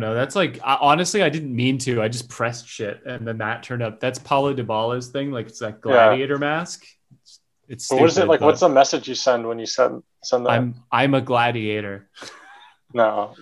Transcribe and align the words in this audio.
No, 0.00 0.12
that's 0.12 0.34
like 0.34 0.58
I, 0.64 0.76
honestly, 0.80 1.22
I 1.22 1.28
didn't 1.28 1.54
mean 1.54 1.78
to. 1.78 2.02
I 2.02 2.08
just 2.08 2.28
pressed 2.28 2.66
shit, 2.66 3.00
and 3.06 3.26
then 3.26 3.38
that 3.38 3.62
turned 3.62 3.82
up. 3.82 4.00
That's 4.00 4.18
Paulo 4.18 4.52
Dybala's 4.52 5.08
thing. 5.08 5.30
Like 5.30 5.46
it's 5.46 5.60
that 5.60 5.80
gladiator 5.80 6.36
mask. 6.36 6.84
It's, 7.22 7.40
it's 7.68 7.88
But 7.88 8.00
what 8.00 8.10
is 8.10 8.18
it 8.18 8.26
like? 8.26 8.40
What's 8.40 8.60
the 8.60 8.68
message 8.68 9.06
you 9.06 9.14
send 9.14 9.46
when 9.46 9.60
you 9.60 9.66
send 9.66 10.02
send 10.24 10.46
that? 10.46 10.50
I'm 10.50 10.74
I'm 10.90 11.14
a 11.14 11.20
gladiator. 11.20 12.08
No. 12.94 13.34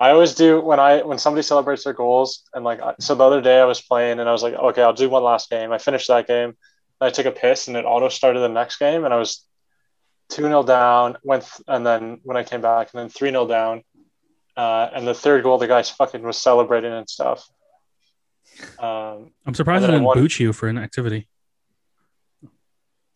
I 0.00 0.10
always 0.10 0.34
do 0.34 0.60
when 0.60 0.80
I 0.80 1.02
when 1.02 1.18
somebody 1.18 1.42
celebrates 1.42 1.84
their 1.84 1.92
goals 1.92 2.42
and 2.52 2.64
like 2.64 2.80
so 3.00 3.14
the 3.14 3.24
other 3.24 3.40
day 3.40 3.60
I 3.60 3.64
was 3.64 3.80
playing 3.80 4.18
and 4.18 4.28
I 4.28 4.32
was 4.32 4.42
like 4.42 4.54
okay 4.54 4.82
I'll 4.82 4.92
do 4.92 5.08
one 5.08 5.22
last 5.22 5.48
game 5.48 5.72
I 5.72 5.78
finished 5.78 6.08
that 6.08 6.26
game 6.26 6.56
I 7.00 7.10
took 7.10 7.26
a 7.26 7.30
piss 7.30 7.68
and 7.68 7.76
it 7.76 7.84
auto 7.84 8.08
started 8.08 8.40
the 8.40 8.48
next 8.48 8.78
game 8.78 9.04
and 9.04 9.14
I 9.14 9.16
was 9.16 9.44
two 10.28 10.42
0 10.42 10.64
down 10.64 11.16
went 11.22 11.44
th- 11.44 11.64
and 11.68 11.86
then 11.86 12.20
when 12.24 12.36
I 12.36 12.42
came 12.42 12.60
back 12.60 12.90
and 12.92 13.00
then 13.00 13.08
three 13.08 13.30
0 13.30 13.46
down 13.46 13.82
uh, 14.58 14.90
and 14.94 15.06
the 15.06 15.14
third 15.14 15.42
goal 15.42 15.56
the 15.56 15.66
guy 15.66 15.82
fucking 15.82 16.22
was 16.22 16.36
celebrating 16.36 16.92
and 16.92 17.08
stuff 17.08 17.48
um, 18.78 19.30
I'm 19.46 19.54
surprised 19.54 19.84
And 19.84 19.92
I 19.92 19.96
then 19.96 20.00
didn't 20.00 20.04
one- 20.06 20.18
boot 20.18 20.38
you 20.40 20.52
for 20.52 20.68
an 20.68 20.76
activity. 20.78 21.28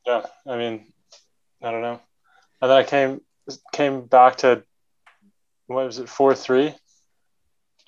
yeah 0.07 0.25
I 0.47 0.57
mean 0.57 0.93
I 1.63 1.71
don't 1.71 1.83
know 1.83 2.01
and 2.61 2.71
then 2.71 2.79
I 2.79 2.85
came 2.85 3.21
came 3.73 4.03
back 4.07 4.37
to 4.39 4.63
what 5.67 5.85
was 5.87 5.99
it 5.99 6.09
four 6.09 6.35
three, 6.35 6.75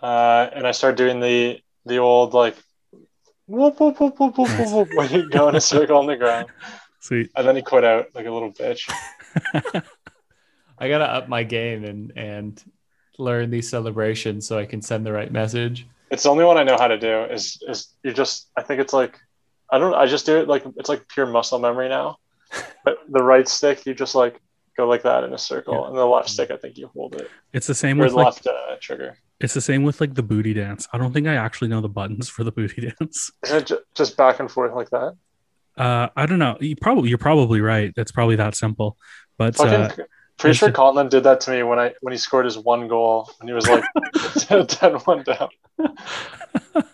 uh, 0.02 0.48
and 0.55 0.66
I 0.66 0.72
started 0.72 0.96
doing 0.96 1.20
the 1.20 1.60
the 1.86 1.98
old 1.98 2.32
like 2.34 2.56
whoop 3.46 3.78
whoop 3.78 4.00
whoop 4.00 4.18
whoop 4.18 4.38
whoop 4.38 4.48
whoop, 4.58 4.72
whoop 4.72 4.88
when 4.94 5.10
you 5.12 5.28
go 5.28 5.48
in 5.48 5.55
a 5.55 5.60
circle 5.72 5.98
on 5.98 6.06
the 6.06 6.16
ground, 6.16 6.48
Sweet. 7.00 7.30
and 7.36 7.46
then 7.46 7.56
he 7.56 7.62
quit 7.62 7.84
out 7.84 8.06
like 8.14 8.27
a 8.27 8.30
little 8.30 8.52
bitch. 8.52 8.91
I 10.78 10.88
gotta 10.88 11.05
up 11.05 11.28
my 11.28 11.44
game 11.44 11.84
and 11.84 12.12
and 12.16 12.64
learn 13.18 13.50
these 13.50 13.68
celebrations 13.68 14.46
so 14.46 14.59
I 14.59 14.66
can 14.66 14.82
send 14.82 15.04
the 15.06 15.12
right 15.12 15.30
message. 15.30 15.86
It's 16.10 16.24
the 16.24 16.30
only 16.30 16.45
one 16.45 16.59
I 16.59 16.62
know 16.64 16.77
how 16.78 16.88
to 16.88 16.98
do. 16.98 17.24
Is 17.24 17.62
is 17.68 17.88
you 18.02 18.12
just 18.12 18.48
I 18.56 18.62
think 18.62 18.80
it's 18.80 18.92
like 18.92 19.19
I 19.70 19.78
don't 19.78 19.94
I 19.94 20.06
just 20.06 20.27
do 20.27 20.36
it 20.38 20.48
like 20.48 20.64
it's 20.77 20.88
like 20.88 21.06
pure 21.08 21.27
muscle 21.27 21.58
memory 21.58 21.88
now. 21.88 22.19
But 22.84 22.98
the 23.08 23.22
right 23.22 23.48
stick 23.48 23.86
you 23.86 23.94
just 23.94 24.14
like 24.14 24.38
go 24.77 24.86
like 24.86 25.03
that 25.03 25.25
in 25.25 25.33
a 25.33 25.38
circle, 25.38 25.75
Yeah. 25.75 25.86
and 25.88 25.97
the 25.97 26.05
left 26.05 26.28
stick 26.28 26.50
I 26.50 26.56
think 26.56 26.77
you 26.77 26.88
hold 26.94 27.14
it 27.14 27.30
It's 27.53 27.66
the 27.66 27.75
same 27.75 27.98
or 28.00 28.05
with 28.05 28.12
the 28.12 28.16
like 28.19 28.25
left 28.27 28.47
uh, 28.47 28.77
trigger. 28.80 29.16
it's 29.41 29.55
the 29.55 29.60
same 29.60 29.83
with 29.84 30.00
like 30.00 30.14
the 30.14 30.22
booty 30.22 30.53
dance. 30.53 30.86
I 30.92 30.98
don't 30.98 31.12
think 31.12 31.27
I 31.27 31.34
actually 31.36 31.69
know 31.69 31.81
the 31.81 31.88
buttons 31.88 32.28
for 32.28 32.44
the 32.44 32.53
booty 32.53 32.92
dance. 33.00 33.31
Isn't 33.44 33.56
it 33.58 33.66
ju- 33.66 33.81
just 33.94 34.16
back 34.16 34.41
and 34.41 34.50
forth 34.50 34.75
like 34.75 34.91
that? 34.91 35.14
Uh, 35.77 36.08
I 36.16 36.27
don't 36.27 36.38
know. 36.38 36.56
You 36.60 36.77
probably 36.77 37.08
you're 37.08 37.19
probably 37.19 37.60
right. 37.60 37.92
That's 37.97 38.12
probably 38.12 38.36
that 38.36 38.55
simple. 38.55 38.97
But 39.38 39.56
Fucking, 39.56 39.72
uh, 40.03 40.05
pretty 40.38 40.54
sure 40.56 40.68
a- 40.68 40.72
Conlon 40.72 41.08
did 41.08 41.24
that 41.24 41.40
to 41.42 41.50
me 41.50 41.62
when 41.62 41.78
I 41.78 41.94
when 42.00 42.12
he 42.12 42.18
scored 42.18 42.44
his 42.44 42.58
one 42.58 42.88
goal 42.88 43.30
when 43.38 43.48
he 43.48 43.54
was 43.54 43.66
like 43.68 43.84
10 44.68 44.94
1 44.94 45.22
down. 45.24 45.48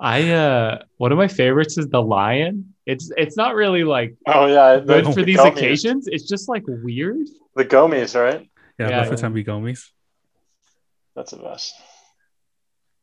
I 0.00 0.30
uh 0.30 0.82
one 0.96 1.10
of 1.10 1.18
my 1.18 1.26
favorites 1.28 1.76
is 1.76 1.88
the 1.88 2.00
lion. 2.02 2.74
It's 2.86 3.10
it's 3.16 3.36
not 3.36 3.54
really 3.56 3.82
like 3.84 4.14
Oh 4.26 4.46
yeah, 4.46 4.76
the, 4.76 4.84
good 4.84 5.06
the 5.06 5.12
for 5.12 5.22
these 5.22 5.38
Gomies. 5.38 5.52
occasions. 5.56 6.06
It's 6.06 6.28
just 6.28 6.48
like 6.48 6.62
weird. 6.66 7.26
The 7.56 7.64
Gomies, 7.64 8.14
right? 8.20 8.48
yeah, 8.78 8.88
Yeah. 8.90 9.04
Bafetimbi 9.06 9.44
Gomis. 9.46 9.88
That's 11.16 11.32
the 11.32 11.38
best. 11.38 11.74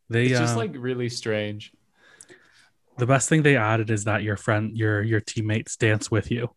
They 0.09 0.27
It's 0.27 0.39
just 0.39 0.55
uh, 0.55 0.59
like 0.59 0.71
really 0.77 1.09
strange. 1.09 1.71
the 2.97 3.05
best 3.05 3.27
thing 3.27 3.43
they 3.43 3.57
added 3.57 3.89
is 3.89 4.05
that 4.05 4.23
your 4.23 4.37
friend 4.37 4.77
your 4.77 5.03
your 5.03 5.19
teammates 5.19 5.75
dance 5.75 6.09
with 6.09 6.31
you. 6.31 6.49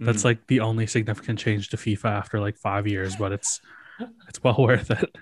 That's 0.00 0.22
Mhm. 0.22 0.24
like 0.26 0.46
the 0.46 0.60
only 0.60 0.86
significant 0.86 1.38
change 1.38 1.70
to 1.70 1.76
FIFA 1.76 2.04
after 2.10 2.38
like 2.40 2.56
five 2.56 2.86
years, 2.86 3.16
but 3.16 3.32
it's 3.32 3.60
it's 4.28 4.42
well 4.42 4.56
worth 4.58 4.90
it. 4.90 5.16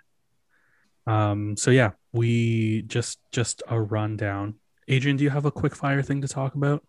Um, 1.07 1.57
so 1.57 1.71
yeah, 1.71 1.93
we 2.13 2.83
just 2.83 3.19
just 3.33 3.63
a 3.69 3.81
rundown. 3.81 4.57
Adrian, 4.89 5.17
do 5.17 5.25
you 5.25 5.31
have 5.31 5.45
a 5.47 5.51
quick 5.51 5.75
fire 5.75 6.03
thing 6.03 6.21
to 6.23 6.29
talk 6.29 6.55
about? 6.55 6.85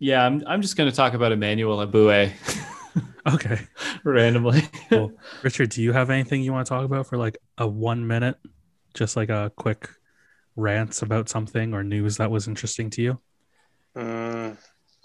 yeah. 0.00 0.24
I'm 0.24 0.42
I'm 0.46 0.62
just 0.62 0.76
gonna 0.76 0.92
talk 0.92 1.14
about 1.14 1.32
Emmanuel 1.32 1.78
Eboué 1.86 2.32
Okay, 3.26 3.60
randomly. 4.04 4.62
cool. 4.88 5.12
Richard, 5.42 5.70
do 5.70 5.82
you 5.82 5.92
have 5.92 6.08
anything 6.10 6.42
you 6.42 6.52
want 6.52 6.66
to 6.66 6.68
talk 6.70 6.84
about 6.84 7.06
for 7.06 7.16
like 7.18 7.36
a 7.58 7.66
one 7.66 8.06
minute, 8.06 8.36
just 8.94 9.16
like 9.16 9.28
a 9.28 9.52
quick 9.56 9.90
rants 10.56 11.02
about 11.02 11.28
something 11.28 11.74
or 11.74 11.84
news 11.84 12.16
that 12.16 12.30
was 12.30 12.48
interesting 12.48 12.88
to 12.90 13.02
you? 13.02 13.20
Mm, 13.96 14.56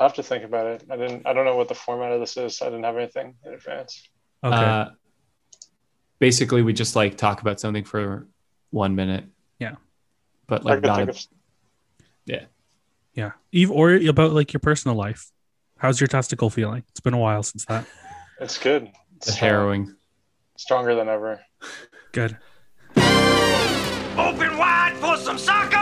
I 0.03 0.05
have 0.07 0.15
to 0.15 0.23
think 0.23 0.43
about 0.43 0.65
it. 0.67 0.83
I 0.91 0.97
didn't. 0.97 1.25
I 1.25 1.31
don't 1.31 1.45
know 1.45 1.55
what 1.55 1.69
the 1.69 1.75
format 1.75 2.11
of 2.11 2.19
this 2.19 2.35
is. 2.35 2.61
I 2.61 2.65
didn't 2.65 2.83
have 2.83 2.97
anything 2.97 3.35
in 3.45 3.53
advance. 3.53 4.09
Okay, 4.43 4.53
Uh, 4.53 4.89
basically, 6.19 6.61
we 6.61 6.73
just 6.73 6.93
like 6.97 7.15
talk 7.15 7.39
about 7.39 7.61
something 7.61 7.85
for 7.85 8.27
one 8.71 8.95
minute. 8.95 9.23
Yeah. 9.59 9.75
But 10.47 10.65
like 10.65 10.75
could 10.81 10.83
not 10.87 10.97
think 10.97 11.09
a, 11.09 11.11
of. 12.33 12.47
yeah. 13.13 13.31
Eve, 13.53 13.71
or 13.71 13.93
about 13.93 14.33
like 14.33 14.51
your 14.51 14.59
personal 14.59 14.97
life. 14.97 15.31
How's 15.77 16.01
your 16.01 16.09
testicle 16.09 16.49
feeling? 16.49 16.83
It's 16.89 16.99
been 16.99 17.13
a 17.13 17.17
while 17.17 17.43
since 17.43 17.63
that. 17.65 17.85
It's 18.41 18.57
good. 18.57 18.91
It's 19.15 19.27
the 19.27 19.31
strong- 19.31 19.49
harrowing. 19.49 19.95
Stronger 20.57 20.95
than 20.95 21.07
ever. 21.07 21.39
Good. 22.11 22.37
Open 22.97 24.57
wide 24.57 24.95
for 24.99 25.15
some 25.17 25.37
soccer! 25.37 25.72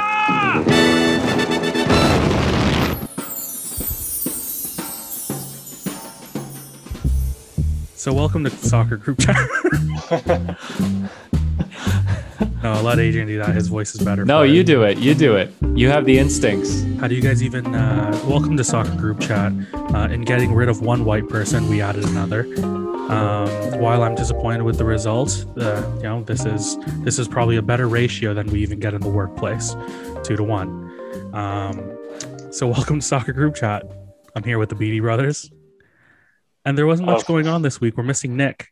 So 8.01 8.11
welcome 8.11 8.43
to 8.45 8.49
soccer 8.49 8.97
group 8.97 9.19
chat. 9.19 9.37
no, 12.63 12.71
I'll 12.71 12.81
let 12.81 12.97
Adrian 12.97 13.27
do 13.27 13.37
that. 13.37 13.53
His 13.53 13.67
voice 13.67 13.93
is 13.93 14.01
better. 14.01 14.25
No, 14.25 14.41
it. 14.41 14.49
you 14.49 14.63
do 14.63 14.81
it. 14.81 14.97
You 14.97 15.13
do 15.13 15.35
it. 15.35 15.53
You 15.75 15.89
have 15.89 16.05
the 16.05 16.17
instincts. 16.17 16.81
How 16.99 17.07
do 17.07 17.13
you 17.13 17.21
guys 17.21 17.43
even 17.43 17.75
uh, 17.75 18.19
welcome 18.27 18.57
to 18.57 18.63
soccer 18.63 18.95
group 18.95 19.19
chat? 19.19 19.53
Uh, 19.71 20.07
in 20.09 20.21
getting 20.21 20.51
rid 20.51 20.67
of 20.67 20.81
one 20.81 21.05
white 21.05 21.29
person, 21.29 21.69
we 21.69 21.79
added 21.79 22.03
another. 22.05 22.45
Um, 23.11 23.47
while 23.79 24.01
I'm 24.01 24.15
disappointed 24.15 24.63
with 24.63 24.79
the 24.79 24.85
result, 24.85 25.45
uh, 25.57 25.87
you 25.97 26.01
know 26.01 26.23
this 26.23 26.43
is 26.43 26.79
this 27.03 27.19
is 27.19 27.27
probably 27.27 27.57
a 27.57 27.61
better 27.61 27.87
ratio 27.87 28.33
than 28.33 28.47
we 28.47 28.63
even 28.63 28.79
get 28.79 28.95
in 28.95 29.01
the 29.01 29.09
workplace, 29.09 29.75
two 30.23 30.35
to 30.35 30.43
one. 30.43 30.69
Um, 31.35 31.99
so 32.49 32.65
welcome 32.65 32.99
to 32.99 33.05
soccer 33.05 33.31
group 33.31 33.53
chat. 33.53 33.83
I'm 34.35 34.43
here 34.43 34.57
with 34.57 34.69
the 34.69 34.75
Beatty 34.75 35.01
brothers, 35.01 35.51
and 36.65 36.77
there 36.77 36.85
wasn't 36.87 37.07
much 37.07 37.21
Oh. 37.23 37.27
going 37.27 37.47
on 37.47 37.61
this 37.61 37.79
week. 37.81 37.97
We're 37.97 38.03
missing 38.03 38.35
Nick, 38.37 38.67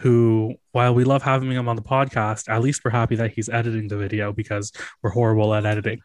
who, 0.00 0.54
while 0.72 0.94
we 0.94 1.04
love 1.04 1.22
having 1.22 1.50
him 1.52 1.68
on 1.68 1.76
the 1.76 1.82
podcast, 1.82 2.48
at 2.48 2.60
least 2.62 2.82
we're 2.84 2.90
happy 2.90 3.16
that 3.16 3.32
he's 3.32 3.48
editing 3.48 3.88
the 3.88 3.96
video 3.96 4.32
because 4.32 4.72
we're 5.02 5.10
horrible 5.10 5.54
at 5.54 5.66
editing. 5.66 6.00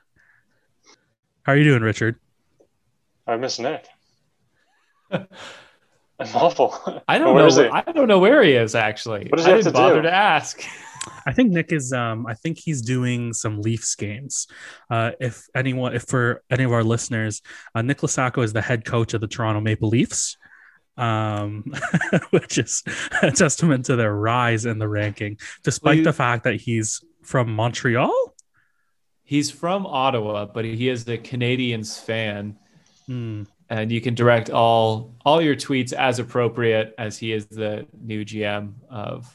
How 1.44 1.54
are 1.54 1.58
you 1.58 1.64
doing, 1.64 1.82
Richard? 1.84 2.18
I 3.28 3.38
miss 3.38 3.60
Nick. 3.60 3.88
I'm 5.12 5.28
awful. 6.34 7.02
I 7.08 7.18
don't 7.18 7.36
Where 7.36 7.48
know. 7.50 7.56
Where, 7.56 7.74
I 7.76 7.82
don't 7.92 8.08
know 8.08 8.20
where 8.20 8.42
he 8.44 8.54
is 8.54 8.74
actually. 8.76 9.28
What 9.30 9.38
does 9.38 9.46
he 9.46 9.52
I 9.52 9.56
have 9.56 9.64
didn't 9.64 9.76
to 9.76 9.80
bother 9.80 9.96
do? 9.96 10.02
to 10.04 10.14
ask. 10.14 10.62
I 11.28 11.34
think 11.34 11.52
Nick 11.52 11.72
is. 11.72 11.92
Um, 11.94 12.26
I 12.26 12.34
think 12.36 12.58
he's 12.58 12.82
doing 12.82 13.34
some 13.34 13.62
Leafs 13.62 13.96
games. 13.96 14.48
Uh, 14.90 15.12
if 15.20 15.46
anyone, 15.56 15.94
if 15.94 16.04
for 16.04 16.42
any 16.50 16.64
of 16.64 16.72
our 16.72 16.84
listeners, 16.84 17.42
uh, 17.76 17.82
Nick 17.82 18.00
Lasacco 18.00 18.44
is 18.44 18.54
the 18.54 18.62
head 18.62 18.86
coach 18.86 19.14
of 19.14 19.22
the 19.22 19.28
Toronto 19.28 19.60
Maple 19.62 19.90
Leafs, 19.90 20.38
um, 20.98 21.64
which 22.32 22.58
is 22.58 22.84
a 23.22 23.32
testament 23.32 23.86
to 23.86 23.96
their 23.96 24.14
rise 24.16 24.66
in 24.66 24.80
the 24.80 24.88
ranking, 24.88 25.38
despite 25.64 25.86
Well, 25.90 25.96
you- 25.98 26.04
the 26.04 26.14
fact 26.14 26.44
that 26.46 26.56
he's 26.56 27.04
from 27.24 27.54
Montreal. 27.54 28.34
He's 29.24 29.50
from 29.50 29.88
Ottawa, 29.88 30.46
but 30.46 30.66
he 30.66 30.88
is 30.88 31.08
a 31.08 31.18
Canadiens 31.18 32.00
fan, 32.00 32.58
Hmm. 33.08 33.44
and 33.70 33.92
you 33.92 34.00
can 34.02 34.14
direct 34.16 34.50
all 34.52 35.16
all 35.26 35.42
your 35.42 35.56
tweets 35.56 35.94
as 35.94 36.20
appropriate 36.20 36.94
as 37.00 37.18
he 37.18 37.32
is 37.34 37.48
the 37.48 37.88
new 38.00 38.24
GM 38.24 38.74
of 38.90 39.26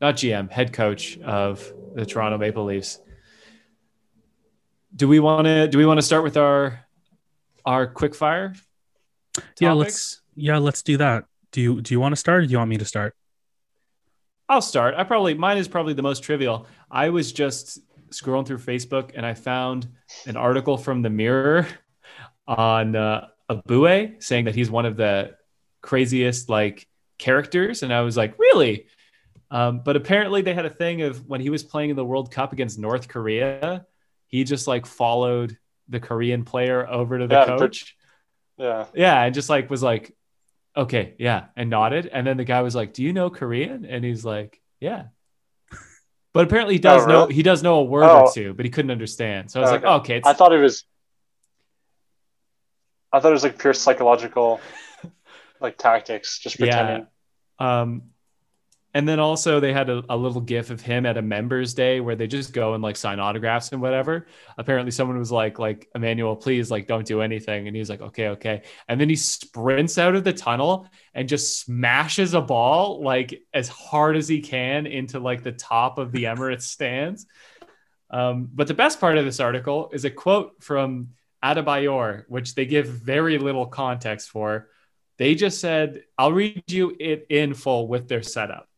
not 0.00 0.16
GM, 0.16 0.50
head 0.50 0.72
coach 0.72 1.18
of 1.18 1.72
the 1.94 2.04
Toronto 2.04 2.36
Maple 2.38 2.64
Leafs. 2.64 3.00
Do 4.94 5.06
we 5.08 5.20
want 5.20 5.46
to 5.46 5.68
do 5.68 5.78
we 5.78 5.86
want 5.86 5.98
to 5.98 6.02
start 6.06 6.24
with 6.24 6.36
our 6.36 6.80
our 7.64 7.86
quick 7.86 8.14
fire? 8.14 8.54
Yeah, 9.60 9.72
let's 9.72 10.20
yeah, 10.38 10.58
let's 10.58 10.82
do 10.82 10.96
that. 10.98 11.24
Do 11.52 11.60
you 11.60 11.80
do 11.80 11.94
you 11.94 12.00
want 12.00 12.12
to 12.12 12.16
start 12.16 12.42
or 12.42 12.46
do 12.46 12.52
you 12.52 12.58
want 12.58 12.70
me 12.70 12.76
to 12.78 12.84
start? 12.84 13.14
I'll 14.48 14.62
start. 14.62 14.94
I 14.96 15.04
probably 15.04 15.34
mine 15.34 15.58
is 15.58 15.68
probably 15.68 15.94
the 15.94 16.02
most 16.02 16.22
trivial. 16.22 16.66
I 16.90 17.10
was 17.10 17.32
just 17.32 17.80
scrolling 18.10 18.46
through 18.46 18.58
Facebook 18.58 19.12
and 19.14 19.24
I 19.26 19.34
found 19.34 19.88
an 20.26 20.36
article 20.36 20.78
from 20.78 21.02
the 21.02 21.10
Mirror 21.10 21.66
on 22.46 22.96
uh, 22.96 23.26
Eboué 23.50 24.22
saying 24.22 24.46
that 24.46 24.54
he's 24.54 24.70
one 24.70 24.86
of 24.86 24.96
the 24.96 25.34
craziest 25.82 26.48
like 26.48 26.86
characters, 27.18 27.82
and 27.82 27.92
I 27.92 28.00
was 28.02 28.16
like, 28.16 28.38
really? 28.38 28.86
Um, 29.50 29.80
but 29.84 29.96
apparently, 29.96 30.42
they 30.42 30.54
had 30.54 30.66
a 30.66 30.70
thing 30.70 31.02
of 31.02 31.26
when 31.26 31.40
he 31.40 31.50
was 31.50 31.62
playing 31.62 31.90
in 31.90 31.96
the 31.96 32.04
World 32.04 32.30
Cup 32.30 32.52
against 32.52 32.78
North 32.78 33.08
Korea, 33.08 33.86
he 34.28 34.44
just 34.44 34.66
like 34.66 34.86
followed 34.86 35.56
the 35.88 36.00
Korean 36.00 36.44
player 36.44 36.86
over 36.86 37.18
to 37.18 37.26
the 37.26 37.34
Yeah, 37.34 37.46
but- 37.46 37.58
coach. 37.58 37.96
Yeah. 38.58 38.86
Yeah, 38.92 39.22
and 39.22 39.34
just 39.34 39.48
like 39.48 39.70
was 39.70 39.82
like, 39.82 40.14
okay, 40.78 41.14
yeah, 41.18 41.46
and 41.56 41.68
nodded. 41.68 42.08
And 42.12 42.26
then 42.26 42.36
the 42.36 42.44
guy 42.44 42.62
was 42.62 42.74
like, 42.74 42.94
"Do 42.94 43.02
you 43.02 43.12
know 43.12 43.28
Korean?" 43.30 43.84
And 43.84 44.04
he's 44.04 44.24
like, 44.24 44.60
"Yeah." 44.80 45.06
But 46.34 46.44
apparently 46.46 46.74
he 46.74 46.78
does 46.80 47.04
Oh, 47.04 47.08
know 47.08 47.20
really? 47.22 47.34
he 47.34 47.42
does 47.42 47.62
know 47.62 47.80
a 47.80 47.84
word 47.84 48.04
Oh. 48.04 48.26
or 48.26 48.32
two, 48.32 48.54
but 48.54 48.64
he 48.64 48.70
couldn't 48.70 48.90
understand. 48.92 49.50
So 49.50 49.60
I 49.60 49.62
was 49.62 49.70
like, 49.72 49.80
Okay. 49.82 49.88
oh, 49.88 49.96
okay, 49.96 50.16
it's 50.18 50.26
I 50.28 50.34
thought 50.34 50.52
it 50.52 50.58
was. 50.60 50.84
I 53.12 53.18
thought 53.20 53.30
it 53.30 53.32
was 53.32 53.42
like 53.42 53.58
pure 53.58 53.72
psychological, 53.74 54.60
like 55.60 55.78
tactics, 55.78 56.38
just 56.38 56.60
Yeah. 56.60 57.04
Um, 57.58 58.02
and 58.94 59.06
then 59.06 59.20
also 59.20 59.60
they 59.60 59.72
had 59.72 59.90
a, 59.90 60.02
a 60.08 60.16
little 60.16 60.40
gif 60.40 60.70
of 60.70 60.80
him 60.80 61.04
at 61.04 61.18
a 61.18 61.22
members 61.22 61.74
day 61.74 62.00
where 62.00 62.16
they 62.16 62.26
just 62.26 62.54
go 62.54 62.72
and 62.72 62.82
like 62.82 62.96
sign 62.96 63.20
autographs 63.20 63.70
and 63.72 63.82
whatever. 63.82 64.26
Apparently 64.56 64.90
someone 64.90 65.18
was 65.18 65.30
like, 65.30 65.58
like 65.58 65.88
Emmanuel, 65.94 66.34
please 66.34 66.70
like 66.70 66.86
don't 66.86 67.06
do 67.06 67.20
anything. 67.20 67.68
And 67.68 67.76
he's 67.76 67.90
like, 67.90 68.00
okay, 68.00 68.28
okay. 68.28 68.62
And 68.88 68.98
then 68.98 69.10
he 69.10 69.16
sprints 69.16 69.98
out 69.98 70.14
of 70.14 70.24
the 70.24 70.32
tunnel 70.32 70.88
and 71.12 71.28
just 71.28 71.60
smashes 71.60 72.32
a 72.32 72.40
ball 72.40 73.02
like 73.02 73.42
as 73.52 73.68
hard 73.68 74.16
as 74.16 74.26
he 74.26 74.40
can 74.40 74.86
into 74.86 75.20
like 75.20 75.42
the 75.42 75.52
top 75.52 75.98
of 75.98 76.10
the 76.10 76.24
Emirates 76.24 76.62
stands. 76.62 77.26
Um, 78.10 78.48
but 78.54 78.68
the 78.68 78.74
best 78.74 79.00
part 79.00 79.18
of 79.18 79.26
this 79.26 79.38
article 79.38 79.90
is 79.92 80.06
a 80.06 80.10
quote 80.10 80.62
from 80.62 81.10
Adebayor, 81.44 82.24
which 82.28 82.54
they 82.54 82.64
give 82.64 82.86
very 82.86 83.36
little 83.36 83.66
context 83.66 84.30
for. 84.30 84.70
They 85.18 85.34
just 85.34 85.60
said, 85.60 86.04
I'll 86.16 86.32
read 86.32 86.62
you 86.68 86.96
it 86.98 87.26
in 87.28 87.52
full 87.52 87.86
with 87.86 88.08
their 88.08 88.22
setup. 88.22 88.68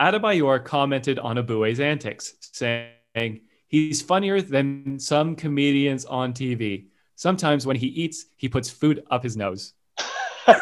Adebayor 0.00 0.64
commented 0.64 1.18
on 1.18 1.36
Eboué's 1.36 1.80
antics, 1.80 2.34
saying, 2.40 3.40
He's 3.66 4.00
funnier 4.00 4.40
than 4.40 4.98
some 4.98 5.36
comedians 5.36 6.04
on 6.04 6.32
TV. 6.32 6.86
Sometimes 7.16 7.66
when 7.66 7.76
he 7.76 7.88
eats, 7.88 8.26
he 8.36 8.48
puts 8.48 8.70
food 8.70 9.04
up 9.10 9.22
his 9.22 9.36
nose. 9.36 9.74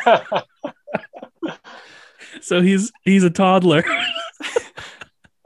So 2.46 2.62
he's 2.62 2.92
he's 3.02 3.24
a 3.24 3.30
toddler. 3.30 3.84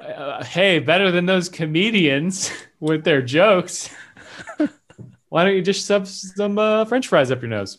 Uh, 0.01 0.45
hey, 0.45 0.81
better 0.81 1.11
than 1.11 1.25
those 1.25 1.49
comedians 1.49 2.51
with 2.81 3.05
their 3.05 3.23
jokes. 3.23 3.89
Why 5.29 5.45
don't 5.45 5.55
you 5.55 5.63
just 5.63 5.87
shove 5.87 6.09
some 6.09 6.59
uh, 6.59 6.85
French 6.85 7.07
fries 7.07 7.31
up 7.31 7.41
your 7.41 7.49
nose? 7.49 7.79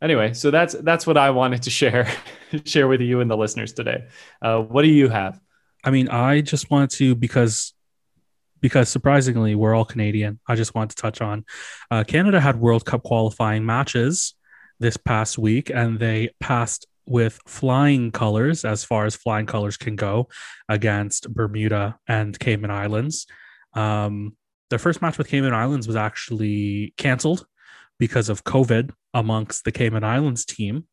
Anyway, 0.00 0.32
so 0.32 0.50
that's 0.50 0.72
that's 0.72 1.06
what 1.06 1.16
I 1.16 1.30
wanted 1.30 1.62
to 1.64 1.70
share 1.70 2.08
share 2.64 2.88
with 2.88 3.00
you 3.00 3.20
and 3.20 3.30
the 3.30 3.36
listeners 3.36 3.72
today. 3.72 4.04
Uh, 4.42 4.60
what 4.60 4.82
do 4.82 4.88
you 4.88 5.08
have? 5.08 5.40
I 5.84 5.90
mean, 5.90 6.08
I 6.08 6.40
just 6.40 6.70
want 6.70 6.90
to 6.92 7.14
because 7.14 7.74
because 8.60 8.88
surprisingly 8.88 9.54
we're 9.54 9.74
all 9.74 9.84
Canadian. 9.84 10.40
I 10.48 10.54
just 10.54 10.74
want 10.74 10.90
to 10.90 10.96
touch 10.96 11.20
on 11.20 11.44
uh, 11.90 12.04
Canada 12.04 12.40
had 12.40 12.58
World 12.58 12.86
Cup 12.86 13.02
qualifying 13.02 13.66
matches 13.66 14.34
this 14.80 14.96
past 14.96 15.36
week, 15.36 15.70
and 15.70 15.98
they 15.98 16.30
passed 16.40 16.86
with 17.06 17.38
flying 17.46 18.10
colors 18.10 18.64
as 18.64 18.82
far 18.82 19.04
as 19.04 19.14
flying 19.14 19.44
colors 19.44 19.76
can 19.76 19.96
go 19.96 20.28
against 20.68 21.32
Bermuda 21.32 21.98
and 22.08 22.38
Cayman 22.38 22.70
Islands. 22.70 23.26
Um, 23.74 24.36
their 24.70 24.78
first 24.78 25.02
match 25.02 25.18
with 25.18 25.28
Cayman 25.28 25.52
Islands 25.52 25.86
was 25.86 25.96
actually 25.96 26.94
canceled 26.96 27.46
because 27.98 28.28
of 28.28 28.44
COVID 28.44 28.90
amongst 29.12 29.64
the 29.64 29.72
Cayman 29.72 30.04
Islands 30.04 30.44
team. 30.44 30.86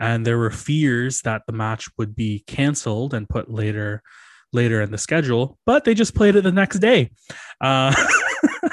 And 0.00 0.26
there 0.26 0.38
were 0.38 0.50
fears 0.50 1.22
that 1.22 1.42
the 1.46 1.52
match 1.52 1.88
would 1.98 2.16
be 2.16 2.44
canceled 2.46 3.14
and 3.14 3.28
put 3.28 3.50
later 3.50 4.02
later 4.52 4.80
in 4.80 4.90
the 4.90 4.98
schedule, 4.98 5.58
but 5.66 5.84
they 5.84 5.94
just 5.94 6.14
played 6.14 6.34
it 6.34 6.42
the 6.42 6.52
next 6.52 6.78
day. 6.78 7.10
Uh, 7.60 7.94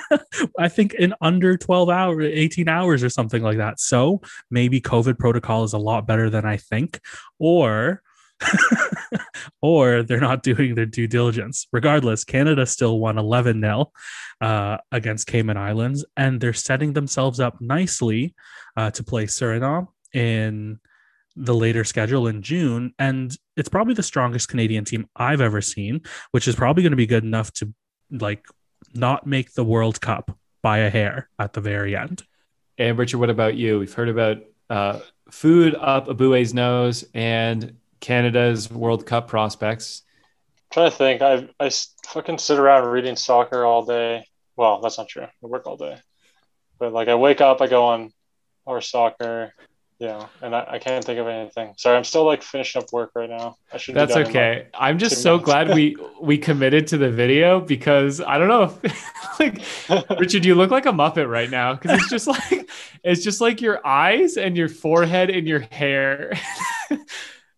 I 0.60 0.70
think 0.70 0.94
in 0.94 1.14
under 1.22 1.58
12 1.58 1.90
hours, 1.90 2.32
18 2.34 2.70
hours 2.70 3.04
or 3.04 3.10
something 3.10 3.44
like 3.44 3.58
that. 3.58 3.80
So 3.80 4.22
maybe 4.50 4.80
COVID 4.80 5.18
protocol 5.20 5.64
is 5.64 5.74
a 5.74 5.78
lot 5.78 6.08
better 6.08 6.30
than 6.30 6.46
I 6.46 6.58
think, 6.58 7.00
or 7.40 8.02
or 9.62 10.04
they're 10.04 10.20
not 10.20 10.44
doing 10.44 10.76
their 10.76 10.86
due 10.86 11.08
diligence. 11.08 11.68
Regardless, 11.72 12.24
Canada 12.24 12.66
still 12.66 13.00
won 13.00 13.18
11 13.18 13.62
0 13.62 13.92
uh, 14.42 14.78
against 14.92 15.28
Cayman 15.28 15.58
Islands, 15.58 16.06
and 16.18 16.40
they're 16.40 16.54
setting 16.54 16.94
themselves 16.94 17.40
up 17.40 17.60
nicely 17.62 18.36
uh, 18.78 18.92
to 18.92 19.04
play 19.04 19.26
Suriname 19.26 19.88
in 20.14 20.80
the 21.36 21.54
later 21.54 21.84
schedule 21.84 22.28
in 22.28 22.42
June. 22.42 22.94
And 22.98 23.36
it's 23.58 23.70
probably 23.70 23.94
the 23.94 24.04
strongest 24.04 24.50
Canadian 24.50 24.86
team 24.86 25.08
I've 25.16 25.42
ever 25.42 25.62
seen, 25.62 26.02
which 26.32 26.48
is 26.48 26.56
probably 26.56 26.84
going 26.84 26.92
to 26.92 26.98
be 26.98 27.08
good 27.08 27.24
enough 27.24 27.52
to 27.54 27.74
like 28.12 28.46
not 28.94 29.26
make 29.28 29.54
the 29.54 29.66
World 29.66 30.00
Cup 30.00 30.38
by 30.62 30.80
a 30.80 30.90
hair 30.90 31.30
at 31.40 31.54
the 31.54 31.62
very 31.62 31.96
end. 31.96 32.24
And 32.78 32.98
Richard, 32.98 33.20
what 33.20 33.30
about 33.30 33.56
you? 33.56 33.80
We've 33.80 33.94
heard 33.94 34.10
about 34.10 34.38
uh, 34.70 35.00
food 35.30 35.76
up 35.76 36.08
Eboué's 36.08 36.54
nose 36.54 37.06
and 37.14 37.78
Canada's 38.06 38.70
World 38.70 39.08
Cup 39.08 39.28
prospects. 39.28 40.04
I'm 40.72 40.74
trying 40.74 40.92
to 40.92 40.96
think. 40.96 41.22
I 41.24 41.50
I 41.60 41.72
fucking 42.06 42.38
sit 42.38 42.60
around 42.60 42.88
reading 42.88 43.16
soccer 43.16 43.66
all 43.66 43.84
day. 43.84 44.28
Well, 44.56 44.80
that's 44.80 45.00
not 45.00 45.08
true. 45.08 45.24
I 45.24 45.30
work 45.42 45.66
all 45.66 45.76
day, 45.76 45.98
but 46.78 46.94
like 46.94 47.08
I 47.08 47.16
wake 47.16 47.42
up, 47.42 47.62
I 47.62 47.68
go 47.68 47.86
on 47.86 48.14
or 48.64 48.80
soccer, 48.80 49.54
yeah, 49.98 50.28
and 50.44 50.56
I, 50.56 50.68
I 50.72 50.80
can't 50.80 51.04
think 51.04 51.20
of 51.20 51.28
anything. 51.28 51.74
Sorry, 51.78 51.98
I'm 51.98 52.04
still 52.04 52.26
like 52.26 52.44
finishing 52.44 52.84
up 52.84 52.94
work 52.94 53.10
right 53.16 53.30
now. 53.30 53.56
I 53.74 53.78
should. 53.78 53.96
That's 53.96 54.14
done 54.14 54.22
in, 54.22 54.28
like, 54.28 54.36
okay. 54.36 54.68
I'm 54.76 55.00
just 55.00 55.24
so 55.24 55.32
minutes. 55.32 55.46
glad 55.46 55.74
we 55.74 55.98
we 56.22 56.38
committed 56.38 56.86
to 56.88 57.00
the 57.00 57.10
video 57.10 57.60
because 57.60 58.22
I 58.22 58.38
don't 58.38 58.50
know 58.50 58.78
if 58.84 59.40
like 59.90 60.10
Richard, 60.20 60.46
you 60.46 60.54
look 60.54 60.70
like 60.70 60.86
a 60.86 60.92
Muppet 60.92 61.28
right 61.28 61.50
now 61.50 61.74
because 61.74 62.00
it's 62.00 62.10
just 62.12 62.28
like 62.28 62.70
it's 63.04 63.24
just 63.24 63.42
like 63.42 63.62
your 63.62 63.86
eyes 63.88 64.38
and 64.38 64.56
your 64.56 64.70
forehead 64.70 65.32
and 65.32 65.48
your 65.48 65.62
hair. 65.62 66.34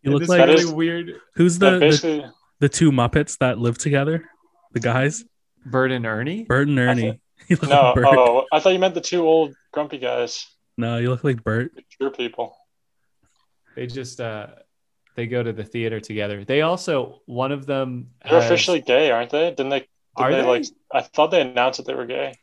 You 0.07 0.13
look 0.13 0.21
It's 0.23 0.29
like 0.29 0.39
That 0.39 0.47
really 0.49 0.61
is- 0.63 0.71
weird. 0.71 1.13
who's 1.35 1.59
the, 1.59 1.71
the 1.79 2.31
the 2.59 2.69
two 2.69 2.91
Muppets 2.91 3.37
that 3.39 3.59
live 3.59 3.77
together? 3.77 4.29
The 4.73 4.79
guys, 4.79 5.23
Bert 5.65 5.91
and 5.91 6.05
Ernie. 6.05 6.43
Bert 6.43 6.67
and 6.67 6.79
Ernie. 6.79 7.19
You 7.49 7.57
no. 7.63 7.69
like 7.69 7.95
Bert. 7.95 8.05
Oh, 8.07 8.45
I 8.51 8.59
thought 8.59 8.73
you 8.73 8.79
meant 8.79 8.95
the 8.95 8.99
two 9.01 9.25
old 9.25 9.53
grumpy 9.71 9.99
guys, 9.99 10.45
No, 10.77 10.97
you 10.97 11.09
look 11.09 11.23
like 11.23 11.43
Bert. 11.43 11.71
the 11.75 11.83
true 11.97 12.09
people. 12.11 12.57
They 13.75 13.85
just 13.87 14.19
uh 14.19 14.47
they 15.15 15.27
go 15.27 15.43
to 15.43 15.53
the 15.53 15.63
theater 15.63 15.99
together. 15.99 16.43
They 16.43 16.61
also 16.61 17.21
one 17.25 17.51
of 17.51 17.65
them 17.65 18.09
They're 18.23 18.33
has- 18.41 18.45
officially 18.45 18.81
gay, 18.81 19.11
aren't 19.11 19.29
they? 19.29 19.49
Didn't 19.51 19.69
they? 19.69 19.79
Didn't 19.79 19.89
Are 20.17 20.31
they, 20.31 20.41
they? 20.41 20.47
like? 20.47 20.65
I 20.91 21.01
thought 21.01 21.31
they 21.31 21.41
announced 21.41 21.77
that 21.77 21.85
they 21.85 21.93
were 21.93 22.05
gay. 22.07 22.33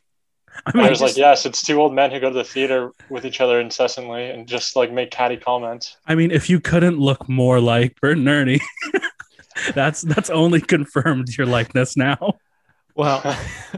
I 0.65 0.71
I 0.75 0.89
was 0.89 0.99
just- 0.99 1.01
like, 1.01 1.17
yes, 1.17 1.45
it's 1.45 1.61
two 1.61 1.79
old 1.81 1.93
men 1.93 2.11
who 2.11 2.19
go 2.19 2.29
to 2.29 2.35
the 2.35 2.43
theater 2.43 2.91
with 3.09 3.25
each 3.25 3.41
other 3.41 3.59
incessantly 3.59 4.29
and 4.29 4.47
just 4.47 4.75
like 4.75 4.91
make 4.91 5.11
catty 5.11 5.37
comments. 5.37 5.97
I 6.07 6.15
mean, 6.15 6.31
if 6.31 6.49
you 6.49 6.59
couldn't 6.59 6.99
look 6.99 7.27
more 7.29 7.59
like 7.59 7.99
Bert 8.01 8.17
and 8.17 8.27
Ernie, 8.27 8.61
that's 9.73 10.01
that's 10.01 10.29
only 10.29 10.61
confirmed 10.61 11.29
your 11.37 11.47
likeness 11.47 11.95
now. 11.97 12.35
Well, 12.95 13.37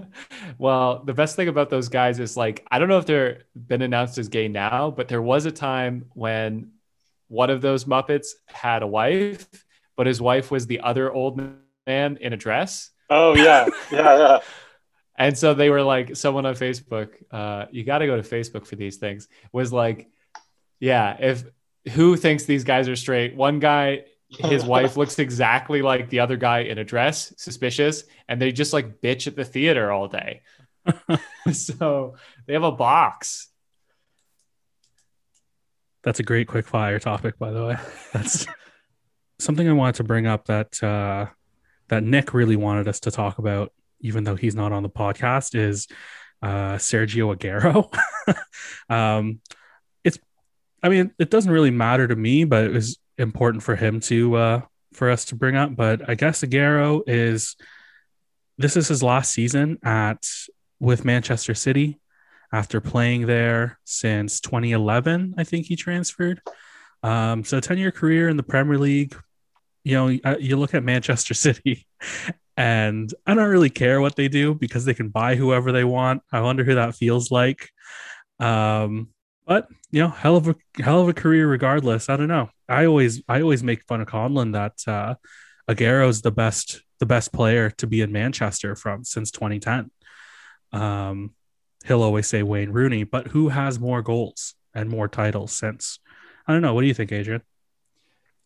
well, 0.57 1.03
the 1.03 1.13
best 1.13 1.35
thing 1.35 1.47
about 1.47 1.69
those 1.69 1.89
guys 1.89 2.19
is 2.19 2.37
like 2.37 2.65
I 2.69 2.79
don't 2.79 2.89
know 2.89 2.99
if 2.99 3.05
they're 3.05 3.43
been 3.55 3.81
announced 3.81 4.17
as 4.17 4.29
gay 4.29 4.47
now, 4.47 4.91
but 4.91 5.07
there 5.07 5.21
was 5.21 5.45
a 5.45 5.51
time 5.51 6.05
when 6.13 6.71
one 7.27 7.49
of 7.49 7.61
those 7.61 7.85
Muppets 7.85 8.27
had 8.45 8.83
a 8.83 8.87
wife, 8.87 9.47
but 9.95 10.07
his 10.07 10.21
wife 10.21 10.51
was 10.51 10.67
the 10.67 10.79
other 10.81 11.11
old 11.11 11.41
man 11.85 12.17
in 12.21 12.33
a 12.33 12.37
dress. 12.37 12.91
Oh 13.09 13.35
yeah, 13.35 13.67
yeah, 13.91 14.17
yeah. 14.17 14.39
And 15.17 15.37
so 15.37 15.53
they 15.53 15.69
were 15.69 15.81
like, 15.81 16.15
someone 16.15 16.45
on 16.45 16.55
Facebook, 16.55 17.09
uh, 17.31 17.65
you 17.71 17.83
got 17.83 17.99
to 17.99 18.05
go 18.05 18.21
to 18.21 18.21
Facebook 18.21 18.67
for 18.67 18.75
these 18.75 18.97
things, 18.97 19.27
was 19.51 19.73
like, 19.73 20.09
yeah, 20.79 21.17
if 21.19 21.43
who 21.93 22.15
thinks 22.15 22.45
these 22.45 22.63
guys 22.63 22.87
are 22.87 22.95
straight? 22.95 23.35
One 23.35 23.59
guy, 23.59 24.03
his 24.29 24.63
wife 24.75 24.95
looks 24.95 25.17
exactly 25.17 25.81
like 25.81 26.09
the 26.09 26.19
other 26.19 26.37
guy 26.37 26.59
in 26.59 26.77
a 26.77 26.83
dress, 26.83 27.33
suspicious, 27.37 28.03
and 28.27 28.39
they 28.41 28.51
just 28.51 28.73
like 28.73 29.01
bitch 29.01 29.25
at 29.27 29.35
the 29.35 29.45
theater 29.45 29.91
all 29.91 30.07
day. 30.07 30.41
so 31.51 32.15
they 32.45 32.53
have 32.53 32.63
a 32.63 32.71
box. 32.71 33.49
That's 36.03 36.19
a 36.19 36.23
great 36.23 36.47
quick 36.47 36.67
fire 36.67 36.99
topic, 36.99 37.37
by 37.37 37.51
the 37.51 37.65
way. 37.65 37.77
That's 38.13 38.47
something 39.39 39.67
I 39.67 39.73
wanted 39.73 39.95
to 39.95 40.03
bring 40.03 40.25
up 40.25 40.45
that 40.45 40.81
uh, 40.81 41.27
that 41.89 42.03
Nick 42.03 42.33
really 42.33 42.55
wanted 42.55 42.87
us 42.87 42.99
to 43.01 43.11
talk 43.11 43.39
about, 43.39 43.73
even 43.99 44.23
though 44.23 44.35
he's 44.35 44.55
not 44.55 44.71
on 44.71 44.83
the 44.83 44.89
podcast, 44.89 45.55
is 45.55 45.87
uh, 46.41 46.75
Sergio 46.75 47.35
Aguero. 47.35 47.91
um, 48.93 49.39
it's, 50.03 50.19
I 50.83 50.89
mean, 50.89 51.11
it 51.19 51.29
doesn't 51.29 51.51
really 51.51 51.71
matter 51.71 52.07
to 52.07 52.15
me, 52.15 52.43
but 52.43 52.65
it 52.65 52.71
was 52.71 52.97
important 53.17 53.63
for 53.63 53.75
him 53.75 53.99
to 54.01 54.35
uh, 54.35 54.61
for 54.93 55.09
us 55.09 55.25
to 55.25 55.35
bring 55.35 55.55
up. 55.55 55.75
But 55.75 56.09
I 56.09 56.15
guess 56.15 56.41
Aguero 56.41 57.01
is 57.07 57.55
this 58.57 58.77
is 58.77 58.87
his 58.87 59.03
last 59.03 59.31
season 59.31 59.79
at 59.83 60.27
with 60.79 61.05
Manchester 61.05 61.53
City 61.53 61.99
after 62.51 62.79
playing 62.79 63.25
there 63.25 63.79
since 63.83 64.39
2011 64.39 65.35
i 65.37 65.43
think 65.43 65.65
he 65.65 65.75
transferred 65.75 66.41
um, 67.03 67.43
so 67.43 67.59
10 67.59 67.77
year 67.77 67.91
career 67.91 68.29
in 68.29 68.37
the 68.37 68.43
premier 68.43 68.77
league 68.77 69.15
you 69.83 69.93
know 69.93 70.17
uh, 70.23 70.37
you 70.39 70.57
look 70.57 70.73
at 70.73 70.83
manchester 70.83 71.33
city 71.33 71.85
and 72.57 73.13
i 73.25 73.33
don't 73.33 73.49
really 73.49 73.69
care 73.69 74.01
what 74.01 74.15
they 74.15 74.27
do 74.27 74.53
because 74.53 74.83
they 74.83 74.93
can 74.93 75.09
buy 75.09 75.35
whoever 75.35 75.71
they 75.71 75.83
want 75.83 76.21
i 76.31 76.41
wonder 76.41 76.63
who 76.63 76.75
that 76.75 76.95
feels 76.95 77.31
like 77.31 77.69
um, 78.39 79.09
but 79.45 79.67
you 79.91 80.01
know 80.01 80.09
hell 80.09 80.35
of 80.35 80.47
a 80.47 80.55
hell 80.79 81.01
of 81.01 81.07
a 81.07 81.13
career 81.13 81.47
regardless 81.47 82.09
i 82.09 82.17
don't 82.17 82.27
know 82.27 82.49
i 82.67 82.85
always 82.85 83.21
i 83.29 83.41
always 83.41 83.63
make 83.63 83.83
fun 83.85 84.01
of 84.01 84.07
conlon 84.07 84.53
that 84.53 84.91
uh 84.91 85.15
Aguero's 85.67 86.21
the 86.21 86.31
best 86.31 86.81
the 86.99 87.05
best 87.05 87.31
player 87.31 87.69
to 87.71 87.87
be 87.87 88.01
in 88.01 88.11
Manchester 88.11 88.75
from 88.75 89.03
since 89.03 89.29
2010. 89.31 89.91
Um, 90.71 91.35
he'll 91.85 92.01
always 92.01 92.27
say 92.27 92.41
Wayne 92.41 92.71
Rooney, 92.71 93.03
but 93.03 93.27
who 93.27 93.49
has 93.49 93.79
more 93.79 94.01
goals 94.01 94.55
and 94.73 94.89
more 94.89 95.07
titles 95.07 95.51
since? 95.51 95.99
I 96.47 96.53
don't 96.53 96.61
know. 96.61 96.73
What 96.73 96.81
do 96.81 96.87
you 96.87 96.93
think, 96.93 97.11
Adrian? 97.11 97.41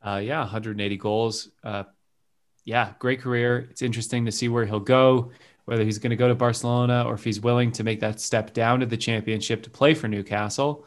Uh, 0.06 0.22
yeah, 0.24 0.40
180 0.40 0.98
goals. 0.98 1.50
Uh, 1.64 1.84
yeah, 2.72 2.94
great 3.00 3.20
career. 3.20 3.68
It's 3.70 3.82
interesting 3.82 4.24
to 4.28 4.32
see 4.32 4.48
where 4.48 4.66
he'll 4.66 4.80
go, 4.80 5.32
whether 5.66 5.84
he's 5.84 5.98
going 6.00 6.12
to 6.12 6.16
go 6.16 6.30
to 6.30 6.36
Barcelona 6.36 7.04
or 7.06 7.16
if 7.16 7.24
he's 7.26 7.42
willing 7.42 7.74
to 7.74 7.84
make 7.84 8.00
that 8.00 8.22
step 8.22 8.54
down 8.54 8.80
to 8.80 8.86
the 8.86 8.96
championship 8.96 9.64
to 9.64 9.70
play 9.70 9.94
for 9.94 10.08
Newcastle. 10.08 10.86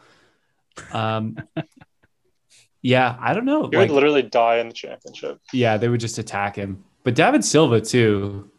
Um, 0.93 1.37
yeah, 2.83 3.17
I 3.21 3.35
don't 3.35 3.45
know. 3.45 3.69
He 3.69 3.77
Like, 3.77 3.89
would 3.89 3.95
literally 3.95 4.23
die 4.23 4.57
in 4.61 4.69
the 4.69 4.75
championship. 4.75 5.41
yeah, 5.53 5.77
they 5.77 5.89
would 5.91 6.01
just 6.01 6.17
attack 6.17 6.57
him. 6.57 6.83
But 7.03 7.15
David 7.15 7.45
Silva 7.45 7.83
too 7.83 8.51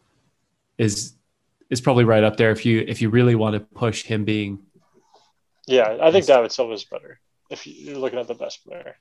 is 0.78 1.14
is 1.72 1.82
probably 1.82 2.04
right 2.04 2.24
up 2.24 2.38
there 2.38 2.52
if 2.52 2.64
you 2.64 2.86
if 2.88 3.02
you 3.02 3.10
really 3.10 3.34
want 3.34 3.56
to 3.56 3.60
push 3.60 4.04
him 4.04 4.24
being 4.24 4.60
Yeah, 5.66 5.98
I 6.00 6.12
think 6.12 6.28
David 6.28 6.52
Silva 6.52 6.74
is 6.74 6.84
better 6.84 7.20
if 7.50 7.66
you're 7.66 7.98
looking 7.98 8.20
at 8.20 8.28
the 8.28 8.36
best 8.36 8.64
player. 8.64 8.98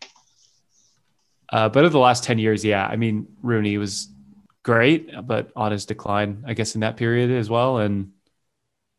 Uh, 1.50 1.68
but 1.68 1.84
of 1.84 1.92
the 1.92 1.98
last 1.98 2.24
10 2.24 2.38
years, 2.38 2.64
yeah, 2.64 2.86
I 2.86 2.96
mean, 2.96 3.26
Rooney 3.42 3.76
was 3.76 4.08
great, 4.64 5.10
but 5.24 5.52
on 5.54 5.70
his 5.70 5.86
decline, 5.86 6.42
I 6.46 6.54
guess, 6.54 6.74
in 6.74 6.80
that 6.80 6.96
period 6.96 7.30
as 7.30 7.48
well. 7.48 7.78
And 7.78 8.10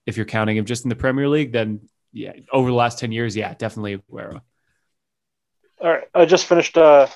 if 0.05 0.15
you're 0.15 0.25
counting 0.25 0.55
him 0.55 0.63
just 0.65 0.85
in 0.85 0.89
the 0.89 0.95
Premier 0.95 1.27
League, 1.27 1.51
then 1.51 1.89
yeah, 2.13 2.31
over 2.53 2.69
the 2.69 2.75
last 2.75 2.99
10 2.99 3.11
years, 3.11 3.35
yeah, 3.35 3.53
definitely 3.55 3.97
Aguero. 3.97 4.41
All 5.81 5.89
right, 5.89 6.03
I 6.13 6.23
just 6.25 6.45
finished. 6.45 6.77
Uh, 6.77 7.07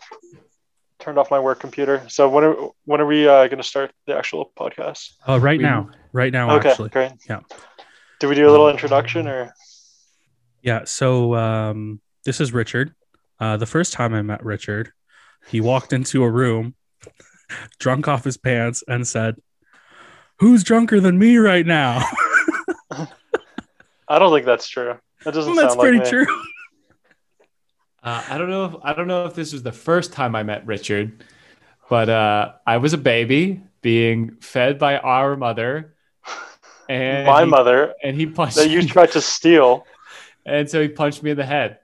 turned 0.99 1.17
off 1.17 1.31
my 1.31 1.39
work 1.39 1.61
computer. 1.61 2.03
So 2.09 2.27
when 2.27 2.43
are 2.43 2.55
when 2.83 2.99
are 2.99 3.05
we 3.05 3.25
uh, 3.25 3.47
going 3.47 3.57
to 3.59 3.63
start 3.63 3.91
the 4.05 4.17
actual 4.17 4.51
podcast? 4.57 5.13
Oh, 5.25 5.37
right 5.37 5.57
We- 5.57 5.63
now, 5.63 5.89
right 6.11 6.33
now, 6.33 6.51
okay, 6.57 6.71
actually. 6.71 6.89
great. 6.89 7.13
Yeah. 7.29 7.39
Do 8.19 8.27
we 8.27 8.35
do 8.35 8.49
a 8.49 8.51
little 8.51 8.69
introduction 8.69 9.25
or? 9.27 9.53
Yeah. 10.61 10.83
So 10.83 11.35
um, 11.35 12.01
this 12.25 12.41
is 12.41 12.51
Richard. 12.51 12.93
Uh, 13.39 13.55
the 13.55 13.65
first 13.65 13.93
time 13.93 14.13
I 14.13 14.21
met 14.21 14.43
Richard, 14.43 14.91
he 15.47 15.61
walked 15.61 15.93
into 15.93 16.21
a 16.23 16.29
room, 16.29 16.75
drunk 17.79 18.07
off 18.07 18.23
his 18.23 18.37
pants, 18.37 18.83
and 18.87 19.07
said, 19.07 19.35
"Who's 20.39 20.63
drunker 20.63 20.99
than 20.99 21.17
me 21.17 21.37
right 21.37 21.65
now?" 21.65 22.03
I 22.91 24.17
don't 24.17 24.33
think 24.33 24.45
that's 24.45 24.67
true. 24.67 24.97
That 25.23 25.33
doesn't 25.33 25.55
That's 25.55 25.73
sound 25.73 25.79
pretty 25.79 25.97
like 25.97 26.05
me. 26.05 26.09
true. 26.09 26.43
Uh, 28.01 28.23
I 28.29 28.37
don't 28.37 28.49
know 28.49 28.65
if 28.65 28.75
I 28.81 28.93
don't 28.93 29.07
know 29.07 29.25
if 29.25 29.35
this 29.35 29.51
was 29.53 29.61
the 29.63 29.71
first 29.71 30.13
time 30.13 30.35
I 30.35 30.43
met 30.43 30.65
Richard, 30.65 31.23
but 31.89 32.09
uh, 32.09 32.53
I 32.65 32.77
was 32.77 32.93
a 32.93 32.97
baby 32.97 33.61
being 33.81 34.37
fed 34.41 34.79
by 34.79 34.97
our 34.97 35.35
mother, 35.35 35.95
and 36.89 37.27
My 37.27 37.43
he, 37.43 37.49
mother 37.49 37.93
and 38.01 38.15
he 38.15 38.25
punched 38.25 38.55
that 38.55 38.69
you 38.69 38.87
tried 38.87 39.11
to 39.11 39.21
steal. 39.21 39.85
and 40.45 40.69
so 40.69 40.81
he 40.81 40.87
punched 40.87 41.21
me 41.21 41.31
in 41.31 41.37
the 41.37 41.45
head. 41.45 41.79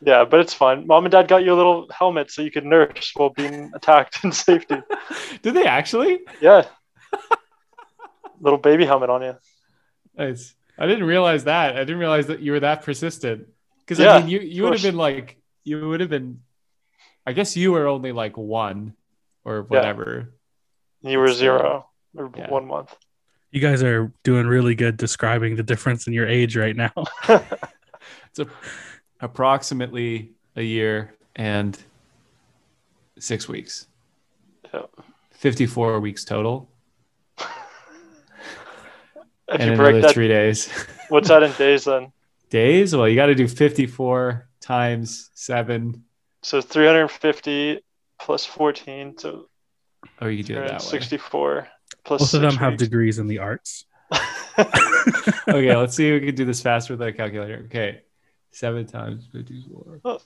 Yeah, 0.00 0.24
but 0.24 0.40
it's 0.40 0.52
fine. 0.52 0.86
Mom 0.86 1.04
and 1.04 1.12
dad 1.12 1.28
got 1.28 1.44
you 1.44 1.52
a 1.52 1.56
little 1.56 1.88
helmet 1.90 2.30
so 2.30 2.42
you 2.42 2.50
could 2.50 2.66
nurse 2.66 3.12
while 3.14 3.30
being 3.30 3.70
attacked 3.74 4.24
in 4.24 4.32
safety. 4.32 4.76
Did 5.42 5.54
they 5.54 5.66
actually? 5.66 6.20
Yeah. 6.40 6.66
little 8.40 8.58
baby 8.58 8.84
helmet 8.84 9.10
on 9.10 9.22
you. 9.22 9.36
Nice. 10.16 10.54
I 10.78 10.86
didn't 10.86 11.04
realize 11.04 11.44
that. 11.44 11.76
I 11.76 11.80
didn't 11.80 11.98
realize 11.98 12.26
that 12.26 12.40
you 12.40 12.52
were 12.52 12.60
that 12.60 12.82
persistent. 12.82 13.46
Because 13.80 13.98
Yeah, 13.98 14.14
I 14.14 14.20
mean, 14.20 14.28
you 14.28 14.40
you 14.40 14.62
would 14.64 14.74
have 14.74 14.82
been 14.82 14.96
like 14.96 15.38
you 15.64 15.88
would 15.88 16.00
have 16.00 16.10
been. 16.10 16.40
I 17.24 17.32
guess 17.32 17.56
you 17.56 17.72
were 17.72 17.86
only 17.86 18.12
like 18.12 18.36
one, 18.36 18.94
or 19.44 19.62
whatever. 19.62 20.34
You 21.02 21.18
were 21.18 21.26
It's, 21.26 21.38
zero 21.38 21.88
or 22.16 22.30
yeah. 22.36 22.50
one 22.50 22.66
month. 22.66 22.94
You 23.50 23.60
guys 23.60 23.82
are 23.82 24.12
doing 24.22 24.46
really 24.46 24.74
good 24.74 24.96
describing 24.96 25.56
the 25.56 25.62
difference 25.62 26.06
in 26.06 26.12
your 26.12 26.26
age 26.28 26.56
right 26.56 26.76
now. 26.76 26.92
It's 27.28 28.38
a, 28.38 28.46
approximately 29.20 30.32
a 30.56 30.62
year 30.62 31.14
and 31.34 31.78
six 33.18 33.48
weeks. 33.48 33.86
Yeah. 34.72 34.82
Fifty-four 35.32 36.00
weeks 36.00 36.24
total, 36.24 36.68
If 37.38 37.46
and 39.60 39.70
you 39.70 39.76
break 39.76 40.02
that, 40.02 40.12
three 40.12 40.28
days. 40.28 40.70
what's 41.08 41.28
that 41.28 41.42
in 41.42 41.52
days 41.52 41.84
then? 41.84 42.12
days? 42.50 42.96
Well, 42.96 43.08
you 43.08 43.14
got 43.16 43.26
to 43.26 43.34
do 43.34 43.46
fifty-four 43.46 44.48
times 44.60 45.30
seven. 45.34 46.02
So 46.42 46.60
350 46.60 47.80
plus 48.20 48.46
14, 48.46 49.18
so 49.18 49.48
Oh, 50.20 50.28
you 50.28 50.44
do 50.44 50.52
it 50.54 50.68
that 50.68 50.72
way. 50.74 50.78
364 50.78 51.68
plus 52.04 52.20
Both 52.20 52.34
of 52.34 52.40
them 52.40 52.50
six 52.52 52.60
have 52.60 52.76
degrees 52.76 53.18
in 53.18 53.26
the 53.26 53.40
arts. 53.40 53.84
okay, 54.58 55.76
let's 55.76 55.96
see 55.96 56.08
if 56.08 56.20
we 56.20 56.26
can 56.28 56.36
do 56.36 56.44
this 56.44 56.62
faster 56.62 56.92
with 56.94 57.02
a 57.02 57.12
calculator. 57.12 57.62
Okay, 57.66 58.02
seven 58.56 58.86
times 58.86 59.28
fifty-four. 59.32 60.00
Oh. 60.04 60.18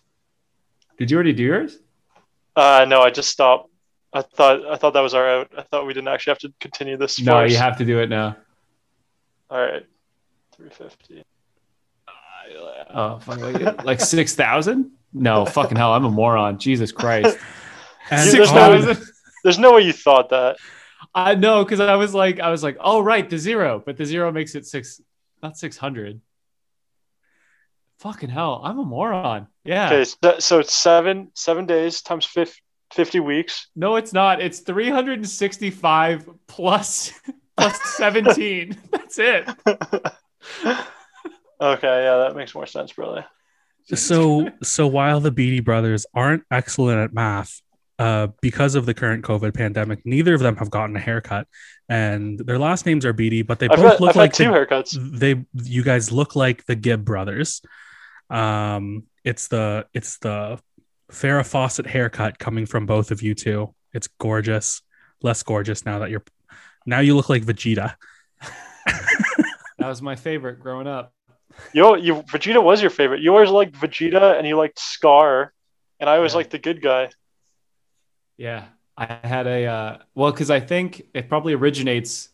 Did 0.98 1.10
you 1.10 1.16
already 1.16 1.32
do 1.32 1.42
yours? 1.42 1.78
Uh, 2.54 2.84
no, 2.88 3.00
I 3.00 3.10
just 3.10 3.28
stopped. 3.30 3.70
I 4.12 4.22
thought 4.22 4.66
I 4.66 4.76
thought 4.76 4.92
that 4.94 5.00
was 5.00 5.14
our 5.14 5.28
out. 5.28 5.50
I 5.56 5.62
thought 5.62 5.86
we 5.86 5.94
didn't 5.94 6.08
actually 6.08 6.32
have 6.32 6.38
to 6.40 6.52
continue 6.60 6.96
this. 6.96 7.20
No, 7.20 7.32
first. 7.32 7.52
you 7.52 7.58
have 7.58 7.76
to 7.78 7.84
do 7.84 7.98
it 8.00 8.08
now. 8.08 8.36
All 9.50 9.60
right, 9.60 9.84
350. 10.56 11.24
Oh, 12.92 13.18
fuck, 13.20 13.38
like, 13.38 13.84
like 13.84 14.00
six 14.00 14.34
thousand? 14.34 14.90
No, 15.12 15.44
fucking 15.44 15.76
hell, 15.76 15.92
I'm 15.92 16.04
a 16.04 16.10
moron. 16.10 16.58
Jesus 16.58 16.92
Christ, 16.92 17.36
Dude, 18.10 18.32
there's 18.32 18.52
no- 18.52 18.94
There's 19.42 19.58
no 19.58 19.74
way 19.74 19.82
you 19.82 19.92
thought 19.92 20.28
that. 20.30 20.56
I 21.14 21.34
know 21.34 21.64
because 21.64 21.80
I 21.80 21.94
was 21.96 22.14
like, 22.14 22.40
I 22.40 22.50
was 22.50 22.62
like, 22.62 22.76
oh 22.80 23.00
right, 23.00 23.28
the 23.28 23.38
zero, 23.38 23.82
but 23.84 23.96
the 23.96 24.04
zero 24.04 24.30
makes 24.30 24.54
it 24.54 24.66
six, 24.66 25.00
not 25.42 25.56
six 25.56 25.76
hundred. 25.76 26.20
Fucking 28.00 28.30
hell, 28.30 28.62
I'm 28.64 28.78
a 28.78 28.84
moron. 28.84 29.46
Yeah. 29.62 29.86
Okay, 29.92 30.04
so, 30.04 30.38
so 30.38 30.58
it's 30.60 30.74
seven 30.74 31.30
seven 31.34 31.66
days 31.66 32.00
times 32.00 32.24
50, 32.24 32.58
50 32.94 33.20
weeks. 33.20 33.68
No, 33.76 33.96
it's 33.96 34.14
not. 34.14 34.40
It's 34.40 34.60
365 34.60 36.28
plus 36.46 37.12
plus 37.58 37.82
17. 37.96 38.78
That's 38.90 39.18
it. 39.18 39.46
okay, 39.66 40.82
yeah, 41.60 42.16
that 42.16 42.32
makes 42.34 42.54
more 42.54 42.64
sense, 42.64 42.90
brother. 42.92 43.26
so 43.92 44.48
so 44.62 44.86
while 44.86 45.20
the 45.20 45.30
Beatty 45.30 45.60
brothers 45.60 46.06
aren't 46.14 46.44
excellent 46.50 47.00
at 47.00 47.12
math, 47.12 47.60
uh, 47.98 48.28
because 48.40 48.76
of 48.76 48.86
the 48.86 48.94
current 48.94 49.22
COVID 49.26 49.52
pandemic, 49.52 50.06
neither 50.06 50.32
of 50.32 50.40
them 50.40 50.56
have 50.56 50.70
gotten 50.70 50.96
a 50.96 51.00
haircut, 51.00 51.46
and 51.90 52.38
their 52.38 52.58
last 52.58 52.86
names 52.86 53.04
are 53.04 53.12
Beatty, 53.12 53.42
but 53.42 53.58
they 53.58 53.68
I've, 53.68 53.76
both 53.76 53.92
had, 53.92 54.00
look 54.00 54.10
I've 54.10 54.16
like 54.16 54.34
had 54.34 54.44
two 54.46 54.50
the, 54.50 54.56
haircuts. 54.56 55.18
they. 55.18 55.44
You 55.52 55.82
guys 55.82 56.10
look 56.10 56.34
like 56.34 56.64
the 56.64 56.76
Gibb 56.76 57.04
brothers. 57.04 57.60
Um, 58.30 59.04
it's 59.24 59.48
the 59.48 59.86
it's 59.92 60.18
the 60.18 60.60
Farrah 61.12 61.46
Fawcett 61.46 61.86
haircut 61.86 62.38
coming 62.38 62.64
from 62.66 62.86
both 62.86 63.10
of 63.10 63.22
you 63.22 63.34
two. 63.34 63.74
It's 63.92 64.06
gorgeous, 64.18 64.82
less 65.22 65.42
gorgeous 65.42 65.84
now 65.84 65.98
that 65.98 66.10
you're. 66.10 66.22
Now 66.86 67.00
you 67.00 67.16
look 67.16 67.28
like 67.28 67.42
Vegeta. 67.44 67.94
That 69.78 69.88
was 69.88 70.02
my 70.02 70.14
favorite 70.16 70.60
growing 70.60 70.86
up. 70.86 71.12
Yo, 71.72 71.94
you 71.94 72.16
Vegeta 72.16 72.62
was 72.62 72.80
your 72.80 72.90
favorite. 72.90 73.20
You 73.22 73.32
always 73.34 73.50
liked 73.50 73.74
Vegeta, 73.74 74.38
and 74.38 74.46
you 74.46 74.56
liked 74.56 74.78
Scar, 74.78 75.52
and 75.98 76.08
I 76.08 76.16
always 76.16 76.32
Yeah. 76.32 76.36
liked 76.38 76.50
the 76.50 76.58
good 76.58 76.80
guy. 76.82 77.10
Yeah. 78.36 78.66
I 78.96 79.18
had 79.26 79.46
a, 79.46 79.64
uh, 79.66 79.98
well, 80.14 80.30
because 80.30 80.50
I 80.50 80.60
think 80.60 81.02
it 81.14 81.28
probably 81.30 81.54
originates 81.54 82.28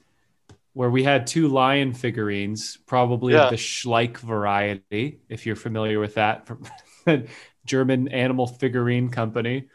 where 0.76 0.90
we 0.90 1.02
had 1.02 1.26
two 1.26 1.49
lion 1.49 1.95
figurines, 1.95 2.76
probably 2.87 3.33
Yeah. 3.33 3.49
the 3.49 3.56
Schleich 3.56 4.18
variety, 4.18 5.21
if 5.26 5.47
you're 5.47 5.56
familiar 5.56 5.99
with 5.99 6.16
that, 6.16 6.47
from 6.47 6.64
German 7.64 8.09
animal 8.09 8.47
figurine 8.47 9.09
company. 9.09 9.71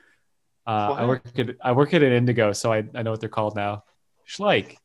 Uh, 0.67 0.93
I 0.99 1.05
work 1.07 1.23
at 1.39 1.55
I 1.59 1.71
work 1.71 1.95
at 1.95 2.03
an 2.03 2.11
Indigo, 2.13 2.53
so 2.53 2.71
I, 2.71 2.83
I 2.93 3.01
know 3.01 3.09
what 3.09 3.19
they're 3.19 3.29
called 3.29 3.55
now. 3.55 3.83
Schleich. 4.27 4.77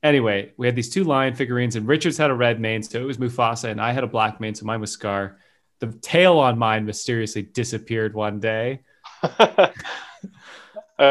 Anyway, 0.00 0.52
we 0.58 0.68
had 0.68 0.76
these 0.76 0.90
two 0.90 1.02
lion 1.02 1.34
figurines, 1.34 1.74
and 1.74 1.88
Richards 1.88 2.16
had 2.16 2.30
a 2.30 2.34
red 2.34 2.60
mane, 2.60 2.84
so 2.84 3.00
it 3.00 3.04
was 3.04 3.18
Mufasa, 3.18 3.68
and 3.68 3.80
I 3.80 3.90
had 3.90 4.04
a 4.04 4.06
black 4.06 4.40
mane, 4.40 4.54
so 4.54 4.64
mine 4.64 4.80
was 4.80 4.92
Scar. 4.92 5.38
The 5.80 5.88
tail 6.02 6.38
on 6.38 6.56
mine 6.56 6.86
mysteriously 6.86 7.42
disappeared 7.42 8.14
one 8.14 8.38
day. 8.38 8.82
I 9.22 9.72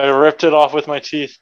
ripped 0.08 0.46
it 0.46 0.54
off 0.54 0.74
with 0.74 0.88
my 0.88 1.02
teeth. 1.02 1.38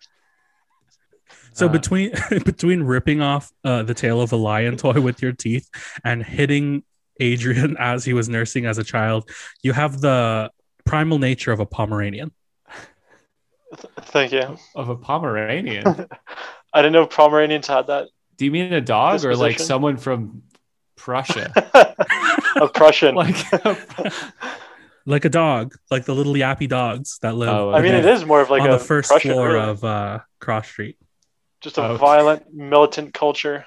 So 1.53 1.67
Uh, 1.67 1.69
between 1.69 2.11
between 2.45 2.83
ripping 2.83 3.21
off 3.21 3.51
uh, 3.63 3.83
the 3.83 3.93
tail 3.93 4.21
of 4.21 4.31
a 4.31 4.35
lion 4.35 4.77
toy 4.77 4.99
with 4.99 5.21
your 5.21 5.31
teeth 5.31 5.69
and 6.03 6.23
hitting 6.23 6.83
Adrian 7.19 7.77
as 7.79 8.03
he 8.03 8.13
was 8.13 8.27
nursing 8.27 8.65
as 8.65 8.77
a 8.77 8.83
child, 8.83 9.29
you 9.61 9.73
have 9.73 10.01
the 10.01 10.51
primal 10.85 11.19
nature 11.19 11.51
of 11.51 11.59
a 11.59 11.65
Pomeranian. 11.65 12.31
Thank 14.01 14.31
you. 14.31 14.57
of 14.75 14.89
a 14.89 14.95
Pomeranian. 14.95 15.85
I 16.73 16.81
didn't 16.81 16.93
know 16.93 17.07
Pomeranians 17.07 17.67
had 17.67 17.87
that. 17.87 18.09
Do 18.37 18.45
you 18.45 18.51
mean 18.51 18.73
a 18.73 18.81
dog 18.81 19.23
or 19.25 19.35
like 19.35 19.59
someone 19.59 19.97
from 19.97 20.43
Prussia? 20.95 21.51
a 22.55 22.67
Prussian. 22.67 23.15
like 23.15 23.35
like 25.05 25.25
a 25.25 25.29
dog, 25.29 25.75
like 25.91 26.05
the 26.05 26.15
little 26.15 26.33
yappy 26.33 26.67
dogs 26.67 27.19
that 27.21 27.35
live. 27.35 27.49
Oh, 27.49 27.71
I 27.71 27.81
mean, 27.81 27.93
it 27.93 28.05
is 28.05 28.25
more 28.25 28.41
of 28.41 28.49
like 28.49 28.61
on 28.61 28.69
a 28.69 28.73
the 28.73 28.79
first 28.79 29.09
Prussian, 29.09 29.31
floor 29.33 29.53
really. 29.53 29.69
of 29.69 29.83
uh, 29.83 30.19
Cross 30.39 30.67
Street. 30.67 30.97
Just 31.63 31.77
a 31.77 31.83
Okay. 31.83 31.97
violent 31.97 32.53
militant 32.53 33.13
culture 33.13 33.65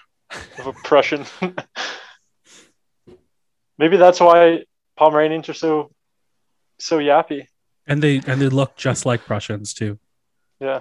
of 0.59 0.67
oppression. 0.67 1.25
Maybe 3.79 3.97
that's 3.97 4.21
why 4.21 4.65
Pomeranians 4.97 5.49
are 5.49 5.55
so 5.55 5.91
so 6.79 6.99
yappy. 6.99 7.47
And 7.87 8.03
they 8.03 8.17
and 8.27 8.41
they 8.41 8.49
look 8.49 8.77
just 8.77 9.07
like 9.07 9.25
Prussians 9.25 9.73
too. 9.75 9.99
Yeah, 10.61 10.81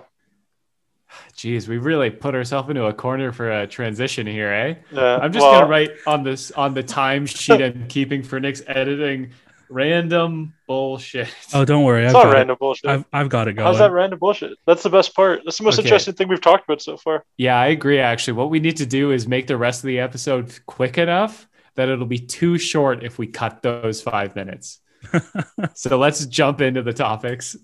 Geez, 1.36 1.68
we 1.68 1.78
really 1.78 2.10
put 2.10 2.36
ourselves 2.36 2.70
into 2.70 2.86
a 2.86 2.94
corner 2.94 3.32
for 3.32 3.52
a 3.52 3.68
transition 3.68 4.26
here, 4.28 4.50
eh? 4.52 4.76
yeah. 4.92 5.18
I'm 5.22 5.32
just 5.32 5.44
Well, 5.44 5.60
gonna 5.62 5.70
write 5.70 5.92
on 6.08 6.24
this 6.24 6.52
on 6.52 6.74
the 6.74 6.84
time 6.84 7.26
sheet 7.26 7.62
I'm 7.66 7.88
keeping 7.88 8.24
for 8.24 8.40
Nick's 8.40 8.62
editing 8.68 9.32
random 9.70 10.54
bullshit. 10.68 11.28
Oh, 11.54 11.66
don't 11.66 11.84
worry, 11.84 12.02
I've 12.02 12.06
It's 12.08 12.14
not 12.14 12.24
got 12.24 12.32
it. 12.32 12.36
random 12.36 12.58
bullshit. 12.60 12.90
I've, 12.90 13.06
I've 13.14 13.30
got 13.30 13.48
it 13.48 13.54
going. 13.54 13.66
How's 13.66 13.80
that 13.80 13.92
random 13.92 14.20
bullshit? 14.20 14.58
That's 14.66 14.84
the 14.84 14.90
best 14.90 15.16
part. 15.16 15.42
That's 15.46 15.58
the 15.58 15.64
most 15.64 15.80
Okay. 15.80 15.88
interesting 15.88 16.14
thing 16.16 16.28
we've 16.28 16.42
talked 16.42 16.66
about 16.66 16.82
so 16.82 16.98
far. 16.98 17.26
Yeah, 17.38 17.60
I 17.60 17.68
agree. 17.68 18.00
Actually, 18.00 18.34
what 18.34 18.50
we 18.50 18.60
need 18.60 18.78
to 18.78 18.86
do 18.86 19.12
is 19.12 19.28
make 19.28 19.48
the 19.48 19.58
rest 19.58 19.84
of 19.84 19.88
the 19.88 20.00
episode 20.00 20.58
quick 20.66 20.98
enough 20.98 21.48
that 21.76 21.90
it'll 21.90 22.06
be 22.06 22.20
too 22.20 22.58
short 22.58 23.04
if 23.04 23.18
we 23.18 23.28
cut 23.28 23.62
those 23.62 24.02
five 24.02 24.36
minutes. 24.36 24.80
so 25.74 25.98
let's 25.98 26.26
jump 26.26 26.62
into 26.62 26.82
the 26.82 26.94
topics. 26.94 27.56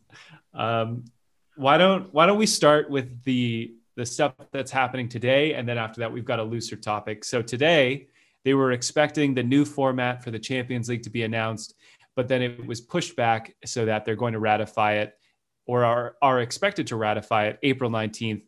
Um, 0.54 1.06
why 1.56 1.78
don't 1.78 2.14
Why 2.14 2.26
don't 2.26 2.38
we 2.38 2.46
start 2.46 2.90
with 2.90 3.24
the 3.24 3.74
the 3.98 4.06
stuff 4.06 4.34
that's 4.52 4.72
happening 4.72 5.10
today, 5.10 5.54
and 5.54 5.68
then 5.68 5.78
after 5.78 6.00
that 6.00 6.12
we've 6.12 6.26
got 6.26 6.40
a 6.40 6.44
looser 6.44 6.76
topic. 6.76 7.24
So 7.26 7.42
today 7.42 8.08
they 8.44 8.54
were 8.54 8.72
expecting 8.72 9.34
the 9.36 9.44
new 9.44 9.66
format 9.66 10.24
for 10.24 10.32
the 10.32 10.40
Champions 10.40 10.90
League 10.90 11.04
to 11.04 11.10
be 11.10 11.24
announced, 11.24 11.76
but 12.16 12.28
then 12.28 12.42
it 12.42 12.66
was 12.66 12.82
pushed 12.82 13.16
back 13.16 13.56
so 13.66 13.86
that 13.86 14.06
they're 14.06 14.16
going 14.16 14.34
to 14.34 14.40
ratify 14.40 14.94
it, 14.96 15.14
or 15.66 15.86
are 15.86 16.16
are 16.22 16.42
expected 16.42 16.88
to 16.88 16.96
ratify 16.96 17.48
it 17.48 17.60
April 17.64 17.90
nineteenth 17.90 18.44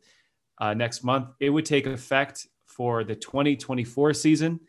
uh, 0.60 0.74
next 0.74 1.04
month. 1.04 1.30
It 1.40 1.50
would 1.50 1.66
take 1.66 1.86
effect 1.86 2.48
for 2.66 3.04
the 3.04 3.16
2024 3.16 4.14
season. 4.14 4.60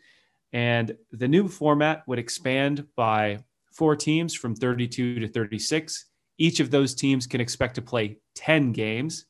And 0.53 0.97
the 1.11 1.27
new 1.27 1.49
format 1.49 2.07
would 2.07 2.19
expand 2.19 2.87
by 2.97 3.39
four 3.73 3.97
teams 3.97 4.35
from 4.35 4.55
32 4.55 5.21
to 5.21 5.29
36. 5.29 6.07
Each 6.39 6.61
of 6.61 6.71
those 6.71 6.95
teams 6.95 7.27
can 7.27 7.41
expect 7.41 7.75
to 7.77 7.83
play 7.83 8.19
10 8.37 8.73
games. 8.73 9.27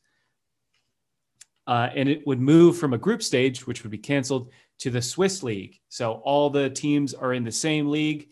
Uh, 1.66 1.88
and 1.94 2.10
it 2.10 2.26
would 2.26 2.40
move 2.40 2.76
from 2.76 2.92
a 2.92 2.98
group 2.98 3.22
stage, 3.22 3.66
which 3.66 3.82
would 3.82 3.90
be 3.90 3.98
canceled, 3.98 4.50
to 4.80 4.90
the 4.90 5.00
Swiss 5.00 5.42
League. 5.42 5.80
So 5.88 6.14
all 6.24 6.50
the 6.50 6.68
teams 6.68 7.14
are 7.14 7.32
in 7.32 7.44
the 7.44 7.52
same 7.52 7.88
league, 7.88 8.28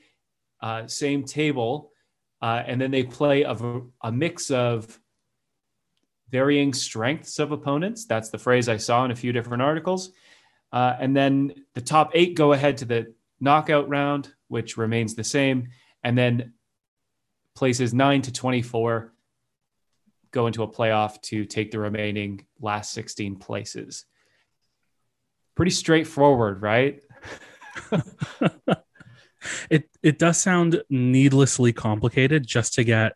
uh, 0.63 0.87
same 0.87 1.25
table. 1.25 1.91
Uh, 2.41 2.63
and 2.67 2.81
then 2.81 2.91
they 2.91 3.03
play 3.03 3.43
a, 3.43 3.57
a 4.03 4.11
mix 4.11 4.51
of 4.51 4.99
varying 6.31 6.73
strengths 6.73 7.39
of 7.39 7.53
opponents. 7.53 8.07
That's 8.07 8.31
the 8.31 8.39
phrase 8.39 8.69
I 8.69 8.79
saw 8.79 9.05
in 9.05 9.11
a 9.11 9.17
few 9.17 9.33
different 9.33 9.63
articles. 9.63 10.13
Uh, 10.73 10.97
and 10.99 11.15
then 11.15 11.53
the 11.75 11.83
top 11.83 12.13
eight 12.15 12.35
go 12.35 12.53
ahead 12.53 12.79
to 12.79 12.85
the 12.87 13.15
knockout 13.41 13.89
round, 13.89 14.33
which 14.49 14.77
remains 14.77 15.15
the 15.15 15.25
same. 15.25 15.69
And 16.03 16.17
then 16.17 16.55
places 17.55 17.93
nine 17.93 18.23
to 18.23 18.33
24 18.33 19.13
go 20.31 20.47
into 20.47 20.63
a 20.63 20.69
playoff 20.69 21.21
to 21.21 21.45
take 21.45 21.71
the 21.71 21.79
remaining 21.79 22.47
last 22.61 22.93
16 22.93 23.37
places. 23.37 24.07
Pretty 25.55 25.71
straightforward, 25.71 26.63
right? 26.63 27.03
it 29.71 29.89
it 30.03 30.19
does 30.19 30.41
sound 30.41 30.83
needlessly 30.91 31.73
complicated 31.73 32.47
just 32.47 32.75
to 32.75 32.85
get 32.85 33.13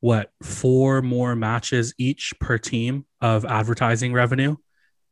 what 0.00 0.30
four 0.42 1.02
more 1.02 1.36
matches 1.36 1.94
each 1.98 2.32
per 2.40 2.56
team 2.58 3.04
of 3.20 3.44
advertising 3.44 4.12
revenue. 4.12 4.56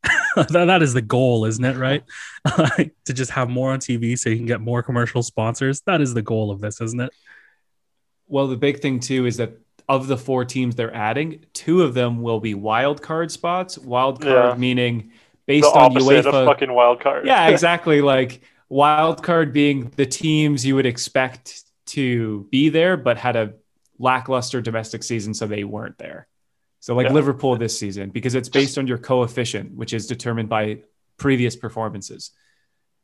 that, 0.36 0.48
that 0.66 0.82
is 0.82 0.94
the 0.94 1.02
goal, 1.02 1.44
isn't 1.44 1.64
it? 1.64 1.76
Right? 1.76 2.04
To 3.06 3.12
just 3.14 3.30
have 3.32 3.48
more 3.50 3.72
on 3.72 3.80
TV 3.80 4.18
so 4.18 4.30
you 4.30 4.36
can 4.36 4.46
get 4.46 4.60
more 4.60 4.82
commercial 4.82 5.22
sponsors. 5.22 5.80
That 5.82 6.00
is 6.00 6.14
the 6.14 6.22
goal 6.22 6.50
of 6.50 6.60
this, 6.60 6.80
isn't 6.80 7.00
it? 7.00 7.10
Well, 8.26 8.46
the 8.46 8.56
big 8.56 8.80
thing 8.80 9.00
too 9.00 9.26
is 9.26 9.36
that 9.38 9.52
of 9.88 10.06
the 10.06 10.16
four 10.18 10.44
teams 10.44 10.74
they're 10.76 10.94
adding, 10.94 11.44
two 11.54 11.82
of 11.82 11.94
them 11.94 12.20
will 12.22 12.40
be 12.40 12.54
wild 12.54 13.00
card 13.02 13.30
spots. 13.30 13.76
Wild 13.78 14.20
card 14.20 14.52
Yeah. 14.52 14.54
meaning 14.58 15.10
The 15.46 15.60
based 15.60 15.66
on 15.74 15.92
opposite 15.92 16.24
UEFA. 16.26 16.34
of 16.34 16.46
fucking 16.46 16.72
wild 16.72 17.00
card. 17.00 17.26
yeah, 17.26 17.48
exactly. 17.48 18.00
like 18.02 18.42
wild 18.68 19.22
card 19.22 19.52
being 19.52 19.90
the 19.96 20.06
teams 20.06 20.64
you 20.64 20.74
would 20.74 20.86
expect 20.86 21.62
to 21.86 22.46
be 22.50 22.68
there, 22.68 22.96
but 22.96 23.16
had 23.16 23.36
a 23.36 23.54
lackluster 23.98 24.60
domestic 24.60 25.02
season, 25.02 25.34
so 25.34 25.46
they 25.46 25.64
weren't 25.64 25.98
there. 25.98 26.28
So, 26.80 26.94
like 26.94 27.06
Yeah. 27.06 27.14
Liverpool 27.14 27.56
this 27.56 27.78
season, 27.78 28.10
because 28.10 28.34
it's 28.34 28.48
based 28.48 28.78
on 28.78 28.86
your 28.86 28.98
coefficient, 28.98 29.74
which 29.74 29.92
is 29.92 30.06
determined 30.06 30.48
by 30.48 30.82
previous 31.16 31.56
performances. 31.56 32.30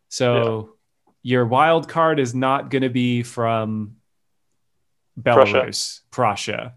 So, 0.09 0.77
your 1.22 1.46
wild 1.46 1.88
card 1.88 2.20
is 2.20 2.35
not 2.35 2.70
going 2.70 2.83
to 2.83 2.90
be 2.90 3.22
from 3.22 3.96
Prussia. 5.22 5.55
Belarus, 5.55 6.00
Prussia. 6.11 6.74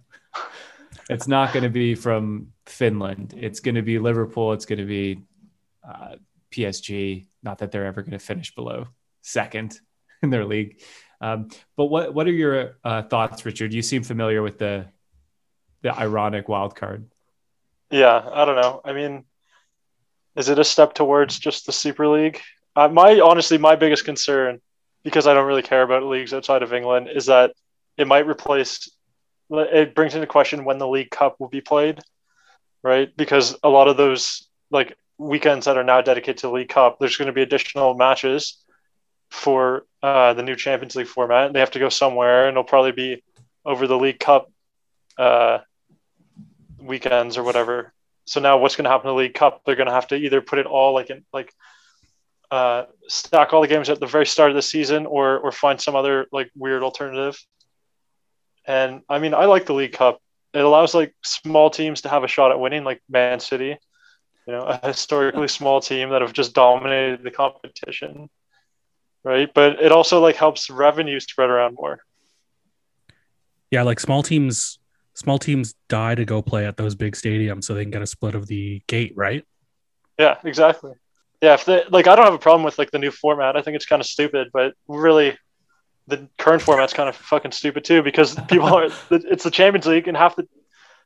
it's 1.10 1.28
not 1.28 1.54
going 1.54 1.64
to 1.64 1.70
be 1.70 1.96
from 1.96 2.54
Finland. 2.66 3.34
It's 3.38 3.60
going 3.60 3.76
to 3.76 3.82
be 3.82 4.00
Liverpool. 4.00 4.54
It's 4.54 4.66
going 4.66 4.80
to 4.80 4.86
be 4.86 5.22
uh, 5.88 6.16
PSG. 6.52 7.28
Not 7.44 7.60
that 7.60 7.72
they're 7.72 7.86
ever 7.86 8.02
going 8.02 8.12
to 8.12 8.20
finish 8.20 8.54
below 8.54 8.88
second 9.22 9.80
in 10.22 10.30
their 10.30 10.46
league. 10.46 10.82
Um, 11.20 11.50
but 11.76 11.86
what 11.86 12.14
what 12.14 12.28
are 12.28 12.32
your 12.32 12.78
uh, 12.84 13.04
thoughts, 13.04 13.46
Richard? 13.46 13.74
You 13.74 13.82
seem 13.82 14.04
familiar 14.04 14.42
with 14.42 14.58
the 14.60 14.88
the 15.82 15.98
ironic 15.98 16.48
wild 16.48 16.76
card. 16.76 17.10
Yeah, 17.90 18.30
I 18.32 18.46
don't 18.46 18.56
know. 18.56 18.82
I 18.84 18.94
mean, 18.94 19.24
is 20.36 20.50
it 20.50 20.60
a 20.60 20.64
step 20.64 20.94
towards 20.94 21.40
just 21.40 21.66
the 21.66 21.72
Super 21.72 22.08
League? 22.08 22.42
Uh, 22.76 22.88
my 22.88 23.20
honestly, 23.20 23.58
my 23.58 23.76
biggest 23.76 24.06
concern, 24.06 24.62
because 25.04 25.26
I 25.26 25.34
don't 25.34 25.48
really 25.48 25.64
care 25.64 25.82
about 25.82 26.04
leagues 26.04 26.34
outside 26.34 26.62
of 26.62 26.74
England, 26.74 27.10
is 27.14 27.26
that 27.28 27.54
it 27.98 28.08
might 28.08 28.28
replace. 28.28 28.90
It 29.50 29.96
brings 29.96 30.14
into 30.14 30.28
question 30.28 30.66
when 30.66 30.78
the 30.78 30.88
League 30.88 31.10
Cup 31.10 31.38
will 31.40 31.48
be 31.48 31.62
played, 31.62 32.02
right? 32.84 33.16
Because 33.16 33.56
a 33.64 33.70
lot 33.70 33.88
of 33.88 33.98
those 33.98 34.48
like 34.70 34.96
weekends 35.18 35.66
that 35.66 35.78
are 35.78 35.84
now 35.84 36.02
dedicated 36.02 36.38
to 36.38 36.48
the 36.48 36.54
League 36.54 36.70
Cup, 36.70 36.98
there's 37.00 37.18
going 37.18 37.28
to 37.28 37.34
be 37.34 37.42
additional 37.42 37.96
matches 37.96 38.64
for 39.30 39.86
uh, 40.04 40.34
the 40.34 40.44
new 40.44 40.56
Champions 40.56 40.96
League 40.96 41.08
format. 41.08 41.54
They 41.54 41.60
have 41.60 41.72
to 41.72 41.80
go 41.80 41.90
somewhere, 41.90 42.48
and 42.48 42.54
it'll 42.54 42.64
probably 42.64 42.92
be 42.92 43.24
over 43.66 43.88
the 43.88 43.98
League 43.98 44.20
Cup 44.20 44.52
uh, 45.18 45.60
weekends 46.80 47.38
or 47.38 47.44
whatever. 47.44 47.94
So 48.26 48.40
now, 48.40 48.58
what's 48.58 48.76
going 48.76 48.86
to 48.86 48.90
happen 48.90 49.06
to 49.06 49.12
the 49.12 49.16
League 49.16 49.34
Cup? 49.34 49.62
They're 49.66 49.76
going 49.76 49.88
to 49.88 49.94
have 49.94 50.08
to 50.08 50.16
either 50.16 50.42
put 50.42 50.60
it 50.60 50.66
all 50.66 50.94
like 50.94 51.10
in 51.10 51.26
like 51.34 51.54
uh, 52.52 52.84
stack 53.08 53.54
all 53.54 53.62
the 53.62 53.68
games 53.68 53.90
at 53.90 54.00
the 54.00 54.06
very 54.06 54.26
start 54.26 54.52
of 54.52 54.56
the 54.56 54.62
season, 54.62 55.06
or 55.06 55.38
or 55.40 55.52
find 55.52 55.80
some 55.80 55.96
other 55.96 56.28
like 56.32 56.50
weird 56.56 56.84
alternative. 56.84 57.38
And 58.66 59.02
I 59.10 59.20
mean, 59.20 59.34
I 59.34 59.46
like 59.46 59.66
the 59.66 59.74
League 59.74 59.94
Cup. 59.94 60.22
It 60.54 60.64
allows 60.64 60.94
like 60.94 61.14
small 61.24 61.70
teams 61.70 62.02
to 62.02 62.10
have 62.10 62.24
a 62.24 62.28
shot 62.28 62.52
at 62.52 62.60
winning, 62.60 62.84
like 62.84 63.02
Man 63.10 63.40
City, 63.40 63.78
you 64.48 64.54
know, 64.54 64.64
a 64.64 64.88
historically 64.88 65.50
small 65.50 65.82
team 65.82 66.10
that 66.12 66.22
have 66.22 66.34
just 66.34 66.54
dominated 66.54 67.22
the 67.22 67.32
competition, 67.32 68.30
right? 69.24 69.54
But 69.54 69.82
it 69.82 69.92
also 69.92 70.22
like 70.22 70.38
helps 70.38 70.70
revenue 70.70 71.20
spread 71.20 71.50
around 71.50 71.76
more. 71.76 72.00
Yeah, 73.70 73.84
like 73.84 74.00
small 74.00 74.24
teams 74.24 74.80
small 75.18 75.40
teams 75.40 75.74
die 75.90 76.14
to 76.14 76.24
go 76.26 76.44
play 76.44 76.66
at 76.68 76.78
those 76.78 76.94
big 76.94 77.16
stadiums 77.16 77.64
so 77.64 77.74
they 77.74 77.84
can 77.84 77.90
get 77.90 78.04
a 78.04 78.08
split 78.08 78.36
of 78.36 78.46
the 78.46 78.82
gate, 78.88 79.14
right? 79.16 79.44
Yeah, 80.20 80.38
exactly. 80.44 80.94
Yeah, 81.42 81.56
if 81.56 81.66
they 81.66 81.84
like, 81.90 82.08
I 82.08 82.16
don't 82.16 82.26
have 82.26 82.34
a 82.34 82.40
problem 82.40 82.64
with 82.64 82.78
like 82.78 82.92
the 82.92 83.00
new 83.00 83.12
format. 83.12 83.58
I 83.58 83.62
think 83.62 83.76
it's 83.76 83.86
kind 83.86 84.00
of 84.00 84.06
stupid, 84.06 84.50
but 84.54 84.74
really, 84.88 85.38
the 86.08 86.30
current 86.38 86.62
format's 86.62 86.94
kind 86.94 87.10
of 87.10 87.16
fucking 87.16 87.52
stupid 87.52 87.84
too 87.84 88.02
because 88.02 88.36
people 88.48 88.68
are. 88.68 88.90
It's 89.12 89.44
the 89.44 89.52
Champions 89.52 89.86
League, 89.86 90.08
and 90.08 90.16
half 90.16 90.36
the 90.36 90.48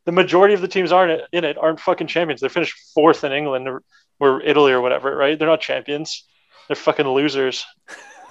the 0.06 0.12
majority 0.12 0.54
of 0.54 0.62
the 0.62 0.68
teams 0.68 0.92
aren't 0.92 1.22
in 1.32 1.44
it 1.44 1.58
aren't 1.58 1.80
fucking 1.80 2.08
champions. 2.08 2.42
They 2.42 2.50
finished 2.50 2.94
fourth 2.94 3.24
in 3.24 3.32
England 3.32 3.68
or, 3.68 3.84
or 4.20 4.42
Italy 4.42 4.72
or 4.72 4.82
whatever, 4.82 5.16
right? 5.16 5.38
They're 5.38 5.48
not 5.48 5.62
champions. 5.62 6.26
They're 6.68 6.76
fucking 6.76 7.08
losers. 7.08 7.66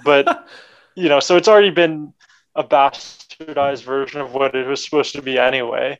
But 0.03 0.47
you 0.95 1.09
know, 1.09 1.19
so 1.19 1.37
it's 1.37 1.47
already 1.47 1.69
been 1.69 2.13
a 2.55 2.63
bastardized 2.63 3.83
version 3.83 4.21
of 4.21 4.33
what 4.33 4.55
it 4.55 4.67
was 4.67 4.83
supposed 4.83 5.15
to 5.15 5.21
be 5.21 5.39
anyway, 5.39 5.97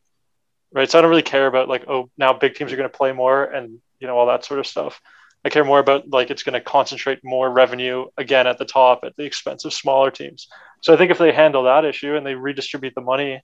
right? 0.74 0.90
So 0.90 1.00
I 1.00 1.02
don't 1.02 1.10
really 1.10 1.22
care 1.22 1.48
about 1.48 1.70
like, 1.70 1.86
oh, 1.88 2.10
now 2.18 2.34
big 2.34 2.56
teams 2.56 2.74
are 2.74 2.78
going 2.78 2.90
to 2.90 2.98
play 2.98 3.14
more 3.14 3.44
and 3.44 3.80
you 4.00 4.08
know 4.08 4.18
all 4.18 4.28
that 4.28 4.44
sort 4.44 4.60
of 4.60 4.68
stuff. 4.68 5.00
I 5.44 5.50
care 5.50 5.64
more 5.64 5.80
about 5.80 6.10
like 6.10 6.30
it's 6.30 6.44
going 6.44 6.54
to 6.54 6.62
concentrate 6.62 7.20
more 7.24 7.50
revenue 7.50 8.06
again 8.18 8.46
at 8.46 8.58
the 8.58 8.66
top 8.66 9.02
at 9.04 9.16
the 9.16 9.24
expense 9.24 9.66
of 9.66 9.74
smaller 9.74 10.12
teams. 10.12 10.48
So 10.82 10.94
I 10.94 10.98
think 10.98 11.12
if 11.12 11.18
they 11.18 11.32
handle 11.32 11.64
that 11.64 11.86
issue 11.86 12.16
and 12.16 12.26
they 12.26 12.36
redistribute 12.36 12.94
the 12.96 13.02
money 13.02 13.42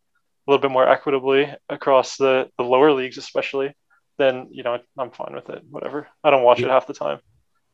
a 0.47 0.51
little 0.51 0.61
bit 0.61 0.71
more 0.71 0.87
equitably 0.87 1.53
across 1.69 2.17
the, 2.17 2.49
the 2.57 2.63
lower 2.63 2.93
leagues, 2.93 3.17
especially, 3.17 3.75
then 4.17 4.47
you 4.51 4.63
know 4.63 4.79
I'm 4.97 5.11
fine 5.11 5.33
with 5.35 5.49
it. 5.49 5.63
Whatever. 5.69 6.07
I 6.23 6.29
don't 6.29 6.43
watch 6.43 6.59
it 6.61 6.69
half 6.69 6.87
the 6.87 6.93
time. 6.93 7.19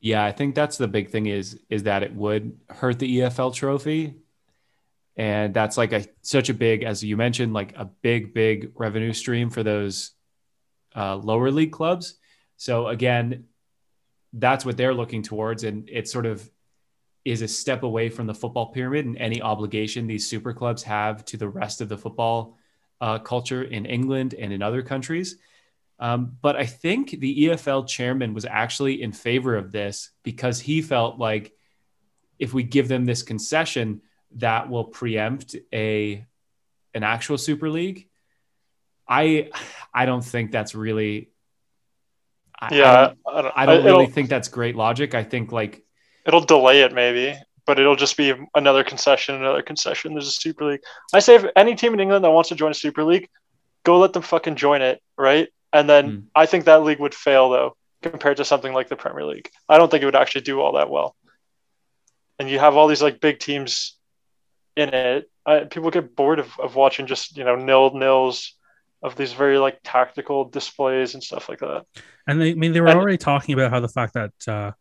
Yeah, 0.01 0.25
I 0.25 0.31
think 0.33 0.55
that's 0.55 0.77
the 0.77 0.87
big 0.87 1.09
thing 1.11 1.27
is 1.27 1.59
is 1.69 1.83
that 1.83 2.03
it 2.03 2.13
would 2.13 2.57
hurt 2.69 2.99
the 2.99 3.19
EFL 3.19 3.53
trophy. 3.53 4.15
and 5.15 5.53
that's 5.53 5.77
like 5.77 5.93
a 5.93 6.05
such 6.21 6.49
a 6.49 6.53
big, 6.53 6.83
as 6.83 7.03
you 7.03 7.15
mentioned, 7.15 7.53
like 7.53 7.73
a 7.77 7.85
big 7.85 8.33
big 8.33 8.71
revenue 8.75 9.13
stream 9.13 9.49
for 9.49 9.63
those 9.63 10.11
uh, 10.95 11.15
lower 11.15 11.51
league 11.51 11.71
clubs. 11.71 12.15
So 12.57 12.87
again, 12.87 13.45
that's 14.33 14.65
what 14.65 14.77
they're 14.77 14.93
looking 14.93 15.21
towards, 15.21 15.63
and 15.63 15.89
it 15.89 16.09
sort 16.09 16.25
of 16.25 16.49
is 17.23 17.41
a 17.41 17.47
step 17.47 17.83
away 17.83 18.09
from 18.09 18.27
the 18.27 18.33
football 18.33 18.67
pyramid 18.73 19.05
and 19.05 19.17
any 19.17 19.41
obligation 19.41 20.07
these 20.07 20.27
super 20.27 20.53
clubs 20.53 20.83
have 20.83 21.23
to 21.23 21.37
the 21.37 21.47
rest 21.47 21.79
of 21.79 21.87
the 21.87 21.97
football 21.97 22.57
uh, 23.03 23.19
culture 23.19 23.61
in 23.61 23.85
England 23.85 24.33
and 24.33 24.53
in 24.53 24.61
other 24.61 24.81
countries. 24.81 25.35
Um, 25.99 26.37
but 26.41 26.55
I 26.55 26.65
think 26.65 27.11
the 27.11 27.47
EFL 27.47 27.85
chairman 27.85 28.33
was 28.33 28.45
actually 28.45 29.01
in 29.01 29.11
favor 29.11 29.57
of 29.57 29.73
this 29.73 30.11
because 30.23 30.61
he 30.61 30.81
felt 30.81 31.19
like 31.19 31.51
if 32.39 32.53
we 32.53 32.63
give 32.63 32.87
them 32.87 33.03
this 33.03 33.21
concession, 33.21 34.01
that 34.37 34.69
will 34.69 34.85
preempt 34.85 35.57
a 35.73 36.25
an 36.93 37.03
actual 37.03 37.37
Super 37.37 37.69
League. 37.69 38.07
I 39.05 39.49
I 39.93 40.05
don't 40.05 40.23
think 40.23 40.53
that's 40.53 40.73
really. 40.73 41.29
I, 42.57 42.73
Yeah, 42.73 42.91
I 42.91 42.95
don't, 42.95 43.15
I 43.27 43.41
don't, 43.41 43.53
I 43.57 43.65
don't 43.65 43.85
really 43.85 44.07
think 44.07 44.29
that's 44.29 44.47
great 44.47 44.77
logic. 44.77 45.13
I 45.13 45.25
think 45.25 45.51
like 45.51 45.83
it'll 46.25 46.45
delay 46.45 46.83
it 46.83 46.93
maybe, 46.93 47.37
but 47.65 47.79
it'll 47.79 47.95
just 47.95 48.17
be 48.17 48.33
another 48.55 48.83
concession, 48.83 49.35
another 49.35 49.61
concession. 49.61 50.13
There's 50.13 50.27
a 50.27 50.31
Super 50.31 50.65
League. 50.65 50.81
I 51.13 51.19
say 51.19 51.35
if 51.35 51.45
any 51.55 51.75
team 51.75 51.93
in 51.93 51.99
England 51.99 52.23
that 52.25 52.31
wants 52.31 52.49
to 52.49 52.55
join 52.55 52.71
a 52.71 52.75
Super 52.75 53.03
League, 53.03 53.29
go 53.85 53.99
let 53.99 54.13
them 54.13 54.23
fucking 54.23 54.55
join 54.55 54.81
it, 54.81 55.01
right? 55.17 55.47
And 55.71 55.89
then 55.89 56.09
Hmm. 56.09 56.19
I 56.35 56.45
think 56.45 56.65
that 56.65 56.83
league 56.83 56.99
would 56.99 57.15
fail 57.15 57.49
though 57.49 57.75
compared 58.01 58.37
to 58.37 58.45
something 58.45 58.73
like 58.73 58.89
the 58.89 58.95
Premier 58.95 59.25
League. 59.25 59.49
I 59.69 59.77
don't 59.77 59.89
think 59.89 60.03
it 60.03 60.05
would 60.05 60.15
actually 60.15 60.41
do 60.41 60.59
all 60.61 60.73
that 60.73 60.89
well. 60.89 61.15
And 62.39 62.49
you 62.49 62.59
have 62.59 62.75
all 62.75 62.87
these 62.87 63.01
like 63.01 63.21
big 63.21 63.39
teams 63.39 63.97
in 64.75 64.89
it. 64.93 65.29
I, 65.45 65.59
people 65.65 65.91
get 65.91 66.15
bored 66.15 66.39
of, 66.39 66.49
of 66.59 66.75
watching 66.75 67.07
just 67.07 67.37
you 67.37 67.43
know 67.43 67.55
nil 67.55 67.93
nils 67.93 68.55
of 69.01 69.15
these 69.15 69.33
very 69.33 69.57
like 69.57 69.79
tactical 69.83 70.45
displays 70.45 71.13
and 71.13 71.21
stuff 71.23 71.49
like 71.49 71.59
that. 71.59 71.85
And 72.25 72.39
they, 72.39 72.51
I 72.51 72.53
mean, 72.53 72.71
they 72.71 72.79
were 72.81 72.87
And- 72.87 72.99
already 72.99 73.17
talking 73.17 73.53
about 73.53 73.71
how 73.71 73.79
the 73.81 73.89
fact 73.89 74.13
that 74.13 74.31
uh, 74.47 74.71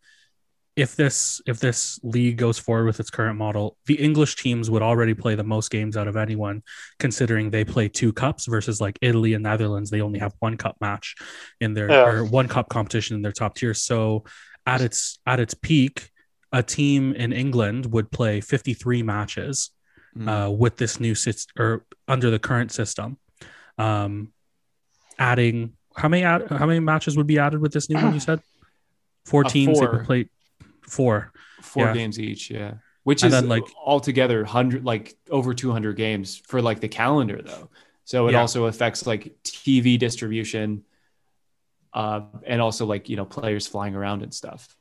if 0.75 0.97
this 0.97 1.41
if 1.47 1.61
this 1.61 2.01
league 2.03 2.39
goes 2.39 2.59
forward 2.59 2.87
with 2.87 2.99
its 2.99 3.11
current 3.11 3.37
model, 3.39 3.77
the 3.87 3.95
English 4.03 4.37
teams 4.37 4.71
would 4.71 4.81
already 4.83 5.13
play 5.15 5.35
the 5.35 5.45
most 5.45 5.71
games 5.71 5.97
out 5.97 6.09
of 6.09 6.17
anyone, 6.17 6.63
considering 6.99 7.51
they 7.51 7.65
play 7.65 7.89
two 7.89 8.13
cups 8.13 8.47
versus 8.47 8.81
like 8.81 8.99
Italy 9.03 9.35
and 9.35 9.43
Netherlands, 9.43 9.91
they 9.91 10.01
only 10.01 10.19
have 10.19 10.33
one 10.39 10.57
cup 10.57 10.77
match 10.81 11.15
in 11.61 11.75
their 11.75 11.91
Yeah. 11.91 12.07
or 12.07 12.25
one 12.25 12.49
cup 12.49 12.69
competition 12.71 13.17
in 13.17 13.23
their 13.23 13.33
top 13.33 13.55
tier. 13.55 13.75
So 13.75 14.25
at 14.67 14.81
its 14.81 15.19
at 15.27 15.41
its 15.41 15.53
peak, 15.55 16.09
a 16.53 16.63
team 16.63 17.13
in 17.15 17.33
England 17.33 17.87
would 17.93 18.11
play 18.11 18.41
53 18.41 19.03
matches 19.03 19.71
mm, 20.17 20.27
uh, 20.29 20.51
with 20.51 20.77
this 20.77 20.99
new 21.01 21.15
system 21.15 21.53
or 21.63 21.85
under 22.09 22.31
the 22.31 22.39
current 22.39 22.73
system. 22.73 23.19
Um, 23.79 24.33
adding 25.19 25.73
how 25.97 26.09
many 26.09 26.23
add, 26.25 26.49
how 26.49 26.65
many 26.67 26.81
matches 26.81 27.17
would 27.19 27.27
be 27.27 27.39
added 27.39 27.61
with 27.61 27.73
this 27.73 27.91
new 27.91 27.97
one? 28.03 28.15
You 28.15 28.21
said 28.21 28.41
four 29.27 29.45
Uh, 29.45 29.49
teams. 29.51 29.79
They 29.79 29.85
four. 29.87 29.99
could 29.99 30.07
play 30.07 30.29
four. 30.93 31.33
four 31.63 31.87
yeah. 31.87 31.95
games 31.95 32.19
each, 32.21 32.51
yeah. 32.51 32.75
Which 33.05 33.23
And 33.23 33.33
is 33.33 33.41
then, 33.41 33.49
like- 33.49 33.65
altogether 33.85 34.45
hundred 34.45 34.85
like 34.85 35.15
over 35.31 35.55
two 35.55 35.73
hundred 35.73 35.97
games 35.97 36.37
for 36.47 36.61
like 36.63 36.81
the 36.81 36.89
calendar 36.89 37.41
though. 37.43 37.71
So 38.05 38.29
it 38.29 38.33
Yeah. 38.33 38.41
also 38.41 38.67
affects 38.67 39.07
like 39.07 39.35
TV 39.45 39.99
distribution, 39.99 40.85
uh, 41.95 42.21
and 42.47 42.61
also 42.61 42.87
like 42.87 43.09
you 43.09 43.17
know 43.17 43.25
players 43.25 43.67
flying 43.67 43.95
around 43.95 44.23
and 44.23 44.33
stuff. 44.35 44.77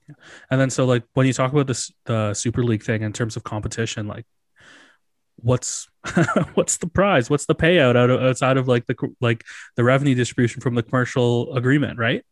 And 0.49 0.59
then 0.61 0.69
so 0.69 0.85
like 0.85 1.03
when 1.13 1.25
you 1.27 1.33
talk 1.33 1.51
about 1.51 1.67
this 1.67 1.91
the 2.05 2.33
Super 2.33 2.63
League 2.63 2.83
thing 2.83 3.01
in 3.03 3.13
terms 3.13 3.35
of 3.37 3.43
competition, 3.43 4.07
like 4.07 4.25
what's 5.37 5.87
what's 6.53 6.77
the 6.77 6.87
prize? 6.87 7.29
What's 7.29 7.45
the 7.45 7.55
payout 7.55 7.95
out 7.95 8.09
of, 8.09 8.21
outside 8.21 8.57
of 8.57 8.67
like 8.67 8.85
the 8.87 8.95
like 9.19 9.43
the 9.75 9.83
revenue 9.83 10.15
distribution 10.15 10.61
from 10.61 10.75
the 10.75 10.83
commercial 10.83 11.55
agreement, 11.55 11.97
right? 11.99 12.23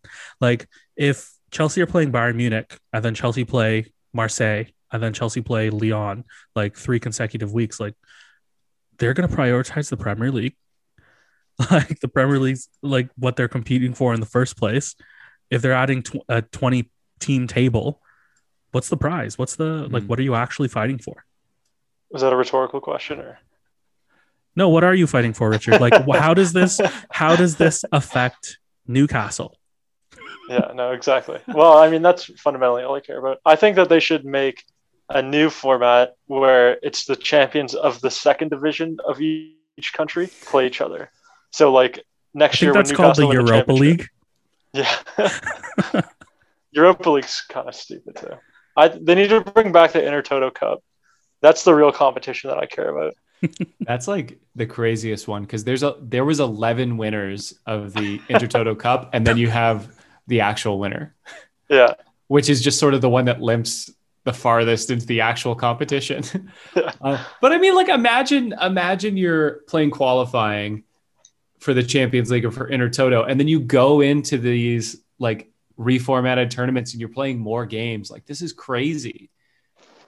Like 0.41 0.67
if 0.95 1.31
Chelsea 1.51 1.81
are 1.81 1.85
playing 1.87 2.11
Bayern 2.11 2.35
Munich 2.35 2.77
and 2.93 3.03
then 3.03 3.13
Chelsea 3.15 3.43
play 3.43 3.85
Marseille 4.13 4.65
and 4.91 5.01
then 5.03 5.13
Chelsea 5.13 5.41
play 5.41 5.69
Lyon 5.69 6.23
like 6.55 6.75
three 6.75 6.99
consecutive 6.99 7.53
weeks, 7.53 7.79
like 7.79 7.93
they're 8.97 9.13
going 9.13 9.29
to 9.29 9.35
prioritize 9.35 9.89
the 9.89 9.97
Premier 9.97 10.31
League. 10.31 10.55
Like 11.71 11.99
the 11.99 12.07
Premier 12.07 12.39
League's 12.39 12.69
like 12.81 13.09
what 13.17 13.35
they're 13.35 13.49
competing 13.49 13.93
for 13.93 14.13
in 14.13 14.21
the 14.21 14.25
first 14.25 14.55
place. 14.55 14.95
If 15.49 15.61
they're 15.61 15.73
adding 15.73 16.03
tw- 16.03 16.23
a 16.29 16.41
20 16.41 16.89
team 17.19 17.47
table, 17.47 18.01
what's 18.71 18.87
the 18.87 18.95
prize? 18.95 19.37
What's 19.37 19.57
the 19.57 19.85
like 19.91 20.03
Mm. 20.03 20.07
what 20.07 20.19
are 20.19 20.23
you 20.23 20.35
actually 20.35 20.69
fighting 20.69 20.99
for? 20.99 21.25
Was 22.11 22.21
that 22.21 22.31
a 22.31 22.37
rhetorical 22.37 22.79
question 22.79 23.19
or? 23.19 23.39
No, 24.55 24.69
what 24.69 24.85
are 24.85 24.95
you 24.95 25.05
fighting 25.05 25.33
for, 25.33 25.49
Richard? 25.49 25.81
Like 25.81 25.93
how 26.15 26.33
does 26.33 26.53
this 26.53 26.79
how 27.11 27.35
does 27.35 27.57
this 27.57 27.83
affect 27.91 28.57
Newcastle? 28.87 29.58
Yeah, 30.49 30.71
no, 30.73 30.91
exactly. 30.91 31.39
Well, 31.47 31.77
I 31.77 31.89
mean, 31.89 32.01
that's 32.01 32.25
fundamentally 32.39 32.83
all 32.83 32.95
I 32.95 33.01
care 33.01 33.19
about. 33.19 33.39
I 33.45 33.55
think 33.55 33.75
that 33.75 33.87
they 33.89 33.99
should 33.99 34.25
make 34.25 34.63
a 35.09 35.21
new 35.21 35.49
format 35.49 36.15
where 36.27 36.77
it's 36.83 37.05
the 37.05 37.15
champions 37.15 37.75
of 37.75 38.01
the 38.01 38.11
second 38.11 38.49
division 38.49 38.97
of 39.05 39.21
each 39.21 39.93
country 39.93 40.29
play 40.45 40.67
each 40.67 40.81
other. 40.81 41.11
So, 41.51 41.71
like 41.71 41.99
I 41.99 42.01
next 42.33 42.59
think 42.59 42.67
year, 42.67 42.73
that's 42.73 42.89
when 42.89 42.97
called 42.97 43.15
the 43.15 43.27
Europa 43.27 43.51
championship- 43.51 43.79
League. 43.81 44.07
Yeah, 44.73 46.01
Europa 46.71 47.09
League's 47.09 47.41
kind 47.49 47.67
of 47.67 47.75
stupid 47.75 48.15
too. 48.15 48.33
I 48.75 48.87
they 48.87 49.15
need 49.15 49.29
to 49.29 49.41
bring 49.41 49.71
back 49.71 49.93
the 49.93 49.99
Intertoto 49.99 50.53
Cup. 50.53 50.83
That's 51.41 51.63
the 51.63 51.73
real 51.73 51.91
competition 51.91 52.49
that 52.49 52.57
I 52.57 52.65
care 52.65 52.89
about. 52.89 53.13
That's 53.81 54.07
like 54.07 54.39
the 54.55 54.65
craziest 54.65 55.27
one 55.27 55.43
because 55.43 55.63
there's 55.63 55.83
a 55.83 55.95
there 56.01 56.25
was 56.25 56.39
eleven 56.39 56.97
winners 56.97 57.53
of 57.65 57.93
the 57.93 58.19
Intertoto 58.29 58.77
Cup, 58.77 59.09
and 59.13 59.25
then 59.25 59.37
you 59.37 59.49
have 59.49 59.87
the 60.29 60.41
actual 60.41 60.79
winner, 60.79 61.15
Yeah, 61.67 61.95
which 62.27 62.49
is 62.49 62.61
just 62.61 62.79
sort 62.79 62.93
of 62.93 63.01
the 63.01 63.09
one 63.09 63.25
that 63.25 63.41
limps 63.41 63.91
the 64.23 64.33
farthest 64.33 64.91
into 64.91 65.05
the 65.05 65.21
actual 65.21 65.55
competition. 65.55 66.23
Uh, 67.01 67.23
but 67.41 67.53
I 67.53 67.57
mean, 67.57 67.75
like, 67.75 67.87
imagine 67.87 68.53
imagine 68.61 69.15
you're 69.15 69.61
playing 69.67 69.89
qualifying 69.89 70.83
for 71.59 71.73
the 71.73 71.83
Champions 71.83 72.29
League 72.29 72.45
or 72.45 72.51
for 72.51 72.69
Intertoto, 72.69 73.25
and 73.27 73.39
then 73.39 73.47
you 73.47 73.59
go 73.59 74.01
into 74.01 74.37
these 74.37 74.97
like 75.17 75.49
reformatted 75.77 76.49
tournaments 76.49 76.91
and 76.91 76.99
you're 76.99 77.09
playing 77.09 77.39
more 77.39 77.65
games. 77.65 78.11
Like, 78.11 78.25
this 78.25 78.41
is 78.41 78.51
crazy. 78.51 79.29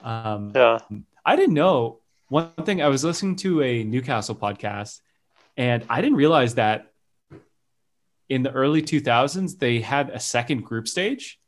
Um, 0.03 0.51
yeah. 0.53 0.79
I 1.25 1.35
didn't 1.35 1.53
know 1.53 1.99
one 2.27 2.51
thing. 2.65 2.81
I 2.81 2.89
was 2.89 3.03
listening 3.03 3.37
to 3.37 3.61
a 3.61 3.83
Newcastle 3.83 4.35
podcast, 4.35 4.99
and 5.55 5.85
I 5.89 6.01
didn't 6.01 6.17
realize 6.17 6.55
that 6.55 6.90
in 8.31 8.43
the 8.43 8.51
early 8.51 8.81
2000s 8.81 9.59
they 9.59 9.81
had 9.81 10.09
a 10.09 10.19
second 10.19 10.61
group 10.61 10.87
stage. 10.87 11.39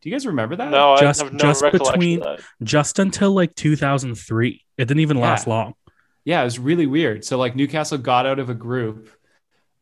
Do 0.00 0.08
you 0.08 0.14
guys 0.16 0.26
remember 0.26 0.56
that? 0.56 0.70
No, 0.70 0.96
Just- 0.98 1.20
I 1.22 1.24
have 1.26 1.32
no 1.34 1.38
just 1.38 1.62
recollection 1.62 1.92
between- 2.00 2.22
of 2.22 2.38
that. 2.38 2.46
Just 2.62 2.98
until 2.98 3.32
like 3.32 3.54
2003. 3.54 4.64
It 4.78 4.84
didn't 4.88 5.00
even 5.00 5.18
last 5.20 5.46
Yeah. 5.46 5.52
long. 5.54 5.74
Yeah, 6.24 6.40
it 6.40 6.44
was 6.44 6.58
really 6.58 6.86
weird. 6.86 7.24
So 7.24 7.38
like 7.38 7.54
Newcastle 7.54 7.98
got 7.98 8.26
out 8.26 8.38
of 8.38 8.48
a 8.50 8.54
group 8.54 9.08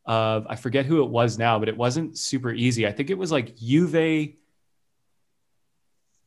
of 0.05 0.45
I 0.49 0.55
forget 0.57 0.85
who 0.85 1.03
it 1.03 1.09
was 1.09 1.37
now, 1.37 1.57
but 1.59 1.69
it 1.69 1.77
wasn't 1.77 2.17
super 2.17 2.51
easy. 2.51 2.85
I 2.87 2.91
think 2.91 3.09
it 3.09 3.17
was 3.17 3.31
like 3.31 3.55
Juve, 3.55 4.33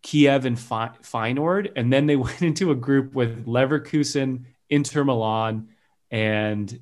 Kiev, 0.03 0.45
and 0.45 0.59
Fe- 0.59 0.99
Feyenoord, 1.03 1.73
and 1.77 1.93
then 1.93 2.07
they 2.07 2.17
went 2.27 2.43
into 2.43 2.71
a 2.71 2.75
group 2.75 3.15
with 3.15 3.47
Leverkusen, 3.47 4.45
Inter 4.71 5.05
Milan, 5.05 5.69
and 6.11 6.81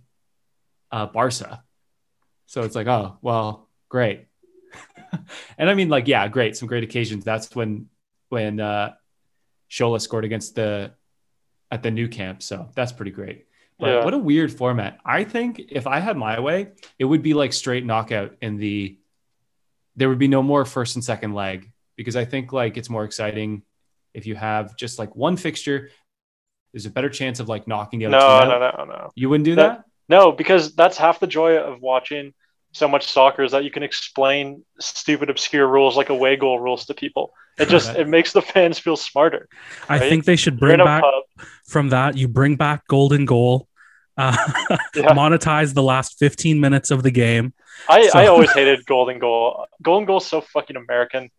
uh, 0.90 1.06
Barca. 1.06 1.62
So 2.52 2.60
it's 2.60 2.74
like, 2.76 2.86
oh 2.86 3.16
well, 3.22 3.66
great. 3.88 4.26
and 5.58 5.70
I 5.70 5.74
mean, 5.74 5.88
like, 5.88 6.06
yeah, 6.06 6.28
great, 6.28 6.54
some 6.54 6.68
great 6.68 6.84
occasions. 6.84 7.24
That's 7.24 7.56
when 7.56 7.86
when 8.28 8.60
uh, 8.60 8.92
Shola 9.70 9.98
scored 10.02 10.26
against 10.26 10.54
the 10.54 10.92
at 11.70 11.82
the 11.82 11.90
new 11.90 12.08
camp. 12.08 12.42
So 12.42 12.68
that's 12.74 12.92
pretty 12.92 13.10
great. 13.10 13.46
But 13.78 13.88
Yeah. 13.88 14.04
what 14.04 14.12
a 14.12 14.18
weird 14.18 14.52
format. 14.52 14.98
I 15.02 15.24
think 15.24 15.60
if 15.70 15.86
I 15.86 15.98
had 15.98 16.18
my 16.18 16.40
way, 16.40 16.72
it 16.98 17.06
would 17.06 17.22
be 17.22 17.32
like 17.32 17.54
straight 17.54 17.86
knockout 17.86 18.36
in 18.42 18.58
the 18.58 18.98
there 19.96 20.10
would 20.10 20.18
be 20.18 20.28
no 20.28 20.42
more 20.42 20.66
first 20.66 20.94
and 20.96 21.02
second 21.02 21.32
leg 21.32 21.70
because 21.96 22.16
I 22.16 22.26
think 22.26 22.52
like 22.52 22.76
it's 22.76 22.90
more 22.90 23.04
exciting 23.04 23.62
if 24.12 24.26
you 24.26 24.34
have 24.34 24.76
just 24.76 24.98
like 24.98 25.16
one 25.16 25.38
fixture. 25.38 25.88
There's 26.74 26.84
a 26.84 26.90
better 26.90 27.08
chance 27.08 27.40
of 27.40 27.48
like 27.48 27.66
knocking 27.66 27.98
the 28.00 28.06
other 28.06 28.18
No, 28.18 28.40
team 28.40 28.48
no, 28.50 28.66
out. 28.66 28.78
no, 28.78 28.84
no. 28.84 29.10
You 29.14 29.30
wouldn't 29.30 29.46
do 29.46 29.54
That- 29.54 29.78
that? 29.78 29.84
No, 30.08 30.32
because 30.32 30.74
that's 30.74 30.98
half 30.98 31.18
the 31.20 31.26
joy 31.26 31.56
of 31.56 31.80
watching 31.80 32.34
so 32.72 32.88
much 32.88 33.04
soccer 33.06 33.42
is 33.42 33.52
that 33.52 33.64
you 33.64 33.70
can 33.70 33.82
explain 33.82 34.64
stupid, 34.80 35.28
obscure 35.30 35.66
rules 35.66 35.96
like 35.96 36.08
away 36.08 36.36
goal 36.36 36.58
rules 36.58 36.86
to 36.86 36.94
people. 36.94 37.32
It 37.58 37.68
just 37.68 37.94
it 37.96 38.08
makes 38.08 38.32
the 38.32 38.40
fans 38.42 38.78
feel 38.78 38.96
smarter. 38.96 39.48
I 39.88 39.98
Right? 39.98 40.08
think 40.08 40.24
they 40.24 40.36
should 40.36 40.58
bring 40.58 40.78
back 40.78 41.02
pub. 41.02 41.46
from 41.66 41.90
that. 41.90 42.16
You 42.16 42.28
bring 42.28 42.56
back 42.56 42.86
golden 42.88 43.26
goal, 43.26 43.68
uh, 44.16 44.34
Yeah. 44.94 45.12
monetize 45.12 45.74
the 45.74 45.82
last 45.82 46.18
15 46.18 46.60
minutes 46.60 46.90
of 46.90 47.02
the 47.02 47.10
game. 47.10 47.52
I, 47.88 48.08
So- 48.08 48.18
I 48.18 48.26
always 48.28 48.50
hated 48.52 48.86
golden 48.86 49.18
goal. 49.18 49.66
Golden 49.82 50.06
goal 50.06 50.18
is 50.18 50.26
so 50.26 50.40
fucking 50.40 50.76
American. 50.76 51.30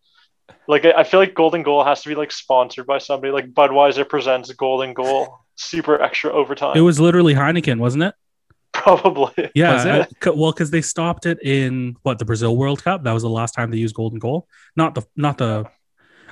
Like 0.68 0.84
I 0.84 1.02
feel 1.04 1.20
like 1.20 1.34
Golden 1.34 1.62
Goal 1.62 1.84
has 1.84 2.02
to 2.02 2.08
be 2.08 2.14
like 2.14 2.30
sponsored 2.30 2.86
by 2.86 2.98
somebody. 2.98 3.32
Like 3.32 3.52
Budweiser 3.52 4.08
presents 4.08 4.52
Golden 4.52 4.92
Goal, 4.94 5.38
super 5.56 6.00
extra 6.00 6.30
overtime. 6.32 6.76
It 6.76 6.80
was 6.82 7.00
literally 7.00 7.34
Heineken, 7.34 7.78
wasn't 7.78 8.04
it? 8.04 8.14
Probably. 8.84 9.50
Yeah. 9.54 9.74
Was 9.74 9.84
it? 9.86 10.36
well, 10.36 10.52
because 10.52 10.70
they 10.70 10.82
stopped 10.82 11.26
it 11.26 11.38
in 11.42 11.96
what 12.02 12.18
the 12.18 12.24
Brazil 12.24 12.56
World 12.56 12.82
Cup. 12.82 13.04
That 13.04 13.12
was 13.12 13.22
the 13.22 13.28
last 13.28 13.52
time 13.52 13.70
they 13.70 13.78
used 13.78 13.94
golden 13.94 14.18
goal. 14.18 14.48
Not 14.76 14.94
the 14.94 15.02
not 15.16 15.38
the. 15.38 15.64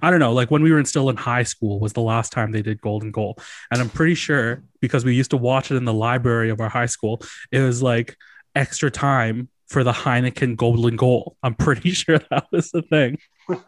I 0.01 0.11
don't 0.11 0.19
know. 0.21 0.33
Like 0.33 0.51
when 0.51 0.63
we 0.63 0.73
were 0.73 0.81
in, 0.81 0.85
still 0.85 1.09
in 1.11 1.17
high 1.17 1.45
school 1.45 1.79
was 1.79 1.93
the 1.93 2.01
last 2.01 2.33
time 2.33 2.51
they 2.51 2.63
did 2.63 2.81
golden 2.81 3.13
goal, 3.13 3.39
and 3.71 3.81
I'm 3.81 3.89
pretty 3.89 4.15
sure 4.17 4.65
because 4.81 5.05
we 5.05 5.15
used 5.15 5.31
to 5.31 5.37
watch 5.37 5.71
it 5.71 5.77
in 5.77 5.85
the 5.85 5.95
library 5.95 6.51
of 6.51 6.61
our 6.61 6.69
high 6.69 6.87
school. 6.87 7.23
It 7.53 7.61
was 7.61 7.83
like 7.83 8.17
extra 8.55 8.91
time 8.91 9.49
for 9.69 9.85
the 9.85 9.93
Heineken 9.93 10.57
golden 10.57 10.97
goal. 10.97 11.37
I'm 11.43 11.55
pretty 11.55 11.91
sure 12.03 12.19
that 12.31 12.47
was 12.51 12.71
the 12.71 12.83
thing. 12.83 13.19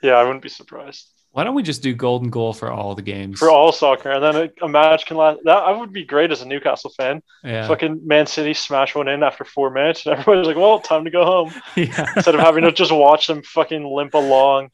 Yeah, 0.00 0.12
I 0.12 0.22
wouldn't 0.22 0.42
be 0.42 0.48
surprised 0.48 1.08
Why 1.32 1.44
don't 1.44 1.54
we 1.54 1.62
just 1.62 1.82
do 1.82 1.94
golden 1.94 2.30
goal 2.30 2.52
for 2.52 2.70
all 2.72 2.94
the 2.94 3.02
games? 3.02 3.38
for 3.38 3.50
all 3.50 3.70
soccer, 3.70 4.10
and 4.10 4.22
then 4.22 4.36
a, 4.60 4.64
a 4.64 4.68
match 4.68 5.06
can 5.06 5.16
last. 5.16 5.38
That 5.44 5.58
I 5.58 5.72
would 5.72 5.92
be 5.92 6.04
great 6.04 6.32
as 6.32 6.40
a 6.42 6.46
Newcastle 6.46 6.90
fan. 6.90 7.22
yeah. 7.44 7.68
Fucking 7.68 8.00
Man 8.06 8.26
City 8.26 8.54
smash 8.54 8.94
one 8.94 9.08
in 9.08 9.22
after 9.22 9.44
four 9.44 9.70
minutes, 9.70 10.04
and 10.06 10.14
everybody's 10.18 10.46
like, 10.46 10.56
"Well, 10.56 10.80
time 10.80 11.04
to 11.04 11.10
go 11.10 11.24
home." 11.24 11.52
yeah. 11.76 12.12
Instead 12.16 12.34
of 12.34 12.40
having 12.40 12.64
to 12.64 12.72
just 12.72 12.90
watch 12.90 13.26
them 13.26 13.42
fucking 13.42 13.84
limp 13.84 14.14
along, 14.14 14.70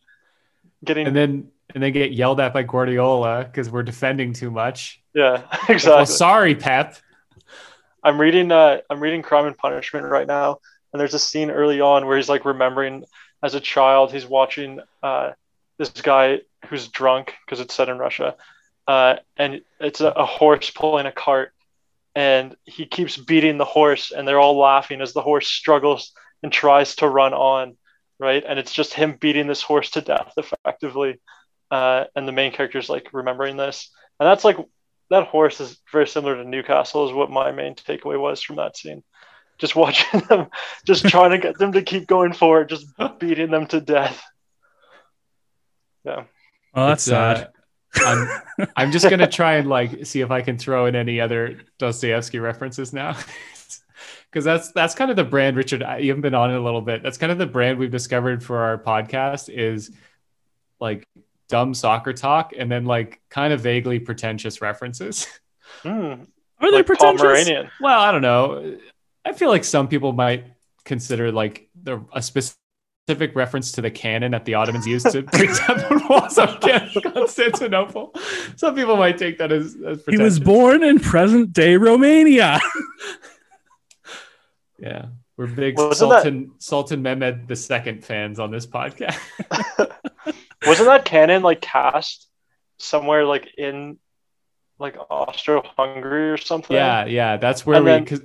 getting 0.84 1.06
And 1.08 1.14
then 1.16 1.48
and 1.74 1.82
then 1.82 1.92
get 1.92 2.12
yelled 2.12 2.40
at 2.40 2.54
by 2.54 2.62
Guardiola 2.62 3.44
because 3.44 3.68
we're 3.68 3.82
defending 3.82 4.32
too 4.32 4.50
much. 4.50 5.02
yeah, 5.14 5.42
Well, 5.52 5.60
exactly. 5.68 6.06
sorry, 6.06 6.54
Pep. 6.54 6.96
I'm 8.02 8.20
reading 8.20 8.52
uh 8.52 8.78
I'm 8.88 9.00
reading 9.00 9.22
Crime 9.22 9.46
and 9.46 9.56
Punishment 9.56 10.06
right 10.06 10.26
now, 10.26 10.58
and 10.92 11.00
there's 11.00 11.14
a 11.14 11.18
scene 11.18 11.50
early 11.50 11.80
on 11.80 12.06
where 12.06 12.16
he's 12.16 12.28
like 12.28 12.44
remembering 12.44 13.04
as 13.42 13.54
a 13.54 13.60
child 13.60 14.12
he's 14.12 14.26
watching 14.26 14.80
uh 15.02 15.32
this 15.78 15.90
guy 15.90 16.40
who's 16.68 16.88
drunk 16.88 17.34
because 17.44 17.60
it's 17.60 17.74
set 17.74 17.88
in 17.88 17.98
Russia, 17.98 18.36
uh 18.86 19.16
and 19.36 19.62
it's 19.80 20.00
a, 20.00 20.08
a 20.08 20.24
horse 20.24 20.70
pulling 20.70 21.06
a 21.06 21.12
cart, 21.12 21.52
and 22.14 22.56
he 22.64 22.86
keeps 22.86 23.16
beating 23.16 23.58
the 23.58 23.64
horse, 23.64 24.12
and 24.12 24.26
they're 24.26 24.40
all 24.40 24.58
laughing 24.58 25.00
as 25.00 25.12
the 25.12 25.22
horse 25.22 25.48
struggles 25.48 26.12
and 26.42 26.52
tries 26.52 26.96
to 26.96 27.08
run 27.08 27.32
on, 27.34 27.76
right? 28.18 28.44
And 28.46 28.58
it's 28.58 28.72
just 28.72 28.94
him 28.94 29.16
beating 29.20 29.46
this 29.46 29.62
horse 29.62 29.90
to 29.92 30.00
death 30.00 30.32
effectively, 30.36 31.20
uh, 31.70 32.04
and 32.14 32.28
the 32.28 32.32
main 32.32 32.52
character's 32.52 32.88
like 32.88 33.08
remembering 33.12 33.56
this, 33.56 33.90
and 34.20 34.26
that's 34.26 34.44
like 34.44 34.58
that 35.10 35.26
horse 35.26 35.60
is 35.60 35.78
very 35.92 36.06
similar 36.06 36.36
to 36.36 36.48
Newcastle, 36.48 37.06
is 37.06 37.12
what 37.12 37.30
my 37.30 37.52
main 37.52 37.74
takeaway 37.74 38.18
was 38.18 38.42
from 38.42 38.56
that 38.56 38.76
scene. 38.76 39.02
Just 39.58 39.76
watching 39.76 40.20
them, 40.28 40.48
just 40.86 41.06
trying 41.08 41.30
to 41.30 41.38
get 41.38 41.58
them 41.58 41.72
to 41.72 41.82
keep 41.82 42.06
going 42.06 42.32
forward, 42.32 42.68
just 42.68 42.86
beating 43.18 43.50
them 43.50 43.66
to 43.68 43.80
death. 43.80 44.22
Yeah. 46.04 46.24
Oh, 46.74 46.88
that's 46.88 47.06
It's, 47.06 47.12
uh, 47.12 47.36
sad. 47.36 47.50
I'm 47.96 48.68
I'm 48.76 48.92
just 48.92 49.08
gonna 49.08 49.28
try 49.28 49.54
and 49.54 49.68
like 49.68 50.04
see 50.06 50.20
if 50.20 50.30
I 50.30 50.42
can 50.42 50.58
throw 50.58 50.86
in 50.86 50.96
any 50.96 51.20
other 51.20 51.60
Dostoevsky 51.78 52.38
references 52.38 52.92
now. 52.92 53.16
Because 54.30 54.44
that's 54.44 54.72
that's 54.72 54.96
kind 54.96 55.12
of 55.12 55.16
the 55.16 55.22
brand, 55.22 55.56
Richard. 55.56 55.80
You 56.00 56.08
haven't 56.08 56.22
been 56.22 56.34
on 56.34 56.50
it 56.50 56.56
a 56.56 56.60
little 56.60 56.80
bit. 56.80 57.04
That's 57.04 57.16
kind 57.18 57.30
of 57.30 57.38
the 57.38 57.46
brand 57.46 57.78
we've 57.78 57.92
discovered 57.92 58.42
for 58.42 58.58
our 58.58 58.76
podcast 58.76 59.48
is 59.48 59.92
like 60.80 61.06
dumb 61.48 61.72
soccer 61.72 62.12
talk 62.12 62.52
and 62.58 62.68
then 62.68 62.84
like 62.84 63.20
kind 63.30 63.52
of 63.52 63.60
vaguely 63.60 64.00
pretentious 64.00 64.60
references. 64.60 65.28
Mm, 65.82 66.26
Are 66.60 66.70
they 66.70 66.78
like 66.78 66.86
pretentious? 66.86 67.48
Well, 67.80 68.00
I 68.00 68.12
don't 68.12 68.22
know. 68.22 68.76
I 69.24 69.32
feel 69.32 69.48
like 69.48 69.64
some 69.64 69.88
people 69.88 70.12
might 70.12 70.44
consider 70.84 71.32
like 71.32 71.68
the 71.80 72.04
a 72.12 72.20
specific 72.20 72.58
reference 73.08 73.72
to 73.72 73.82
the 73.82 73.90
cannon 73.90 74.32
that 74.32 74.44
the 74.44 74.54
Ottomans 74.54 74.86
used 74.86 75.10
to 75.10 75.22
break 75.22 75.50
down 75.66 75.76
the 75.78 76.06
walls 76.08 76.38
of 76.38 76.58
Constantinople. 77.12 78.14
Some 78.56 78.74
people 78.74 78.96
might 78.96 79.18
take 79.18 79.38
that 79.38 79.52
as, 79.52 79.76
as 79.86 80.02
He 80.08 80.16
was 80.16 80.40
born 80.40 80.82
in 80.82 80.98
present 80.98 81.52
day 81.52 81.76
Romania. 81.76 82.60
Yeah, 84.76 85.06
we're 85.36 85.46
big 85.46 85.78
Wasn't 85.78 86.10
that- 86.10 86.22
Sultan 86.24 86.50
Sultan 86.58 87.00
Mehmed 87.02 87.48
II 87.50 88.00
fans 88.00 88.40
on 88.40 88.50
this 88.50 88.66
podcast. 88.66 89.16
Wasn't 90.66 90.88
that 90.88 91.04
cannon 91.04 91.42
like 91.42 91.60
cast 91.60 92.26
somewhere 92.78 93.24
like 93.24 93.54
in 93.56 93.98
like 94.80 94.96
Austro-Hungary 95.08 96.30
or 96.32 96.36
something? 96.36 96.74
yeah, 96.76 97.06
yeah, 97.06 97.36
that's 97.36 97.64
where 97.64 97.76
And 97.76 97.84
we. 97.84 97.90
then- 97.92 98.04
'cause- 98.04 98.22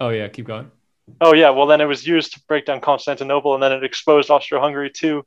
oh 0.00 0.08
yeah, 0.08 0.26
keep 0.28 0.46
going. 0.46 0.70
Oh 1.20 1.34
yeah. 1.34 1.50
Well, 1.50 1.66
then 1.66 1.80
it 1.80 1.86
was 1.86 2.06
used 2.06 2.34
to 2.34 2.40
break 2.48 2.66
down 2.66 2.80
Constantinople, 2.80 3.54
and 3.54 3.62
then 3.62 3.72
it 3.72 3.84
exposed 3.84 4.30
Austro-Hungary 4.30 4.90
to, 4.98 5.24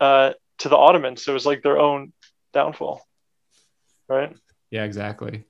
uh, 0.00 0.32
to 0.58 0.68
the 0.68 0.76
Ottomans. 0.76 1.24
So 1.24 1.32
it 1.32 1.34
was 1.34 1.46
like 1.46 1.62
their 1.62 1.78
own 1.78 2.12
downfall, 2.52 3.06
right? 4.08 4.34
Yeah, 4.70 4.84
exactly. 4.84 5.44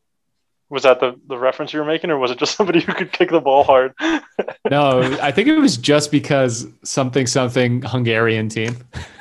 Was 0.69 0.83
that 0.83 0.99
the, 0.99 1.19
the 1.29 1.39
reference 1.39 1.73
you 1.73 1.79
were 1.79 1.87
making, 1.87 2.11
or 2.11 2.19
was 2.19 2.33
it 2.33 2.39
just 2.39 2.57
somebody 2.57 2.81
who 2.81 2.93
could 2.93 3.13
kick 3.13 3.31
the 3.31 3.41
ball 3.41 3.65
hard? 3.65 3.95
No, 4.69 5.01
I 5.23 5.31
think 5.31 5.47
it 5.47 5.57
was 5.57 5.77
just 5.77 6.11
because 6.11 6.67
something 6.83 7.29
something 7.29 7.83
Hungarian 7.83 8.49
team. 8.49 8.77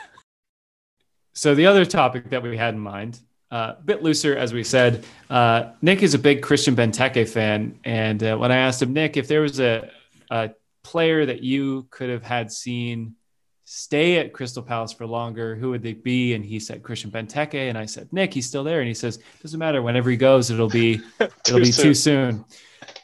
So 1.38 1.54
the 1.54 1.68
other 1.68 1.84
topic 1.84 2.30
that 2.30 2.42
we 2.42 2.56
had 2.56 2.76
in 2.76 2.80
mind, 2.80 3.20
uh, 3.52 3.74
a 3.78 3.82
bit 3.84 4.02
looser, 4.02 4.38
as 4.38 4.54
we 4.54 4.64
said, 4.64 5.04
uh, 5.30 5.72
Nick 5.82 6.02
is 6.02 6.14
a 6.14 6.18
big 6.18 6.42
Christian 6.42 6.78
Benteke 6.78 7.28
fan, 7.28 7.78
and 7.84 8.24
uh, 8.24 8.38
when 8.38 8.54
I 8.54 8.56
asked 8.56 8.82
him, 8.82 8.94
Nick, 8.94 9.18
if 9.18 9.28
there 9.28 9.42
was 9.42 9.60
a, 9.60 9.92
a 10.30 10.52
player 10.84 11.26
that 11.26 11.42
you 11.42 11.88
could 11.90 12.10
have 12.10 12.24
had 12.24 12.52
seen 12.52 13.16
stay 13.66 14.20
at 14.20 14.32
Crystal 14.32 14.62
Palace 14.62 14.94
for 14.94 15.08
longer, 15.08 15.56
who 15.56 15.72
would 15.72 15.82
they 15.82 15.94
be? 15.94 16.36
And 16.36 16.46
he 16.46 16.60
said 16.60 16.84
Christian 16.84 17.12
Benteke, 17.12 17.68
and 17.70 17.78
I 17.78 17.86
said 17.86 18.14
Nick, 18.14 18.34
he's 18.34 18.46
still 18.46 18.64
there, 18.64 18.80
and 18.80 18.88
he 18.88 18.94
says 18.94 19.20
doesn't 19.42 19.60
matter. 19.60 19.82
Whenever 19.82 20.10
he 20.10 20.18
goes, 20.18 20.52
it'll 20.52 20.70
be 20.70 21.02
it'll 21.20 21.60
be 21.60 21.72
too 21.72 21.94
soon. 21.94 22.46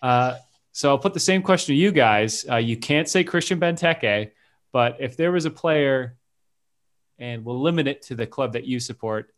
Uh, 0.01 0.37
so 0.71 0.89
I'll 0.89 0.99
put 0.99 1.13
the 1.13 1.19
same 1.19 1.41
question 1.41 1.75
to 1.75 1.81
you 1.81 1.91
guys. 1.91 2.45
Uh, 2.49 2.57
you 2.57 2.77
can't 2.77 3.09
say 3.09 3.23
Christian 3.23 3.59
Benteke, 3.59 4.31
but 4.71 4.97
if 4.99 5.17
there 5.17 5.31
was 5.31 5.45
a 5.45 5.51
player, 5.51 6.15
and 7.19 7.43
we'll 7.43 7.59
limit 7.59 7.87
it 7.87 8.03
to 8.03 8.15
the 8.15 8.25
club 8.25 8.53
that 8.53 8.65
you 8.65 8.79
support, 8.79 9.33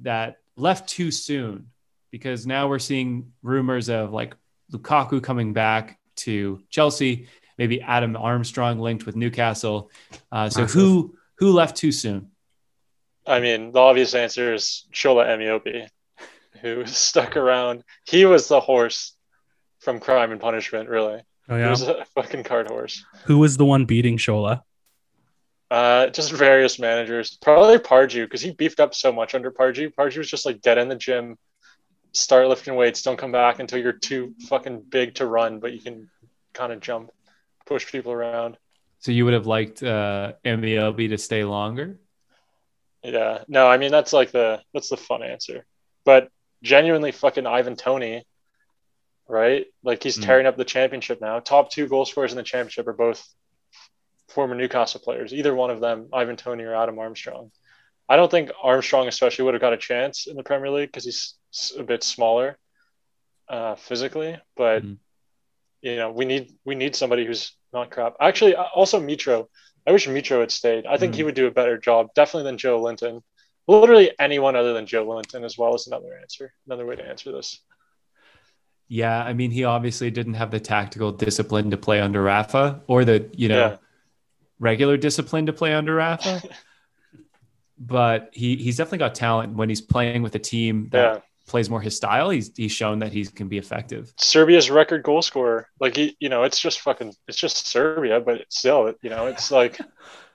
that 0.00 0.36
left 0.56 0.88
too 0.88 1.10
soon, 1.10 1.68
because 2.10 2.46
now 2.46 2.68
we're 2.68 2.78
seeing 2.78 3.32
rumors 3.42 3.88
of 3.88 4.12
like 4.12 4.36
Lukaku 4.72 5.22
coming 5.22 5.52
back 5.52 5.98
to 6.24 6.62
Chelsea, 6.70 7.28
maybe 7.58 7.80
Adam 7.80 8.16
Armstrong 8.16 8.78
linked 8.78 9.06
with 9.06 9.16
Newcastle. 9.16 9.90
Uh, 10.32 10.48
so 10.48 10.62
Massive. 10.62 10.74
who 10.80 11.14
who 11.36 11.52
left 11.52 11.76
too 11.76 11.92
soon? 11.92 12.30
I 13.26 13.40
mean, 13.40 13.72
the 13.72 13.78
obvious 13.78 14.14
answer 14.14 14.54
is 14.54 14.86
Shola 14.92 15.26
Ameobi, 15.26 15.88
who 16.60 16.84
stuck 16.86 17.36
around. 17.36 17.84
He 18.06 18.24
was 18.24 18.48
the 18.48 18.60
horse 18.60 19.14
from 19.78 20.00
Crime 20.00 20.32
and 20.32 20.40
Punishment, 20.40 20.88
really. 20.88 21.22
Oh 21.48 21.56
He 21.56 21.62
yeah. 21.62 21.70
was 21.70 21.82
a 21.82 22.04
fucking 22.14 22.44
cart 22.44 22.68
horse. 22.68 23.04
Who 23.24 23.38
was 23.38 23.56
the 23.56 23.64
one 23.64 23.84
beating 23.84 24.16
Shola? 24.18 24.62
Uh, 25.70 26.08
just 26.08 26.32
various 26.32 26.78
managers. 26.80 27.38
Probably 27.40 27.78
Pardew, 27.78 28.24
because 28.24 28.40
he 28.42 28.50
beefed 28.52 28.80
up 28.80 28.94
so 28.94 29.12
much 29.12 29.34
under 29.36 29.50
Pardew. 29.52 29.94
Pardew 29.94 30.18
was 30.18 30.28
just 30.30 30.44
like 30.44 30.60
get 30.62 30.78
in 30.78 30.88
the 30.88 30.96
gym, 30.96 31.38
start 32.12 32.48
lifting 32.48 32.74
weights, 32.74 33.02
don't 33.02 33.16
come 33.16 33.32
back 33.32 33.58
until 33.58 33.78
you're 33.80 33.92
too 33.92 34.34
fucking 34.48 34.82
big 34.88 35.14
to 35.16 35.26
run, 35.26 35.60
but 35.60 35.72
you 35.72 35.80
can 35.80 36.10
kind 36.52 36.72
of 36.72 36.80
jump, 36.80 37.10
push 37.66 37.90
people 37.90 38.12
around. 38.12 38.56
So 38.98 39.12
you 39.12 39.24
would 39.24 39.34
have 39.34 39.46
liked 39.46 39.82
uh, 39.82 40.32
MLB 40.44 41.08
to 41.10 41.18
stay 41.18 41.44
longer? 41.44 41.98
Yeah. 43.02 43.44
No, 43.48 43.66
I 43.66 43.78
mean 43.78 43.90
that's 43.90 44.12
like 44.12 44.30
the 44.30 44.60
that's 44.74 44.90
the 44.90 44.96
fun 44.96 45.22
answer. 45.22 45.64
But 46.04 46.28
genuinely 46.62 47.12
fucking 47.12 47.46
Ivan 47.46 47.76
Toney, 47.76 48.26
right? 49.26 49.66
Like 49.82 50.02
he's 50.02 50.16
Hmm. 50.16 50.22
tearing 50.22 50.46
up 50.46 50.56
the 50.56 50.64
championship 50.66 51.20
now. 51.20 51.40
Top 51.40 51.70
two 51.70 51.88
goal 51.88 52.04
scorers 52.04 52.32
in 52.32 52.36
the 52.36 52.42
championship 52.42 52.86
are 52.88 52.92
both 52.92 53.26
former 54.28 54.54
Newcastle 54.54 55.00
players. 55.00 55.32
Either 55.32 55.54
one 55.54 55.70
of 55.70 55.80
them, 55.80 56.08
Ivan 56.12 56.36
Toney 56.36 56.64
or 56.64 56.74
Adam 56.74 56.98
Armstrong. 56.98 57.50
I 58.10 58.16
don't 58.16 58.30
think 58.30 58.50
Armstrong 58.60 59.06
especially 59.06 59.44
would 59.44 59.54
have 59.54 59.60
got 59.60 59.72
a 59.72 59.76
chance 59.78 60.26
in 60.26 60.36
the 60.36 60.42
Premier 60.42 60.68
League 60.70 60.88
because 60.88 61.04
he's 61.04 61.36
a 61.78 61.84
bit 61.84 62.02
smaller 62.02 62.58
uh, 63.48 63.76
physically, 63.76 64.36
but 64.56 64.82
Mhm. 64.82 64.98
you 65.80 65.96
know 65.96 66.10
we 66.10 66.24
need 66.24 66.58
we 66.64 66.74
need 66.74 66.94
somebody 66.96 67.24
who's 67.24 67.52
not 67.72 67.90
crap. 67.90 68.16
Actually, 68.20 68.56
uh, 68.56 68.64
also 68.74 69.00
Mitro. 69.00 69.46
I 69.86 69.92
wish 69.92 70.06
Mitro 70.08 70.40
had 70.40 70.50
stayed. 70.50 70.86
I 70.86 70.96
think 70.98 71.14
he 71.14 71.22
would 71.22 71.34
do 71.36 71.46
a 71.46 71.50
better 71.50 71.78
job, 71.78 72.12
definitely 72.14 72.50
than 72.50 72.58
Joelinton. 72.58 73.22
Literally 73.66 74.10
anyone 74.18 74.56
other 74.56 74.72
than 74.72 74.86
Joelinton 74.86 75.44
as 75.44 75.56
well 75.56 75.74
is 75.74 75.86
another 75.86 76.18
answer, 76.20 76.52
another 76.66 76.84
way 76.86 76.96
to 76.96 77.04
answer 77.04 77.30
this. 77.32 77.60
Yeah, 78.88 79.22
I 79.22 79.32
mean, 79.34 79.52
he 79.52 79.62
obviously 79.64 80.10
didn't 80.10 80.34
have 80.34 80.50
the 80.50 80.58
tactical 80.60 81.12
discipline 81.12 81.70
to 81.70 81.76
play 81.76 82.00
under 82.00 82.20
Rafa 82.22 82.82
or 82.88 83.04
the, 83.04 83.30
you 83.32 83.48
know, 83.48 83.56
Yeah. 83.70 83.76
regular 84.58 84.96
discipline 84.96 85.46
to 85.46 85.52
play 85.52 85.72
under 85.72 85.94
Rafa. 85.94 86.42
but 87.80 88.28
he 88.32 88.56
he's 88.56 88.76
definitely 88.76 88.98
got 88.98 89.14
talent 89.14 89.54
when 89.54 89.68
he's 89.68 89.80
playing 89.80 90.22
with 90.22 90.34
a 90.34 90.38
team 90.38 90.88
that 90.92 91.14
Yeah. 91.16 91.20
plays 91.48 91.70
more 91.70 91.80
his 91.80 91.96
style. 91.96 92.28
He's 92.30 92.54
he's 92.56 92.72
shown 92.72 92.98
that 93.00 93.12
he 93.12 93.24
can 93.24 93.48
be 93.48 93.58
effective. 93.58 94.12
Serbia's 94.18 94.70
record 94.70 95.02
goal 95.02 95.22
scorer. 95.22 95.66
Like 95.80 95.96
he, 95.96 96.16
you 96.20 96.28
know, 96.28 96.42
it's 96.44 96.60
just 96.60 96.80
fucking 96.80 97.14
it's 97.26 97.38
just 97.38 97.66
Serbia, 97.66 98.20
but 98.20 98.42
it's 98.42 98.58
still, 98.58 98.92
you 99.02 99.10
know, 99.10 99.26
it's 99.26 99.50
like 99.60 99.78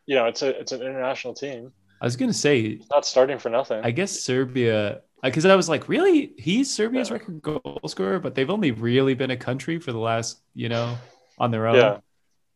you 0.07 0.15
know, 0.15 0.25
it's 0.25 0.41
a 0.41 0.59
it's 0.59 0.71
an 0.71 0.81
international 0.81 1.33
team. 1.35 1.71
I 2.01 2.05
was 2.05 2.15
gonna 2.15 2.33
say, 2.33 2.61
It's 2.61 2.89
not 2.89 3.05
starting 3.05 3.37
for 3.39 3.49
nothing. 3.49 3.81
I 3.83 3.91
guess 3.91 4.19
Serbia, 4.19 4.95
uh, 4.97 4.99
because 5.23 5.45
I 5.45 5.55
was 5.55 5.69
like, 5.69 5.87
really, 5.87 6.33
he's 6.37 6.73
Serbia's 6.73 7.09
Yeah. 7.09 7.13
record 7.13 7.41
goal 7.41 7.79
scorer, 7.87 8.19
but 8.19 8.35
they've 8.35 8.49
only 8.49 8.71
really 8.71 9.13
been 9.13 9.31
a 9.31 9.37
country 9.37 9.79
for 9.79 9.91
the 9.93 9.97
last, 9.99 10.41
you 10.55 10.67
know, 10.69 10.97
on 11.39 11.51
their 11.51 11.67
own, 11.67 11.75
yeah, 11.75 11.97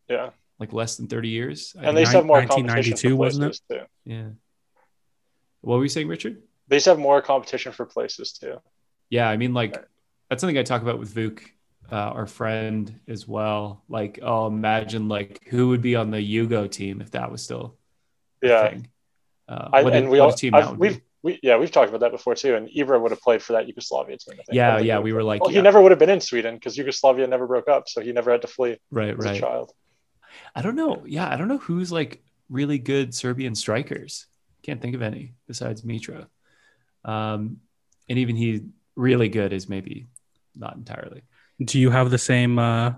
yeah, 0.10 0.30
like 0.60 0.74
less 0.74 0.98
than 0.98 1.08
thirty 1.08 1.30
years. 1.30 1.74
I 1.80 1.86
and 1.86 1.96
they 1.98 2.02
think. 2.04 2.08
used 2.08 2.16
have 2.16 2.26
more 2.26 2.38
1992, 2.38 2.92
competition 2.92 3.10
for 3.12 3.16
wasn't 3.16 3.46
it? 3.46 3.62
too. 3.80 3.86
yeah. 4.06 4.30
What 5.62 5.78
were 5.78 5.84
you 5.84 5.90
saying, 5.90 6.08
Richard? 6.08 6.42
They 6.68 6.80
to 6.80 6.90
have 6.92 7.00
more 7.00 7.22
competition 7.22 7.72
for 7.72 7.86
places 7.86 8.34
too. 8.34 8.58
Yeah, 9.10 9.28
I 9.30 9.38
mean, 9.38 9.54
like 9.54 9.76
Right. 9.76 9.86
that's 10.30 10.42
something 10.42 10.58
I 10.58 10.64
talk 10.64 10.82
about 10.82 11.00
with 11.00 11.14
Vuk, 11.14 11.42
uh, 11.92 11.96
our 11.96 12.28
friend 12.28 13.00
as 13.08 13.28
well. 13.28 13.84
Like, 13.90 14.20
oh, 14.22 14.48
imagine 14.48 15.08
like 15.10 15.42
who 15.48 15.70
would 15.70 15.82
be 15.82 15.96
on 15.96 16.12
the 16.12 16.18
Yugo 16.20 16.70
team 16.70 17.02
if 17.02 17.12
that 17.12 17.32
was 17.32 17.42
still 17.44 17.76
Yeah, 18.42 18.70
thing. 18.70 18.88
Uh, 19.48 19.70
I, 19.74 19.84
what, 19.84 19.94
a- 19.94 19.98
and 19.98 20.10
we 20.10 20.20
all 20.20 20.32
team 20.32 20.54
I've- 20.54 20.66
that 20.66 20.72
would 20.72 20.80
we've 20.80 20.98
be. 20.98 21.04
we 21.24 21.40
yeah 21.42 21.58
we've 21.58 21.72
talked 21.72 21.90
about 21.90 22.02
that 22.02 22.12
before 22.12 22.36
too. 22.36 22.56
And 22.56 22.70
Ibra 22.70 23.02
would 23.02 23.12
have 23.12 23.20
played 23.22 23.42
for 23.42 23.54
that 23.54 23.68
Yugoslavia 23.68 24.18
team. 24.18 24.34
I 24.40 24.44
think. 24.44 24.56
Yeah, 24.56 24.78
yeah, 24.78 25.00
we 25.00 25.12
were 25.12 25.24
like, 25.24 25.42
well, 25.42 25.52
yeah. 25.52 25.58
he 25.58 25.64
never 25.64 25.82
would 25.82 25.92
have 25.92 26.00
been 26.00 26.12
in 26.12 26.22
Sweden 26.22 26.54
because 26.56 26.78
Yugoslavia 26.78 27.26
never 27.28 27.48
broke 27.48 27.68
up, 27.68 27.90
so 27.90 28.00
he 28.02 28.12
never 28.14 28.32
had 28.32 28.42
to 28.44 28.48
flee 28.48 28.78
Right, 28.92 29.18
as 29.18 29.26
a 29.26 29.30
right. 29.30 29.40
child. 29.40 29.74
I 30.56 30.62
don't 30.62 30.76
know. 30.76 31.04
Yeah, 31.08 31.28
I 31.28 31.36
don't 31.36 31.48
know 31.48 31.58
who's 31.58 31.92
like 31.92 32.22
really 32.50 32.78
good 32.78 33.16
Serbian 33.16 33.56
strikers. 33.56 34.28
Can't 34.64 34.82
think 34.82 34.96
of 34.96 35.02
any 35.02 35.34
besides 35.48 35.82
Mitro. 35.84 36.28
Um, 37.06 37.58
and 38.10 38.20
even 38.20 38.36
he 38.36 38.66
really 38.96 39.30
good 39.30 39.54
is 39.54 39.70
maybe 39.70 40.08
not 40.56 40.76
entirely. 40.76 41.22
Do 41.64 41.80
you 41.80 41.90
have 41.92 42.10
the 42.12 42.18
same 42.18 42.60
uh, 42.60 42.94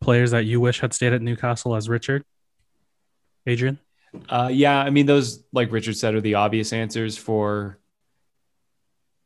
players 0.00 0.32
that 0.32 0.44
you 0.44 0.60
wish 0.60 0.80
had 0.80 0.92
stayed 0.92 1.12
at 1.12 1.22
Newcastle 1.22 1.74
as 1.76 1.88
Richard? 1.88 2.24
Adrian? 3.46 3.78
Uh, 4.28 4.50
yeah, 4.52 4.78
I 4.78 4.90
mean 4.90 5.06
those, 5.06 5.42
like 5.52 5.72
Richard 5.72 5.96
said, 5.96 6.14
are 6.14 6.20
the 6.20 6.34
obvious 6.34 6.72
answers 6.72 7.16
for 7.16 7.78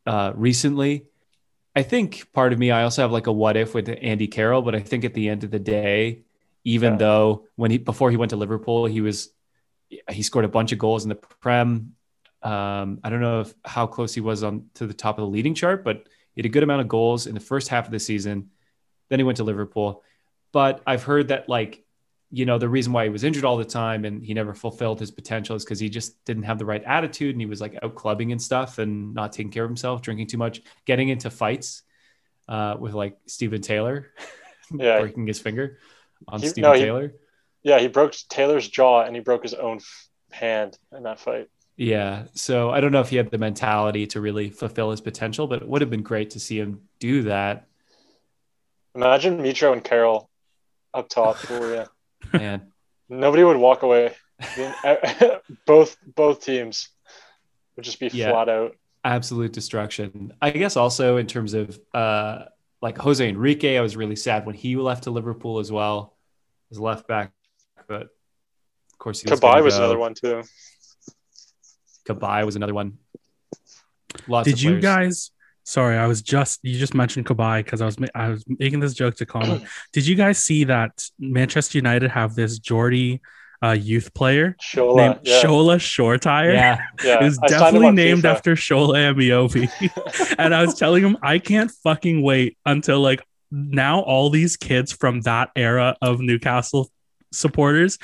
uh, 0.07 0.33
recently. 0.35 1.07
I 1.75 1.83
think 1.83 2.33
part 2.33 2.53
of 2.53 2.59
me, 2.59 2.71
I 2.71 2.85
also 2.85 3.03
have 3.03 3.13
like 3.13 3.27
a 3.27 3.33
what 3.33 3.57
if 3.57 3.75
with 3.75 3.89
Andy 4.01 4.27
Carroll, 4.29 4.63
but 4.63 4.75
I 4.75 4.81
think 4.81 5.05
at 5.05 5.13
the 5.15 5.29
end 5.29 5.45
of 5.45 5.51
the 5.51 5.59
day, 5.59 6.23
even 6.65 6.95
Yeah. 6.95 6.99
though 6.99 7.47
when 7.57 7.71
he 7.71 7.79
before 7.79 8.11
he 8.11 8.17
went 8.17 8.31
to 8.31 8.37
Liverpool, 8.37 8.87
he 8.87 9.01
was 9.01 9.31
he 10.11 10.23
scored 10.23 10.45
a 10.45 10.49
bunch 10.49 10.73
of 10.73 10.79
goals 10.79 11.05
in 11.05 11.09
the 11.09 11.15
Prem. 11.15 11.95
Um, 12.43 13.01
I 13.03 13.11
don't 13.11 13.21
know 13.21 13.41
if 13.41 13.55
how 13.65 13.87
close 13.87 14.15
he 14.15 14.21
was 14.21 14.43
on 14.43 14.67
to 14.75 14.87
the 14.87 14.95
top 14.95 15.19
of 15.19 15.23
the 15.23 15.29
leading 15.31 15.55
chart, 15.55 15.85
but 15.85 16.09
he 16.35 16.41
had 16.41 16.47
a 16.47 16.51
good 16.51 16.63
amount 16.63 16.81
of 16.83 16.89
goals 16.89 17.27
in 17.27 17.35
the 17.35 17.41
first 17.41 17.69
half 17.69 17.87
of 17.87 17.91
the 17.93 17.99
season. 17.99 18.51
Then 19.09 19.19
he 19.19 19.25
went 19.25 19.37
to 19.39 19.45
Liverpool, 19.45 20.03
but 20.53 20.83
I've 20.87 21.03
heard 21.03 21.29
that 21.29 21.49
like 21.49 21.83
you 22.33 22.45
know 22.45 22.59
the 22.59 22.69
reason 22.69 22.93
why 22.93 23.05
he 23.05 23.11
was 23.11 23.23
injured 23.23 23.45
all 23.45 23.57
the 23.57 23.65
time 23.65 24.05
and 24.05 24.23
he 24.25 24.35
never 24.35 24.53
fulfilled 24.53 24.99
his 24.99 25.13
potential 25.13 25.55
is 25.55 25.65
because 25.65 25.79
he 25.79 25.89
just 25.89 26.23
didn't 26.25 26.43
have 26.43 26.59
the 26.59 26.65
right 26.65 26.83
attitude 26.85 27.35
and 27.35 27.41
he 27.41 27.47
was 27.47 27.61
like 27.61 27.79
out 27.83 27.95
clubbing 27.95 28.33
and 28.33 28.43
stuff 28.43 28.79
and 28.79 29.15
not 29.15 29.33
taking 29.33 29.53
care 29.53 29.63
of 29.65 29.71
himself, 29.71 30.03
drinking 30.03 30.27
too 30.27 30.37
much, 30.37 30.61
getting 30.87 31.09
into 31.09 31.31
fights 31.31 31.83
uh, 32.49 32.77
with 32.79 32.95
like 32.95 33.17
Steven 33.27 33.63
Taylor, 33.63 34.09
Yeah. 34.77 34.99
breaking 35.03 35.27
his 35.29 35.39
finger 35.39 35.79
on 36.27 36.41
He- 36.41 36.49
Steven 36.49 36.69
no, 36.71 36.75
he- 36.77 36.83
Taylor. 36.83 37.13
Yeah, 37.63 37.79
he 37.81 37.89
broke 37.89 38.15
Taylor's 38.29 38.69
jaw 38.69 39.03
and 39.03 39.15
he 39.17 39.21
broke 39.23 39.43
his 39.43 39.55
own 39.55 39.77
f- 39.79 40.09
hand 40.33 40.79
in 40.97 41.03
that 41.05 41.19
fight. 41.21 41.49
Yeah. 41.77 42.25
So 42.35 42.71
I 42.71 42.81
don't 42.81 42.93
know 42.93 43.01
if 43.01 43.11
he 43.11 43.17
had 43.17 43.31
the 43.31 43.39
mentality 43.39 44.07
to 44.09 44.21
really 44.21 44.51
fulfill 44.51 44.91
his 44.93 45.01
potential, 45.01 45.47
but 45.47 45.63
it 45.63 45.69
would 45.69 45.81
have 45.83 45.91
been 45.91 46.03
great 46.03 46.31
to 46.31 46.41
see 46.41 46.59
him 46.59 46.83
do 47.01 47.23
that. 47.25 47.67
Imagine 48.95 49.39
Mitro 49.39 49.73
and 49.73 49.85
Carroll 49.85 50.31
up 50.95 51.09
top 51.09 51.37
for 51.37 51.75
you. 51.75 51.85
And 52.33 52.63
Nobody 53.09 53.45
would 53.45 53.57
walk 53.59 53.83
away. 53.83 54.15
both 55.67 55.97
both 56.15 56.45
teams 56.45 56.89
would 57.77 57.85
just 57.85 58.01
be 58.01 58.09
Yeah. 58.09 58.31
flat 58.31 58.49
out. 58.49 58.77
absolute 59.05 59.53
destruction. 59.53 60.33
I 60.43 60.51
guess 60.51 60.77
also 60.77 61.17
in 61.17 61.27
terms 61.27 61.55
of 61.55 61.79
uh, 61.95 62.45
like 62.83 62.99
Jose 62.99 63.27
Enrique, 63.27 63.77
I 63.77 63.81
was 63.81 63.97
really 63.97 64.17
sad 64.17 64.47
when 64.47 64.55
he 64.55 64.77
left 64.77 65.05
to 65.05 65.11
Liverpool 65.11 65.59
as 65.59 65.71
well 65.71 66.17
His 66.71 66.81
left 66.81 67.07
back, 67.07 67.33
but 67.89 68.03
of 68.03 68.99
course 68.99 69.21
he 69.21 69.31
was 69.31 69.41
Cabaye 69.41 69.63
was 69.63 69.75
go. 69.75 69.85
another 69.85 69.99
one 69.99 70.15
too. 70.15 70.43
Cabaye 72.09 72.45
was 72.45 72.57
another 72.57 72.75
one. 72.75 72.99
Lots 74.29 74.47
Did 74.47 74.55
of 74.55 74.63
you 74.63 74.81
guys? 74.81 75.31
Sorry, 75.65 75.97
I 75.97 76.07
was 76.07 76.23
just 76.23 76.61
you 76.63 76.79
just 76.79 76.95
mentioned 76.95 77.27
Cabaye 77.27 77.65
because 77.65 77.81
I 77.83 77.87
was 77.87 77.99
ma- 77.99 78.07
I 78.15 78.29
was 78.29 78.45
making 78.49 78.81
this 78.81 78.95
joke 78.95 79.17
to 79.17 79.27
Colin. 79.27 79.67
Did 79.93 80.07
you 80.07 80.15
guys 80.15 80.39
see 80.39 80.65
that 80.65 81.05
Manchester 81.19 81.79
United 81.79 82.11
have 82.13 82.35
this 82.37 82.59
Geordie 82.59 83.21
uh, 83.65 83.73
youth 83.73 84.15
player 84.15 84.55
Shola, 84.63 84.97
named 84.97 85.21
yeah, 85.25 85.43
Shola 85.43 85.77
Shoretire? 85.77 86.55
Yeah, 86.55 86.79
yeah. 87.05 87.21
It 87.21 87.25
was 87.25 87.39
I 87.43 87.49
definitely 87.49 87.91
named 87.91 88.23
FIFA. 88.23 88.31
after 88.31 88.55
Shola 88.55 89.13
Ameobi. 89.13 90.35
and 90.39 90.55
I 90.55 90.65
was 90.65 90.79
telling 90.79 91.03
him 91.03 91.17
I 91.21 91.41
can't 91.41 91.71
fucking 91.83 92.23
wait 92.23 92.57
until 92.65 93.01
like 93.01 93.25
now 93.51 94.01
all 94.01 94.31
these 94.31 94.57
kids 94.57 94.93
from 94.93 95.23
that 95.23 95.51
era 95.57 95.97
of 96.01 96.21
Newcastle 96.21 96.91
supporters 97.37 97.99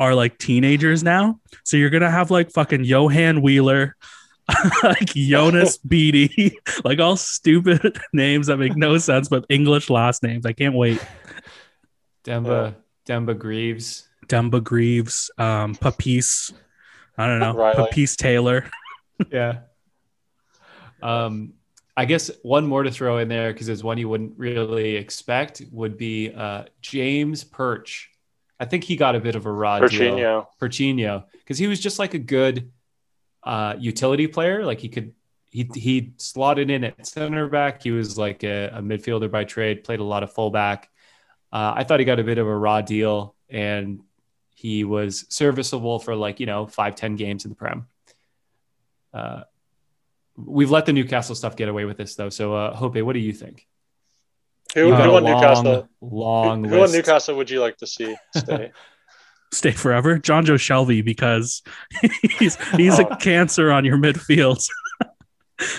are 0.00 0.14
like 0.14 0.38
teenagers 0.38 1.02
now. 1.02 1.40
So 1.64 1.76
you're 1.76 1.90
gonna 1.90 2.10
have 2.10 2.30
like 2.30 2.50
fucking 2.50 2.84
Johan 2.84 3.42
Wheeler, 3.42 3.96
like 4.82 5.06
Jonas 5.06 5.78
Beatty, 5.88 6.58
like 6.84 6.98
all 6.98 7.16
stupid 7.16 7.98
names 8.12 8.48
that 8.48 8.58
make 8.58 8.76
no 8.76 8.98
sense, 8.98 9.28
but 9.28 9.46
English 9.48 9.90
last 9.90 10.22
names. 10.22 10.46
I 10.46 10.52
can't 10.52 10.74
wait. 10.74 11.04
Demba 12.24 12.76
Demba 13.04 13.34
Greaves. 13.34 14.08
Demba 14.28 14.60
Greaves, 14.60 15.30
um, 15.36 15.74
Papis, 15.74 16.52
I 17.18 17.26
don't 17.26 17.40
know, 17.40 17.52
Riley. 17.52 17.76
Papis 17.76 18.16
Taylor. 18.16 18.70
Yeah. 19.30 19.58
Um, 21.02 21.52
I 21.96 22.06
guess 22.06 22.30
one 22.42 22.66
more 22.66 22.82
to 22.82 22.90
throw 22.90 23.18
in 23.18 23.28
there 23.28 23.52
because 23.52 23.68
it's 23.68 23.84
one 23.84 23.98
you 23.98 24.08
wouldn't 24.08 24.36
really 24.36 24.96
expect 24.96 25.62
would 25.70 25.96
be 25.96 26.32
uh, 26.32 26.64
James 26.80 27.44
Perch. 27.44 28.10
I 28.64 28.66
think 28.66 28.84
he 28.84 28.96
got 28.96 29.14
a 29.14 29.20
bit 29.20 29.36
of 29.36 29.44
a 29.44 29.52
raw 29.52 29.78
deal. 29.80 29.88
Perchinho. 29.88 30.46
Perchinho, 30.58 31.24
because 31.40 31.58
he 31.58 31.66
was 31.66 31.78
just 31.78 31.98
like 31.98 32.14
a 32.14 32.18
good 32.18 32.72
uh, 33.42 33.74
utility 33.78 34.26
player. 34.26 34.64
Like 34.64 34.80
he 34.80 34.88
could, 34.88 35.12
he 35.50 35.68
he 35.74 36.14
slotted 36.16 36.70
in 36.70 36.82
at 36.82 37.06
center 37.06 37.46
back. 37.48 37.82
He 37.82 37.90
was 37.90 38.16
like 38.16 38.42
a, 38.42 38.68
a 38.68 38.80
midfielder 38.80 39.30
by 39.30 39.44
trade. 39.44 39.84
Played 39.84 40.00
a 40.00 40.04
lot 40.04 40.22
of 40.22 40.32
fullback. 40.32 40.88
Uh, 41.52 41.74
I 41.76 41.84
thought 41.84 42.00
he 42.00 42.06
got 42.06 42.18
a 42.18 42.24
bit 42.24 42.38
of 42.38 42.46
a 42.46 42.56
raw 42.56 42.80
deal, 42.80 43.34
and 43.50 44.00
he 44.54 44.82
was 44.84 45.26
serviceable 45.28 45.98
for 45.98 46.16
like 46.16 46.40
you 46.40 46.46
know 46.46 46.66
five 46.66 46.94
ten 46.94 47.16
games 47.16 47.44
in 47.44 47.50
the 47.50 47.56
prem. 47.56 47.86
Uh, 49.12 49.42
we've 50.38 50.70
let 50.70 50.86
the 50.86 50.94
Newcastle 50.94 51.34
stuff 51.34 51.54
get 51.54 51.68
away 51.68 51.84
with 51.84 51.98
this 51.98 52.14
though. 52.14 52.30
So, 52.30 52.54
uh, 52.54 52.74
Hope, 52.74 52.96
what 52.96 53.12
do 53.12 53.20
you 53.20 53.34
think? 53.34 53.66
Who, 54.74 54.94
who 54.94 55.02
a 55.02 55.14
on 55.16 55.24
Newcastle? 55.24 55.88
long 56.00 56.64
Who 56.64 56.74
on 56.74 56.80
list. 56.82 56.94
Newcastle 56.94 57.36
would 57.36 57.48
you 57.50 57.60
like 57.60 57.76
to 57.78 57.86
see 57.86 58.14
stay? 58.36 58.72
stay 59.52 59.70
forever. 59.70 60.18
Jonjo 60.18 60.54
Shelvey 60.56 61.04
because 61.04 61.62
he's 62.38 62.56
he's 62.72 62.98
Oh. 62.98 63.04
a 63.06 63.16
cancer 63.16 63.70
on 63.72 63.84
your 63.84 63.96
midfield. 63.98 64.64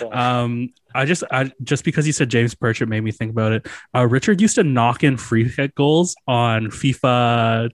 Um, 0.10 0.69
I 0.95 1.03
just 1.03 1.25
I 1.31 1.51
just 1.62 1.84
because 1.84 2.08
you 2.08 2.13
said 2.13 2.29
James 2.29 2.55
Pritchett 2.55 2.88
made 2.88 3.01
me 3.01 3.12
think 3.12 3.31
about 3.31 3.51
it. 3.51 3.67
Uh, 3.93 4.08
Richard 4.08 4.39
used 4.39 4.55
to 4.55 4.63
knock 4.63 5.03
in 5.03 5.17
free 5.17 5.49
kick 5.51 5.75
goals 5.75 6.15
on 6.27 6.67
FIFA 6.67 7.71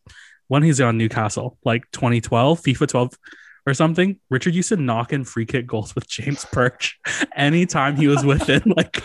when 0.48 0.64
he's 0.64 0.82
on 0.82 0.98
Newcastle, 0.98 1.60
like 1.64 1.84
2012, 1.92 2.60
FIFA 2.62 2.88
12 2.88 3.14
or 3.66 3.74
something. 3.74 4.20
Richard 4.30 4.56
used 4.56 4.70
to 4.70 4.78
knock 4.78 5.14
in 5.14 5.24
free 5.24 5.46
kick 5.46 5.68
goals 5.68 5.96
with 5.96 6.08
James 6.08 6.46
Perch 6.46 7.00
anytime 7.36 7.96
he 7.96 8.08
was 8.08 8.26
within. 8.26 8.62
like, 8.78 9.04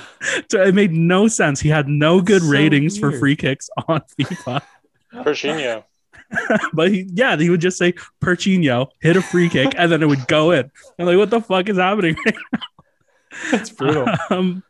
so 0.51 0.63
it 0.63 0.75
made 0.75 0.93
no 0.93 1.29
sense. 1.29 1.61
He 1.61 1.69
had 1.69 1.89
no 1.89 2.21
good 2.21 2.43
So 2.43 2.49
ratings 2.49 2.99
for 2.99 3.13
free 3.13 3.37
kicks 3.37 3.69
on 3.89 4.03
FIFA. 4.19 4.63
Perchinho. 5.15 5.85
but 6.73 6.91
he, 6.91 7.09
yeah, 7.13 7.37
he 7.37 7.51
would 7.51 7.61
just 7.61 7.79
say 7.79 7.95
Perchinho 8.23 8.89
hit 9.01 9.17
a 9.17 9.23
free 9.23 9.49
kick 9.49 9.75
and 9.77 9.91
then 9.91 10.03
it 10.03 10.09
would 10.09 10.27
go 10.27 10.51
in. 10.51 10.71
I'm 10.99 11.07
like, 11.07 11.19
what 11.19 11.31
the 11.31 11.41
fuck 11.41 11.69
is 11.69 11.77
happening? 11.77 12.17
That's 13.51 13.71
brutal. 13.71 14.07
um, 14.31 14.63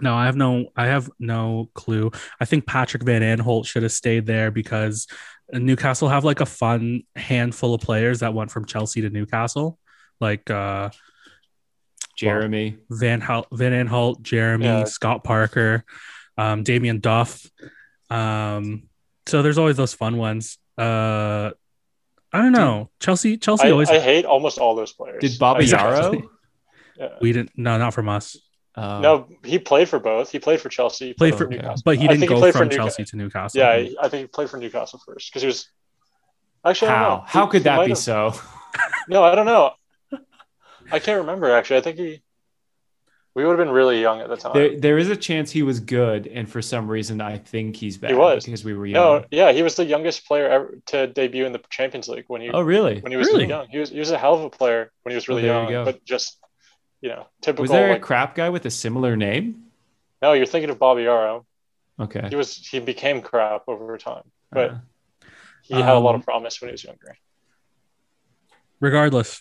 no, 0.00 0.14
I 0.14 0.26
have 0.26 0.36
no, 0.36 0.66
I 0.76 0.86
have 0.86 1.10
no 1.18 1.70
clue. 1.74 2.10
I 2.40 2.44
think 2.44 2.66
Patrick 2.66 3.04
Van 3.04 3.22
Aanholt 3.22 3.66
should 3.66 3.82
have 3.82 3.92
stayed 3.92 4.26
there 4.26 4.50
because 4.50 5.06
Newcastle 5.52 6.08
have 6.08 6.24
like 6.24 6.40
a 6.40 6.46
fun 6.46 7.02
handful 7.16 7.74
of 7.74 7.80
players 7.80 8.20
that 8.20 8.32
went 8.34 8.50
from 8.50 8.64
Chelsea 8.64 9.02
to 9.02 9.10
Newcastle, 9.10 9.78
like 10.20 10.50
uh, 10.50 10.90
Jeremy. 12.16 12.78
Van 12.90 13.20
Hal- 13.20 13.46
Van 13.52 13.72
Aanholt, 13.86 14.22
Jeremy, 14.22 14.64
Yeah. 14.66 14.84
Scott 14.84 15.24
Parker, 15.24 15.84
um, 16.38 16.62
Damien 16.62 17.00
Duff. 17.00 17.44
Um, 18.10 18.84
so 19.26 19.42
there's 19.42 19.58
always 19.58 19.76
those 19.76 19.94
fun 19.94 20.16
ones. 20.16 20.58
Uh, 20.78 21.50
I 22.32 22.38
don't 22.40 22.52
know. 22.52 22.90
Chelsea, 23.00 23.36
Chelsea 23.36 23.68
I, 23.68 23.70
always. 23.72 23.90
I 23.90 23.98
hate 23.98 24.24
almost 24.24 24.58
all 24.58 24.74
those 24.74 24.92
players. 24.92 25.20
Did 25.20 25.38
Bobby 25.38 25.64
I- 25.64 25.68
Yarrow? 25.68 26.22
Yeah. 26.98 27.08
we 27.20 27.32
didn't. 27.32 27.52
No, 27.56 27.78
not 27.78 27.94
from 27.94 28.08
us. 28.08 28.36
Uh, 28.74 29.00
No, 29.00 29.28
he 29.44 29.58
played 29.58 29.88
for 29.88 29.98
both. 29.98 30.30
He 30.30 30.38
played 30.38 30.60
for 30.60 30.68
Chelsea. 30.68 31.08
He 31.08 31.12
Played 31.14 31.32
played 31.36 31.38
for, 31.38 31.46
Newcastle. 31.48 31.82
but 31.84 31.96
he 31.98 32.08
didn't 32.08 32.22
he 32.22 32.26
go 32.26 32.40
for 32.40 32.52
from 32.58 32.70
Chelsea 32.70 33.04
to 33.04 33.16
Newcastle. 33.16 33.60
Yeah, 33.60 33.70
I- 34.00 34.08
think 34.08 34.22
he 34.22 34.26
played 34.28 34.48
for 34.50 34.56
Newcastle 34.56 35.00
first 35.04 35.30
because 35.30 35.42
he 35.42 35.46
was. 35.46 35.68
Actually, 36.64 36.88
I 36.88 36.92
don't 36.92 37.00
How? 37.02 37.08
know. 37.16 37.22
How 37.26 37.44
He- 37.46 37.50
could 37.52 37.64
that 37.64 37.84
be 37.84 37.88
have- 37.90 37.98
so? 37.98 38.32
No, 39.08 39.22
I 39.24 39.34
don't 39.34 39.46
know. 39.46 39.72
I 40.90 40.98
can't 40.98 41.20
remember 41.20 41.50
actually. 41.50 41.78
I 41.78 41.80
think 41.82 41.98
he. 41.98 42.22
We 43.34 43.44
would 43.46 43.58
have 43.58 43.66
been 43.66 43.74
really 43.74 43.98
young 44.00 44.20
at 44.20 44.28
the 44.28 44.36
time. 44.36 44.52
There, 44.52 44.78
there 44.78 44.98
is 44.98 45.08
a 45.08 45.16
chance 45.16 45.50
he 45.50 45.62
was 45.62 45.80
good, 45.80 46.26
and 46.26 46.46
for 46.48 46.60
some 46.60 46.86
reason, 46.86 47.20
I 47.22 47.38
think 47.38 47.76
he's 47.76 47.96
bad 47.96 48.10
He 48.10 48.16
was. 48.16 48.44
because 48.44 48.62
we 48.62 48.74
were 48.74 48.84
young. 48.84 49.20
no, 49.22 49.24
yeah, 49.30 49.52
he 49.52 49.62
was 49.62 49.74
the 49.74 49.86
youngest 49.86 50.26
player 50.26 50.48
ever 50.50 50.78
to 50.86 51.06
debut 51.06 51.46
in 51.46 51.52
the 51.52 51.60
Champions 51.70 52.08
League 52.08 52.24
when 52.28 52.42
he 52.42 52.50
Oh, 52.50 52.60
really? 52.60 53.00
when 53.00 53.10
he 53.10 53.16
was 53.16 53.28
Really? 53.28 53.38
really 53.40 53.48
young. 53.48 53.68
He 53.68 53.78
was 53.78 53.88
he 53.90 53.98
was 53.98 54.10
a 54.10 54.18
hell 54.18 54.34
of 54.34 54.42
a 54.44 54.50
player 54.50 54.92
when 55.02 55.12
he 55.12 55.14
was 55.16 55.28
really 55.28 55.42
you 55.42 55.48
young, 55.48 55.68
go. 55.70 55.84
but 55.84 56.04
just 56.04 56.38
you 57.02 57.10
know 57.10 57.26
typical. 57.42 57.64
Was 57.64 57.70
there 57.70 57.92
a 57.92 57.98
crap 58.00 58.34
guy 58.34 58.48
with 58.48 58.64
a 58.64 58.70
similar 58.70 59.16
name? 59.16 59.64
no, 60.22 60.32
you're 60.32 60.46
thinking 60.46 60.70
of 60.70 60.78
Bobby 60.78 61.02
Yarrow. 61.02 61.44
Okay. 62.00 62.26
He 62.30 62.36
was 62.36 62.56
he 62.56 62.78
became 62.80 63.20
crap 63.20 63.62
over 63.68 63.98
time, 63.98 64.24
but 64.50 64.70
Uh, 64.70 64.78
he 65.62 65.74
had 65.74 65.94
a 65.94 65.98
lot 65.98 66.14
Um, 66.14 66.20
of 66.20 66.24
promise 66.24 66.60
when 66.60 66.68
he 66.70 66.72
was 66.72 66.84
younger. 66.84 67.16
regardless 68.80 69.40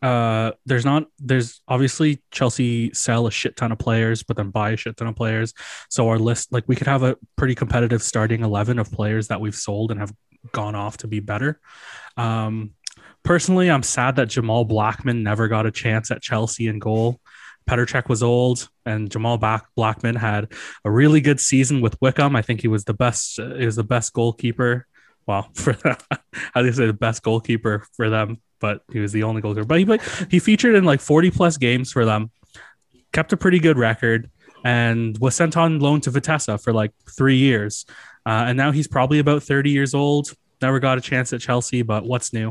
uh 0.00 0.50
there's 0.66 0.84
not 0.84 1.06
there's 1.20 1.60
obviously 1.68 2.20
chelsea 2.32 2.92
sell 2.92 3.26
a 3.26 3.30
shit 3.30 3.56
ton 3.56 3.70
of 3.70 3.78
players 3.78 4.22
but 4.24 4.36
then 4.36 4.50
buy 4.50 4.70
a 4.70 4.76
shit 4.76 4.96
ton 4.96 5.06
of 5.06 5.14
players 5.14 5.54
so 5.88 6.08
our 6.08 6.18
list 6.18 6.52
like 6.52 6.64
we 6.66 6.74
could 6.74 6.88
have 6.88 7.02
a 7.04 7.16
pretty 7.36 7.54
competitive 7.54 8.02
starting 8.02 8.42
11 8.42 8.78
of 8.80 8.90
players 8.90 9.28
that 9.28 9.40
we've 9.40 9.54
sold 9.54 9.90
and 9.92 10.00
have 10.00 10.12
gone 10.50 10.74
off 10.74 10.96
to 10.96 11.06
be 11.06 11.20
better 11.20 11.60
um 12.16 12.70
personally 13.24 13.70
i'm 13.70 13.82
sad 13.82 14.16
that 14.16 14.28
jamal 14.28 14.64
blackman 14.64 15.22
never 15.22 15.48
got 15.48 15.66
a 15.66 15.70
chance 15.70 16.10
at 16.10 16.22
chelsea 16.22 16.66
in 16.66 16.78
goal 16.78 17.20
Petr 17.68 17.86
Cech 17.86 18.08
was 18.08 18.22
old, 18.22 18.68
and 18.84 19.10
Jamal 19.10 19.38
Blackman 19.76 20.16
had 20.16 20.52
a 20.84 20.90
really 20.90 21.20
good 21.20 21.40
season 21.40 21.80
with 21.80 21.96
Wycombe. 22.00 22.36
I 22.36 22.42
think 22.42 22.60
he 22.60 22.68
was 22.68 22.84
the 22.84 22.94
best. 22.94 23.36
He 23.36 23.64
was 23.64 23.76
the 23.76 23.84
best 23.84 24.12
goalkeeper. 24.12 24.86
Well, 25.26 25.48
for 25.54 25.76
how 26.54 26.60
do 26.60 26.66
you 26.66 26.72
say 26.72 26.86
the 26.86 26.92
best 26.92 27.22
goalkeeper 27.22 27.86
for 27.96 28.10
them? 28.10 28.40
But 28.60 28.82
he 28.92 29.00
was 29.00 29.12
the 29.12 29.22
only 29.24 29.42
goalkeeper. 29.42 29.66
But 29.66 29.78
he 29.78 29.84
played, 29.84 30.02
he 30.30 30.38
featured 30.38 30.74
in 30.74 30.84
like 30.84 31.00
forty 31.00 31.30
plus 31.30 31.56
games 31.56 31.92
for 31.92 32.04
them, 32.04 32.30
kept 33.12 33.32
a 33.32 33.36
pretty 33.36 33.58
good 33.58 33.78
record, 33.78 34.30
and 34.64 35.16
was 35.18 35.34
sent 35.34 35.56
on 35.56 35.80
loan 35.80 36.00
to 36.02 36.10
Vitesse 36.10 36.60
for 36.62 36.72
like 36.72 36.92
three 37.16 37.36
years. 37.36 37.86
Uh, 38.24 38.44
and 38.46 38.56
now 38.56 38.70
he's 38.70 38.88
probably 38.88 39.18
about 39.18 39.42
thirty 39.42 39.70
years 39.70 39.94
old. 39.94 40.32
Never 40.62 40.80
got 40.80 40.98
a 40.98 41.00
chance 41.00 41.32
at 41.32 41.40
Chelsea, 41.40 41.82
but 41.82 42.04
what's 42.04 42.32
new? 42.32 42.50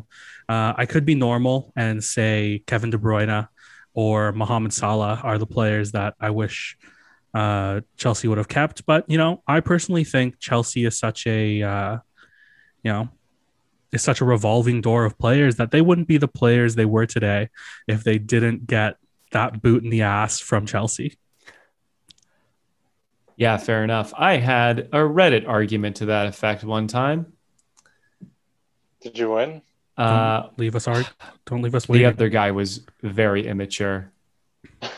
Uh, 0.49 0.73
I 0.75 0.85
could 0.85 1.05
be 1.05 1.15
normal 1.15 1.71
and 1.75 2.03
say 2.03 2.63
Kevin 2.67 2.89
De 2.89 2.97
Bruyne 2.97 3.47
or 3.93 4.31
Mohamed 4.33 4.73
Salah 4.73 5.19
are 5.23 5.37
the 5.37 5.45
players 5.45 5.93
that 5.93 6.15
I 6.19 6.29
wish 6.29 6.77
uh, 7.33 7.81
Chelsea 7.97 8.27
would 8.27 8.37
have 8.37 8.47
kept. 8.47 8.85
But 8.85 9.09
you 9.09 9.17
know, 9.17 9.43
I 9.47 9.61
personally 9.61 10.03
think 10.03 10.39
Chelsea 10.39 10.85
is 10.85 10.97
such 10.99 11.25
a 11.25 11.63
uh, 11.63 11.97
you 12.83 12.91
know 12.91 13.09
is 13.91 14.01
such 14.01 14.21
a 14.21 14.25
revolving 14.25 14.81
door 14.81 15.05
of 15.05 15.17
players 15.17 15.57
that 15.57 15.71
they 15.71 15.81
wouldn't 15.81 16.07
be 16.07 16.17
the 16.17 16.27
players 16.27 16.75
they 16.75 16.85
were 16.85 17.05
today 17.05 17.49
if 17.87 18.03
they 18.03 18.17
didn't 18.17 18.65
get 18.65 18.95
that 19.31 19.61
boot 19.61 19.83
in 19.83 19.89
the 19.89 20.01
ass 20.01 20.39
from 20.39 20.65
Chelsea. 20.65 21.17
yeah, 23.35 23.57
fair 23.57 23.83
enough. 23.83 24.13
I 24.15 24.37
had 24.37 24.79
a 24.79 24.99
Reddit 24.99 25.47
argument 25.47 25.97
to 25.97 26.05
that 26.07 26.27
effect 26.27 26.63
one 26.63 26.87
time. 26.87 27.33
Did 29.01 29.17
you 29.17 29.31
win? 29.31 29.61
Uh, 29.97 30.41
Don't 30.41 30.59
leave 30.59 30.75
us 30.75 30.87
arg- 30.87 31.07
don't 31.45 31.61
leave 31.61 31.75
us 31.75 31.85
the 31.85 32.05
other 32.05 32.29
guy 32.29 32.51
was 32.51 32.81
very 33.01 33.45
immature 33.45 34.11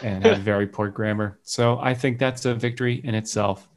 and 0.01 0.23
had 0.23 0.37
very 0.43 0.67
poor 0.67 0.89
grammar. 0.89 1.39
So 1.43 1.79
I 1.79 1.93
think 1.93 2.19
that's 2.19 2.45
a 2.45 2.53
victory 2.53 3.01
in 3.03 3.15
itself. 3.15 3.67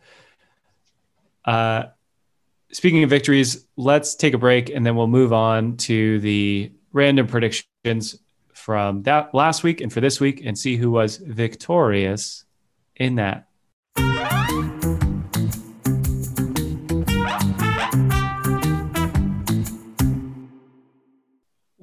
Uh, 1.44 1.84
speaking 2.70 3.02
of 3.02 3.10
victories, 3.10 3.66
let's 3.76 4.14
take 4.14 4.34
a 4.34 4.38
break 4.38 4.68
and 4.68 4.84
then 4.84 4.94
we'll 4.96 5.06
move 5.06 5.32
on 5.32 5.76
to 5.78 6.20
the 6.20 6.70
random 6.92 7.26
predictions 7.26 8.18
from 8.52 9.02
that 9.04 9.34
last 9.34 9.62
week 9.62 9.80
and 9.80 9.92
for 9.92 10.00
this 10.00 10.20
week 10.20 10.42
and 10.44 10.58
see 10.58 10.76
who 10.76 10.90
was 10.90 11.16
victorious 11.18 12.44
in 12.96 13.14
that. 13.16 13.45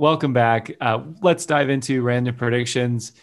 Welcome 0.03 0.33
back. 0.33 0.69
Uh, 0.81 0.99
let's 1.21 1.45
dive 1.45 1.69
into 1.69 2.01
random 2.01 2.35
predictions. 2.35 3.13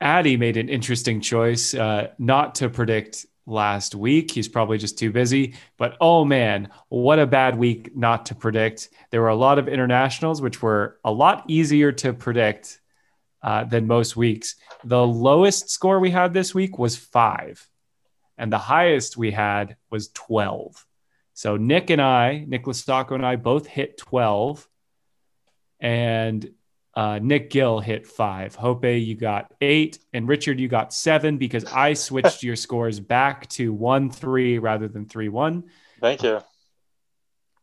Addy 0.00 0.36
made 0.36 0.56
an 0.56 0.68
interesting 0.68 1.20
choice 1.20 1.74
uh, 1.74 2.08
not 2.18 2.56
to 2.56 2.68
predict 2.68 3.24
last 3.46 3.94
week. 3.94 4.32
He's 4.32 4.48
probably 4.48 4.78
just 4.78 4.98
too 4.98 5.12
busy. 5.12 5.54
But 5.76 5.96
oh 6.00 6.24
man, 6.24 6.70
what 6.88 7.20
a 7.20 7.26
bad 7.28 7.56
week 7.56 7.96
not 7.96 8.26
to 8.26 8.34
predict. 8.34 8.88
There 9.10 9.20
were 9.20 9.28
a 9.28 9.36
lot 9.36 9.60
of 9.60 9.68
internationals, 9.68 10.42
which 10.42 10.60
were 10.60 10.98
a 11.04 11.12
lot 11.12 11.44
easier 11.46 11.92
to 11.92 12.12
predict 12.12 12.80
uh, 13.40 13.62
than 13.62 13.86
most 13.86 14.16
weeks. 14.16 14.56
The 14.82 15.06
lowest 15.06 15.70
score 15.70 16.00
we 16.00 16.10
had 16.10 16.34
this 16.34 16.52
week 16.52 16.80
was 16.80 16.96
five, 16.96 17.64
and 18.36 18.52
the 18.52 18.58
highest 18.58 19.16
we 19.16 19.30
had 19.30 19.76
was 19.88 20.08
12. 20.14 20.84
So 21.32 21.56
Nick 21.56 21.90
and 21.90 22.02
I, 22.02 22.44
Nicholas 22.48 22.78
Stocco 22.78 23.14
and 23.14 23.24
I, 23.24 23.36
both 23.36 23.68
hit 23.68 23.96
12 23.98 24.68
and 25.80 26.48
uh, 26.94 27.18
Nick 27.20 27.50
Gill 27.50 27.80
hit 27.80 28.06
five. 28.06 28.54
Hope 28.54 28.84
you 28.84 29.14
got 29.14 29.52
eight, 29.60 29.98
and 30.12 30.28
Richard, 30.28 30.60
you 30.60 30.68
got 30.68 30.92
seven 30.92 31.38
because 31.38 31.64
I 31.64 31.92
switched 31.94 32.42
your 32.42 32.56
scores 32.56 33.00
back 33.00 33.48
to 33.50 33.72
one 33.72 34.10
three 34.10 34.58
rather 34.58 34.88
than 34.88 35.06
three 35.06 35.28
one. 35.28 35.64
Thank 36.00 36.22
you. 36.22 36.40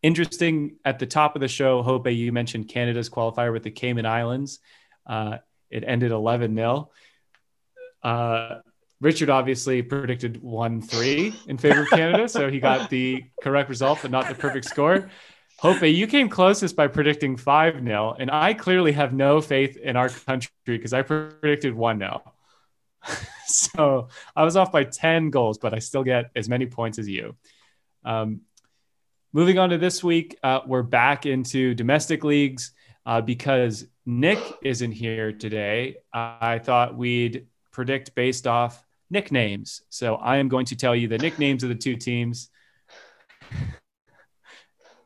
Interesting 0.01 0.77
at 0.83 0.97
the 0.97 1.05
top 1.05 1.35
of 1.35 1.41
the 1.41 1.47
show, 1.47 1.83
Hope 1.83 2.09
you 2.09 2.31
mentioned 2.31 2.67
Canada's 2.67 3.09
qualifier 3.09 3.53
with 3.53 3.63
the 3.63 3.71
Cayman 3.71 4.05
Islands. 4.05 4.59
Uh, 5.05 5.37
it 5.69 5.83
ended 5.85 6.11
11 6.11 6.55
0. 6.55 6.89
Uh, 8.03 8.59
Richard 8.99 9.29
obviously 9.29 9.81
predicted 9.81 10.41
1 10.41 10.81
3 10.81 11.33
in 11.47 11.57
favor 11.57 11.81
of 11.81 11.89
Canada. 11.89 12.27
so 12.27 12.49
he 12.49 12.59
got 12.59 12.89
the 12.89 13.23
correct 13.41 13.69
result, 13.69 13.99
but 14.01 14.11
not 14.11 14.27
the 14.27 14.35
perfect 14.35 14.65
score. 14.65 15.09
Hope 15.61 15.83
you 15.83 16.07
came 16.07 16.27
closest 16.27 16.75
by 16.75 16.87
predicting 16.87 17.37
5 17.37 17.83
0. 17.83 18.15
And 18.17 18.31
I 18.31 18.55
clearly 18.55 18.93
have 18.93 19.13
no 19.13 19.41
faith 19.41 19.77
in 19.77 19.95
our 19.95 20.09
country 20.09 20.49
because 20.65 20.91
I 20.91 21.03
predicted 21.03 21.75
1 21.75 21.99
0. 21.99 22.33
so 23.45 24.07
I 24.35 24.43
was 24.43 24.55
off 24.55 24.71
by 24.71 24.85
10 24.85 25.29
goals, 25.29 25.59
but 25.59 25.75
I 25.75 25.77
still 25.77 26.03
get 26.03 26.31
as 26.35 26.49
many 26.49 26.65
points 26.65 26.97
as 26.97 27.07
you. 27.07 27.35
Um, 28.03 28.41
moving 29.33 29.59
on 29.59 29.69
to 29.69 29.77
this 29.77 30.03
week, 30.03 30.35
uh, 30.41 30.61
we're 30.65 30.81
back 30.81 31.27
into 31.27 31.75
domestic 31.75 32.23
leagues 32.23 32.71
uh, 33.05 33.21
because 33.21 33.85
Nick 34.03 34.39
isn't 34.63 34.93
here 34.93 35.31
today. 35.31 35.97
I 36.11 36.57
thought 36.57 36.97
we'd 36.97 37.45
predict 37.71 38.15
based 38.15 38.47
off 38.47 38.83
nicknames. 39.11 39.83
So 39.89 40.15
I 40.15 40.37
am 40.37 40.47
going 40.47 40.65
to 40.65 40.75
tell 40.75 40.95
you 40.95 41.07
the 41.07 41.19
nicknames 41.19 41.61
of 41.61 41.69
the 41.69 41.75
two 41.75 41.97
teams. 41.97 42.49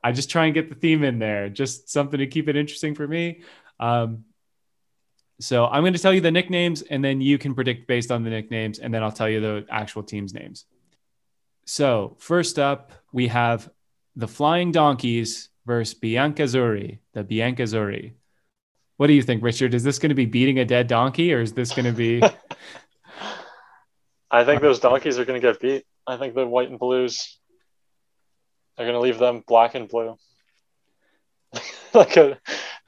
I 0.06 0.12
just 0.12 0.30
try 0.30 0.46
and 0.46 0.54
get 0.54 0.70
the 0.70 0.76
theme 0.76 1.04
in 1.04 1.18
there, 1.18 1.50
just 1.50 1.90
something 1.90 2.20
to 2.20 2.28
keep 2.28 2.48
it 2.48 2.56
interesting 2.56 2.94
for 2.94 3.08
me. 3.08 3.42
Um, 3.80 4.26
so 5.40 5.66
I'm 5.66 5.82
going 5.82 5.94
to 5.94 6.00
tell 6.00 6.14
you 6.14 6.22
the 6.22 6.30
nicknames, 6.30 6.84
and 6.84 7.04
then 7.04 7.22
you 7.22 7.40
can 7.40 7.56
predict 7.56 7.88
based 7.88 8.12
on 8.12 8.24
the 8.24 8.30
nicknames, 8.30 8.78
and 8.78 8.94
then 8.94 9.02
I'll 9.02 9.12
tell 9.12 9.28
you 9.28 9.42
the 9.42 9.66
actual 9.68 10.04
teams' 10.04 10.32
names. 10.32 10.66
So 11.66 12.18
first 12.20 12.60
up, 12.60 12.92
we 13.14 13.30
have 13.30 13.68
the 14.16 14.28
Flying 14.28 14.72
Donkeys 14.72 15.50
versus 15.66 16.00
Biancazzurri, 16.00 17.00
the 17.14 17.24
Biancazzurri. 17.24 18.14
What 18.98 19.08
do 19.08 19.14
you 19.14 19.24
think, 19.24 19.42
Richard? 19.42 19.74
Is 19.74 19.84
this 19.84 19.98
going 19.98 20.10
to 20.10 20.16
be 20.16 20.28
beating 20.28 20.60
a 20.60 20.66
dead 20.66 20.86
donkey, 20.86 21.34
or 21.34 21.42
is 21.42 21.54
this 21.54 21.74
going 21.74 21.86
to 21.86 21.94
be? 21.94 22.22
I 24.30 24.44
think 24.44 24.62
those 24.62 24.80
donkeys 24.80 25.18
are 25.18 25.26
going 25.26 25.42
to 25.42 25.48
get 25.48 25.60
beat. 25.60 25.84
I 26.06 26.18
think 26.18 26.36
the 26.36 26.46
white 26.46 26.70
and 26.70 26.78
blues 26.78 27.40
are 28.78 28.86
going 28.86 28.94
to 28.96 29.00
leave 29.00 29.20
them 29.20 29.44
black 29.48 29.76
and 29.76 29.88
blue. 29.88 30.18
like 31.94 32.18
a 32.18 32.38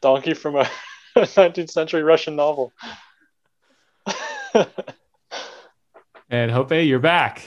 donkey 0.01 0.33
from 0.33 0.55
a 0.57 0.69
19th 1.15 1.69
century 1.69 2.03
Russian 2.03 2.35
novel. 2.35 2.73
and 6.29 6.51
Hope, 6.51 6.71
you're 6.71 6.99
back. 6.99 7.45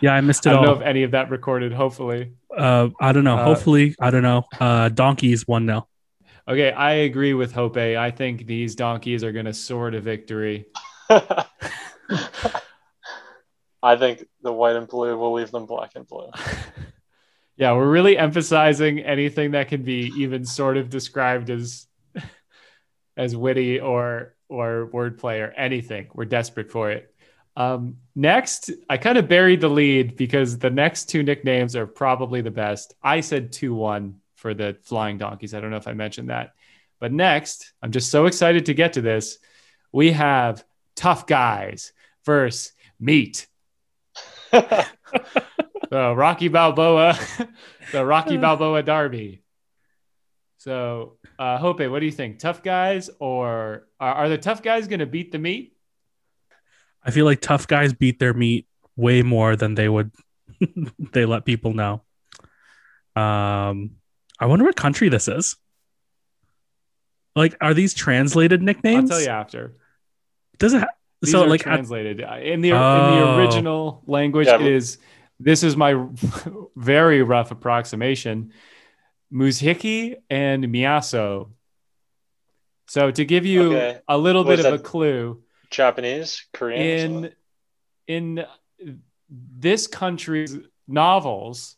Yeah, 0.00 0.14
I 0.14 0.20
missed 0.20 0.46
it 0.46 0.50
I 0.50 0.52
don't 0.52 0.66
all. 0.66 0.74
know 0.74 0.80
if 0.80 0.86
any 0.86 1.02
of 1.02 1.10
that 1.12 1.30
recorded. 1.30 1.72
Hopefully, 1.72 2.32
uh, 2.56 2.90
I 3.00 3.12
don't 3.12 3.24
know. 3.24 3.36
Uh, 3.38 3.44
Hopefully, 3.44 3.94
I 4.00 4.10
don't 4.10 4.22
know. 4.22 4.44
Uh, 4.60 4.88
donkeys 4.88 5.48
one 5.48 5.66
nil. 5.66 5.88
okay. 6.46 6.70
I 6.72 6.92
agree 6.92 7.34
with 7.34 7.52
Hope. 7.52 7.76
I 7.76 8.10
think 8.10 8.46
these 8.46 8.76
donkeys 8.76 9.24
are 9.24 9.32
going 9.32 9.46
to 9.46 9.54
soar 9.54 9.90
to 9.90 10.00
victory. 10.00 10.66
I 13.82 13.96
think 13.96 14.24
the 14.42 14.52
white 14.52 14.76
and 14.76 14.86
blue 14.88 15.16
will 15.18 15.32
leave 15.32 15.50
them 15.50 15.66
black 15.66 15.92
and 15.94 16.06
blue. 16.06 16.30
Yeah, 17.56 17.72
we're 17.72 17.90
really 17.90 18.18
emphasizing 18.18 19.00
anything 19.00 19.52
that 19.52 19.68
can 19.68 19.82
be 19.82 20.12
even 20.16 20.44
sort 20.44 20.76
of 20.76 20.90
described 20.90 21.50
as 21.50 21.86
as 23.16 23.36
witty 23.36 23.80
or 23.80 24.34
or 24.48 24.88
wordplay 24.92 25.40
or 25.40 25.52
anything. 25.52 26.08
We're 26.14 26.24
desperate 26.24 26.70
for 26.70 26.90
it. 26.90 27.14
Um, 27.56 27.98
next, 28.14 28.70
I 28.90 28.96
kind 28.96 29.16
of 29.16 29.28
buried 29.28 29.60
the 29.60 29.68
lead 29.68 30.16
because 30.16 30.58
the 30.58 30.70
next 30.70 31.08
two 31.08 31.22
nicknames 31.22 31.76
are 31.76 31.86
probably 31.86 32.40
the 32.40 32.50
best. 32.50 32.94
I 33.02 33.20
said 33.20 33.52
2 33.52 33.74
1 33.74 34.20
for 34.34 34.54
the 34.54 34.76
flying 34.82 35.18
donkeys. 35.18 35.54
I 35.54 35.60
don't 35.60 35.70
know 35.70 35.76
if 35.76 35.88
I 35.88 35.94
mentioned 35.94 36.30
that. 36.30 36.54
But 36.98 37.12
next, 37.12 37.72
I'm 37.82 37.92
just 37.92 38.10
so 38.10 38.26
excited 38.26 38.66
to 38.66 38.74
get 38.74 38.94
to 38.94 39.00
this. 39.00 39.38
We 39.92 40.12
have 40.12 40.64
tough 40.96 41.26
guys 41.26 41.92
versus 42.24 42.72
meat. 42.98 43.46
the 45.94 46.12
Rocky 46.12 46.48
Balboa, 46.48 47.16
the 47.92 48.04
Rocky 48.04 48.36
Balboa 48.36 48.82
Derby. 48.82 49.42
So, 50.58 51.18
uh, 51.38 51.56
Hope, 51.58 51.78
what 51.88 52.00
do 52.00 52.06
you 52.06 52.10
think? 52.10 52.40
Tough 52.40 52.64
guys, 52.64 53.10
or 53.20 53.86
are, 54.00 54.14
are 54.14 54.28
the 54.28 54.36
tough 54.38 54.60
guys 54.60 54.88
going 54.88 54.98
to 54.98 55.06
beat 55.06 55.30
the 55.30 55.38
meat? 55.38 55.76
I 57.04 57.12
feel 57.12 57.26
like 57.26 57.40
tough 57.40 57.68
guys 57.68 57.92
beat 57.92 58.18
their 58.18 58.34
meat 58.34 58.66
way 58.96 59.22
more 59.22 59.54
than 59.54 59.76
they 59.76 59.88
would. 59.88 60.10
they 61.12 61.26
let 61.26 61.44
people 61.44 61.74
know. 61.74 62.02
Um, 63.14 63.92
I 64.40 64.46
wonder 64.46 64.64
what 64.64 64.74
country 64.74 65.08
this 65.10 65.28
is. 65.28 65.54
Like, 67.36 67.56
are 67.60 67.72
these 67.74 67.94
translated 67.94 68.62
nicknames? 68.62 69.12
I'll 69.12 69.18
tell 69.18 69.24
you 69.24 69.30
after. 69.32 69.76
Does 70.58 70.74
it? 70.74 70.80
Ha- 70.80 70.88
These 71.22 71.30
so 71.32 71.44
are 71.44 71.48
like, 71.48 71.60
translated 71.60 72.18
in 72.18 72.26
the 72.26 72.42
in 72.52 72.60
the 72.62 72.72
Oh. 72.72 73.36
original 73.38 74.02
language 74.08 74.48
Yeah, 74.48 74.56
it 74.56 74.58
but- 74.58 74.66
is. 74.72 74.98
This 75.40 75.62
is 75.62 75.76
my 75.76 76.06
very 76.76 77.22
rough 77.22 77.50
approximation. 77.50 78.52
Muzhiki 79.32 80.16
and 80.30 80.64
Miyaso. 80.64 81.50
So 82.86 83.10
to 83.10 83.24
give 83.24 83.46
you 83.46 83.74
Okay. 83.74 84.00
a 84.06 84.16
little 84.18 84.44
bit 84.44 84.60
of 84.64 84.72
a 84.72 84.78
clue, 84.78 85.42
Japanese, 85.70 86.46
Korean. 86.52 87.24
in 87.24 87.32
in 88.06 88.46
this 89.28 89.86
country's 89.86 90.56
novels, 90.86 91.76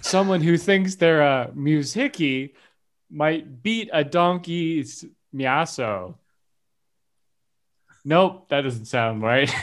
someone 0.00 0.40
who 0.40 0.56
thinks 0.56 0.96
they're 0.96 1.22
a 1.22 1.50
Muzhiki 1.54 2.54
might 3.10 3.62
beat 3.62 3.90
a 3.92 4.02
donkey's 4.02 5.04
Miyaso. 5.34 6.14
Nope, 8.04 8.48
that 8.48 8.62
doesn't 8.62 8.86
sound 8.86 9.22
right. 9.22 9.54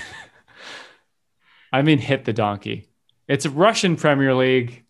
I 1.74 1.82
mean, 1.82 1.98
hit 1.98 2.26
the 2.26 2.34
donkey. 2.34 2.89
It's 3.30 3.46
a 3.46 3.50
Russian 3.50 3.96
Premier 3.96 4.34
League. 4.36 4.84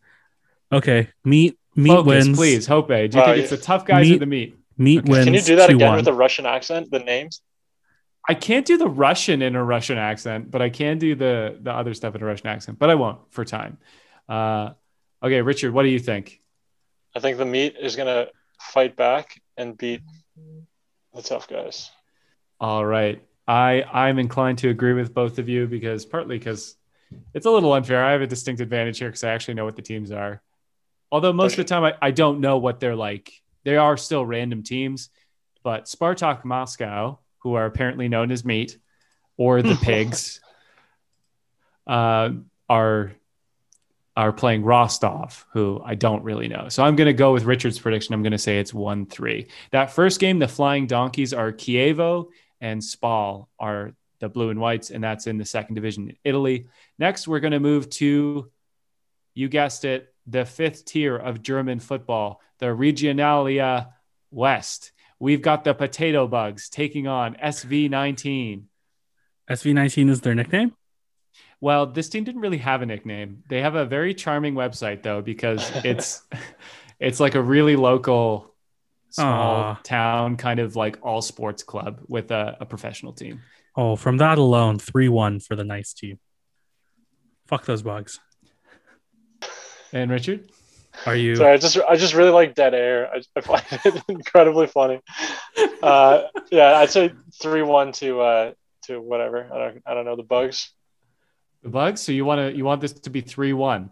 okay, 0.72 1.10
meat 1.24 1.60
meat 1.76 1.90
Focus, 1.90 2.26
wins. 2.26 2.38
please. 2.38 2.66
Hope. 2.68 2.88
Do 2.88 2.94
you 2.96 3.10
Oh, 3.14 3.26
think 3.26 3.38
it's 3.38 3.50
the 3.52 3.58
tough 3.58 3.86
guys 3.86 4.08
or 4.08 4.14
Meat- 4.14 4.20
the 4.20 4.26
meat? 4.26 4.56
Meat 4.78 5.06
wins. 5.06 5.26
Can 5.26 5.34
you 5.36 5.42
do 5.42 5.56
that 5.58 5.70
again 5.70 5.92
2-1. 5.92 5.96
with 5.98 6.08
a 6.08 6.14
Russian 6.14 6.46
accent? 6.46 6.90
The 6.90 7.00
names. 7.00 7.42
I 8.28 8.34
can't 8.34 8.66
do 8.66 8.78
the 8.78 8.88
Russian 8.88 9.42
in 9.42 9.56
a 9.56 9.64
Russian 9.64 9.98
accent, 9.98 10.50
but 10.52 10.62
I 10.62 10.70
can 10.70 10.98
do 10.98 11.16
the 11.16 11.58
the 11.62 11.72
other 11.72 11.94
stuff 11.94 12.16
in 12.16 12.24
a 12.24 12.26
Russian 12.26 12.48
accent. 12.48 12.80
But 12.80 12.90
I 12.90 12.96
won't 12.96 13.20
for 13.32 13.44
time. 13.46 13.78
Uh, 14.28 14.72
okay, 15.24 15.42
Richard, 15.42 15.74
what 15.74 15.84
do 15.84 15.90
you 15.90 16.00
think? 16.00 16.42
I 17.16 17.20
think 17.20 17.38
the 17.38 17.46
meat 17.46 17.76
is 17.80 17.96
gonna 17.96 18.28
fight 18.60 18.96
back 18.96 19.42
and 19.58 19.78
beat 19.78 20.02
the 21.14 21.22
tough 21.22 21.48
guys. 21.48 21.90
All 22.60 22.86
right, 22.86 23.22
I 23.48 23.84
I'm 23.84 24.20
inclined 24.20 24.60
to 24.60 24.70
agree 24.70 24.94
with 24.94 25.14
both 25.14 25.40
of 25.40 25.50
you 25.50 25.68
because 25.68 26.06
partly 26.06 26.38
because 26.38 26.76
it's 27.34 27.46
a 27.46 27.52
little 27.52 27.74
unfair. 27.74 28.04
I 28.04 28.12
have 28.12 28.22
a 28.22 28.28
distinct 28.28 28.62
advantage 28.62 29.00
here 29.00 29.10
because 29.10 29.24
I 29.24 29.32
actually 29.32 29.56
know 29.56 29.66
what 29.66 29.76
the 29.76 29.82
teams 29.82 30.12
are. 30.12 30.42
Although 31.12 31.34
most 31.34 31.54
of 31.54 31.58
the 31.58 31.64
time 31.64 31.84
I, 31.84 31.96
I 32.02 32.12
don't 32.12 32.40
know 32.40 32.58
what 32.58 32.80
they're 32.80 32.96
like. 32.96 33.32
They 33.64 33.78
are 33.78 33.98
still 33.98 34.26
random 34.26 34.64
teams, 34.64 35.10
but 35.64 35.86
Spartak 35.86 36.46
Moscow, 36.46 37.20
who 37.40 37.56
are 37.56 37.66
apparently 37.66 38.08
known 38.08 38.32
as 38.32 38.46
meat 38.46 38.78
or 39.38 39.62
the 39.62 39.76
pigs, 39.82 40.40
uh, 41.88 42.32
are 42.70 43.12
are 44.16 44.34
playing 44.34 44.64
Rostov, 44.64 45.46
who 45.54 45.82
I 45.84 45.96
don't 45.96 46.24
really 46.24 46.50
know. 46.50 46.68
So 46.68 46.84
I'm 46.84 46.98
going 46.98 47.08
to 47.08 47.14
go 47.14 47.32
with 47.32 47.46
Richard's 47.46 47.80
prediction. 47.80 48.14
I'm 48.14 48.22
going 48.22 48.34
to 48.34 48.38
say 48.38 48.60
it's 48.60 48.74
1 48.74 49.06
3. 49.06 49.48
That 49.72 49.92
first 49.92 50.20
game, 50.20 50.40
the 50.40 50.48
Flying 50.48 50.88
Donkeys 50.88 51.34
are 51.34 51.54
Chievo 51.54 52.28
and 52.60 52.84
Spal 52.84 53.48
are 53.58 53.94
the 54.20 54.30
blue 54.30 54.50
and 54.50 54.60
whites, 54.60 54.90
and 54.90 55.04
that's 55.04 55.28
in 55.28 55.38
the 55.38 55.46
second 55.46 55.76
division 55.76 56.10
in 56.10 56.18
Italy. 56.24 56.68
Next, 56.98 57.28
we're 57.28 57.40
going 57.40 57.54
to 57.54 57.60
move 57.60 57.90
to, 57.92 58.52
you 59.34 59.50
guessed 59.50 59.86
it, 59.86 60.14
the 60.28 60.46
fifth 60.46 60.86
tier 60.86 61.16
of 61.16 61.42
German 61.42 61.80
football, 61.80 62.42
the 62.60 62.68
Regionalliga 62.68 63.88
West. 64.32 64.92
We've 65.20 65.42
got 65.42 65.64
the 65.64 65.74
Potato 65.74 66.28
Bugs 66.28 66.70
taking 66.70 67.08
on 67.08 67.36
SV19. 67.36 68.64
SV19 69.50 70.10
is 70.10 70.22
their 70.22 70.36
nickname. 70.36 70.74
Well, 71.62 71.88
this 71.88 72.08
team 72.08 72.24
didn't 72.24 72.42
really 72.42 72.60
have 72.60 72.82
a 72.82 72.86
nickname. 72.86 73.44
They 73.50 73.62
have 73.62 73.76
a 73.76 73.86
very 73.86 74.14
charming 74.14 74.54
website 74.54 75.04
though, 75.04 75.22
because 75.22 75.70
it's 75.84 76.22
it's 77.00 77.20
like 77.20 77.36
a 77.36 77.42
really 77.42 77.76
local 77.76 78.54
small 79.10 79.56
Aw. 79.56 79.80
town 79.84 80.38
kind 80.38 80.60
of 80.60 80.76
like 80.76 81.00
all 81.02 81.22
sports 81.22 81.64
club 81.64 82.00
with 82.08 82.32
a, 82.32 82.58
a 82.60 82.66
professional 82.66 83.14
team. 83.14 83.42
Oh, 83.80 83.96
from 83.96 84.18
that 84.18 84.38
alone, 84.38 84.78
three 84.78 85.08
one 85.08 85.40
for 85.40 85.56
the 85.56 85.64
nice 85.64 85.94
team. 85.94 86.20
Fuck 87.48 87.66
those 87.66 87.82
bugs. 87.82 88.20
And 89.94 90.12
Richard? 90.12 90.52
Are 91.06 91.16
you? 91.16 91.38
Sorry, 91.38 91.54
I 91.54 91.58
just 91.58 91.80
I 91.88 91.96
just 91.96 92.14
really 92.14 92.32
like 92.32 92.56
dead 92.56 92.74
air. 92.74 93.10
I, 93.10 93.22
I 93.38 93.42
find 93.42 93.64
it 93.86 94.04
incredibly 94.10 94.68
funny. 94.68 95.00
Uh, 95.82 96.24
yeah, 96.52 96.74
I'd 96.74 96.90
say 96.90 97.14
three 97.42 97.62
one 97.62 97.94
to 97.94 98.20
uh, 98.20 98.52
to 98.88 99.00
whatever. 99.00 99.50
I 99.50 99.58
don't 99.58 99.82
I 99.86 99.94
don't 99.94 100.04
know 100.04 100.18
the 100.18 100.24
bugs. 100.24 100.74
The 101.64 101.70
Bugs? 101.70 102.02
So 102.02 102.12
you 102.12 102.26
want 102.26 102.40
to 102.40 102.58
you 102.58 102.66
want 102.66 102.82
this 102.82 102.92
to 102.92 103.10
be 103.10 103.22
3-1. 103.22 103.90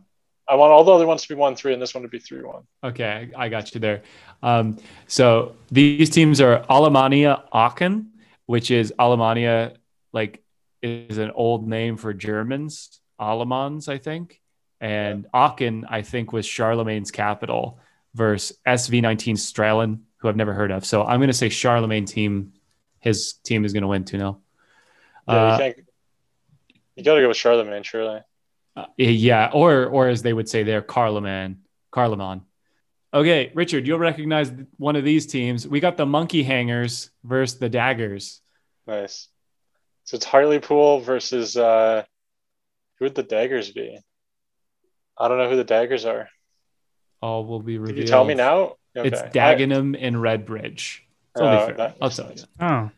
I 0.50 0.56
want 0.56 0.74
all 0.74 0.84
the 0.84 0.92
other 0.92 1.08
ones 1.08 1.22
to 1.22 1.30
be 1.30 1.36
one 1.36 1.56
three 1.56 1.72
and 1.72 1.82
this 1.82 1.94
one 1.94 2.04
to 2.04 2.10
be 2.10 2.20
three 2.20 2.42
one. 2.42 2.64
Okay, 2.84 3.32
I 3.38 3.48
got 3.48 3.74
you 3.74 3.80
there. 3.80 4.02
Um, 4.44 4.80
so 5.08 5.56
these 5.72 6.10
teams 6.10 6.42
are 6.42 6.66
Alemannia 6.70 7.44
Aachen, 7.54 8.12
which 8.48 8.72
is 8.72 8.92
Alemannia, 8.98 9.74
like 10.12 10.44
is 10.82 11.20
an 11.20 11.32
old 11.32 11.68
name 11.68 11.98
for 11.98 12.14
Germans, 12.14 13.00
Alemans, 13.20 13.88
I 13.88 14.00
think. 14.00 14.42
And 14.82 15.28
Aachen, 15.34 15.86
I 15.90 16.02
think, 16.02 16.34
was 16.34 16.46
Charlemagne's 16.46 17.12
capital 17.12 17.80
versus 18.14 18.58
SV19 18.68 19.36
Straelen, 19.36 20.02
who 20.18 20.30
I've 20.30 20.36
never 20.36 20.54
heard 20.54 20.72
of. 20.72 20.86
So 20.86 21.04
I'm 21.04 21.20
going 21.20 21.28
to 21.28 21.34
say 21.34 21.50
Charlemagne 21.50 22.06
team, 22.06 22.54
his 23.00 23.34
team 23.44 23.66
is 23.66 23.74
going 23.74 23.82
to 23.82 23.88
win 23.88 24.04
2 24.04 24.18
0. 24.18 24.42
Yeah, 25.28 25.34
Uh, 25.36 25.72
you. 25.78 25.84
You 26.96 27.04
got 27.04 27.16
to 27.16 27.22
go 27.22 27.28
with 27.28 27.38
Charlemagne, 27.38 27.84
surely. 27.84 28.22
Uh, 28.76 28.86
yeah, 28.98 29.52
or 29.54 29.86
or 29.86 30.08
as 30.08 30.24
they 30.24 30.34
would 30.34 30.50
say 30.50 30.64
there, 30.64 30.82
Carloman. 30.82 31.58
Carloman. 31.92 32.42
Okay, 33.14 33.52
Richard, 33.56 33.88
you'll 33.88 34.00
recognize 34.00 34.52
one 34.78 34.96
of 34.96 35.04
these 35.04 35.26
teams. 35.28 35.68
We 35.68 35.80
got 35.80 35.98
the 35.98 36.06
Monkey 36.06 36.44
Hangers 36.44 37.10
versus 37.24 37.58
the 37.58 37.70
Daggers. 37.70 38.42
Nice. 38.86 39.30
So 40.04 40.16
it's 40.16 40.26
Hartlepool 40.26 41.00
versus 41.02 41.56
uh, 41.58 42.04
who 43.00 43.06
would 43.06 43.16
the 43.16 43.24
daggers 43.24 43.72
be? 43.72 43.98
I 45.18 45.28
don't 45.28 45.38
know 45.38 45.50
who 45.50 45.56
the 45.58 45.64
daggers 45.64 46.06
are. 46.06 46.30
All 47.22 47.46
will 47.46 47.62
be 47.62 47.74
Can 47.74 47.82
revealed. 47.82 47.98
you 48.00 48.06
tell 48.08 48.24
me 48.24 48.34
now? 48.36 48.76
It's 48.96 49.20
Okay. 49.22 49.30
Dagenham 49.40 49.98
and 50.00 50.16
Redbridge. 50.18 51.00
It's 51.36 51.42
only 51.42 51.58
Oh, 51.58 51.74
fair. 51.76 51.94
I'll 52.02 52.10
tell 52.10 52.32
you. 52.32 52.44
oh, 52.60 52.90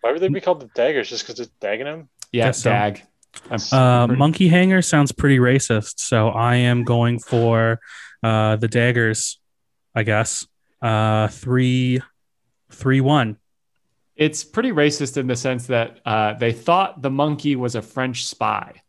Why 0.00 0.12
would 0.12 0.20
they 0.20 0.28
be 0.28 0.40
called 0.40 0.60
the 0.60 0.66
daggers? 0.74 1.08
Just 1.08 1.26
because 1.26 1.40
it's 1.40 1.52
Dagenham? 1.60 2.08
Yeah, 2.32 2.46
Guess. 2.46 2.62
Dag. 2.62 3.02
I'm 3.50 3.58
uh, 3.72 4.06
pretty- 4.06 4.18
monkey 4.18 4.48
hanger 4.48 4.82
sounds 4.82 5.12
pretty 5.12 5.38
racist, 5.38 6.00
so 6.00 6.28
I 6.28 6.56
am 6.56 6.84
going 6.84 7.18
for 7.18 7.80
uh, 8.26 8.56
the 8.56 8.68
daggers. 8.68 9.38
I 9.94 10.02
guess 10.02 10.46
uh, 10.82 11.28
three, 11.28 12.02
three 12.70 13.00
one. 13.00 13.38
It's 14.14 14.44
pretty 14.44 14.72
racist 14.72 15.16
in 15.16 15.26
the 15.26 15.36
sense 15.36 15.66
that 15.68 16.00
uh, 16.04 16.34
they 16.34 16.52
thought 16.52 17.02
the 17.02 17.10
monkey 17.10 17.54
was 17.56 17.74
a 17.76 17.82
French 17.82 18.26
spy. 18.26 18.82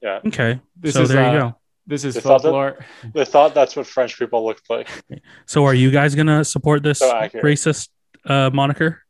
Yeah. 0.00 0.20
Okay, 0.26 0.60
This 0.76 0.94
so 0.94 1.02
is 1.02 1.08
there 1.08 1.22
you 1.32 1.38
uh, 1.38 1.50
go. 1.50 1.56
This 1.86 2.04
is 2.04 2.14
They 2.14 2.20
thought 2.20 2.42
that- 2.42 2.78
They 3.14 3.24
thought 3.24 3.54
that's 3.54 3.74
what 3.76 3.86
French 3.86 4.18
people 4.18 4.44
looked 4.44 4.68
like. 4.70 4.88
So 5.46 5.64
are 5.64 5.74
you 5.74 5.90
guys 5.90 6.14
gonna 6.14 6.44
support 6.44 6.82
this 6.82 6.98
So 6.98 7.10
racist 7.48 7.88
uh, 8.26 8.50
moniker? 8.52 9.02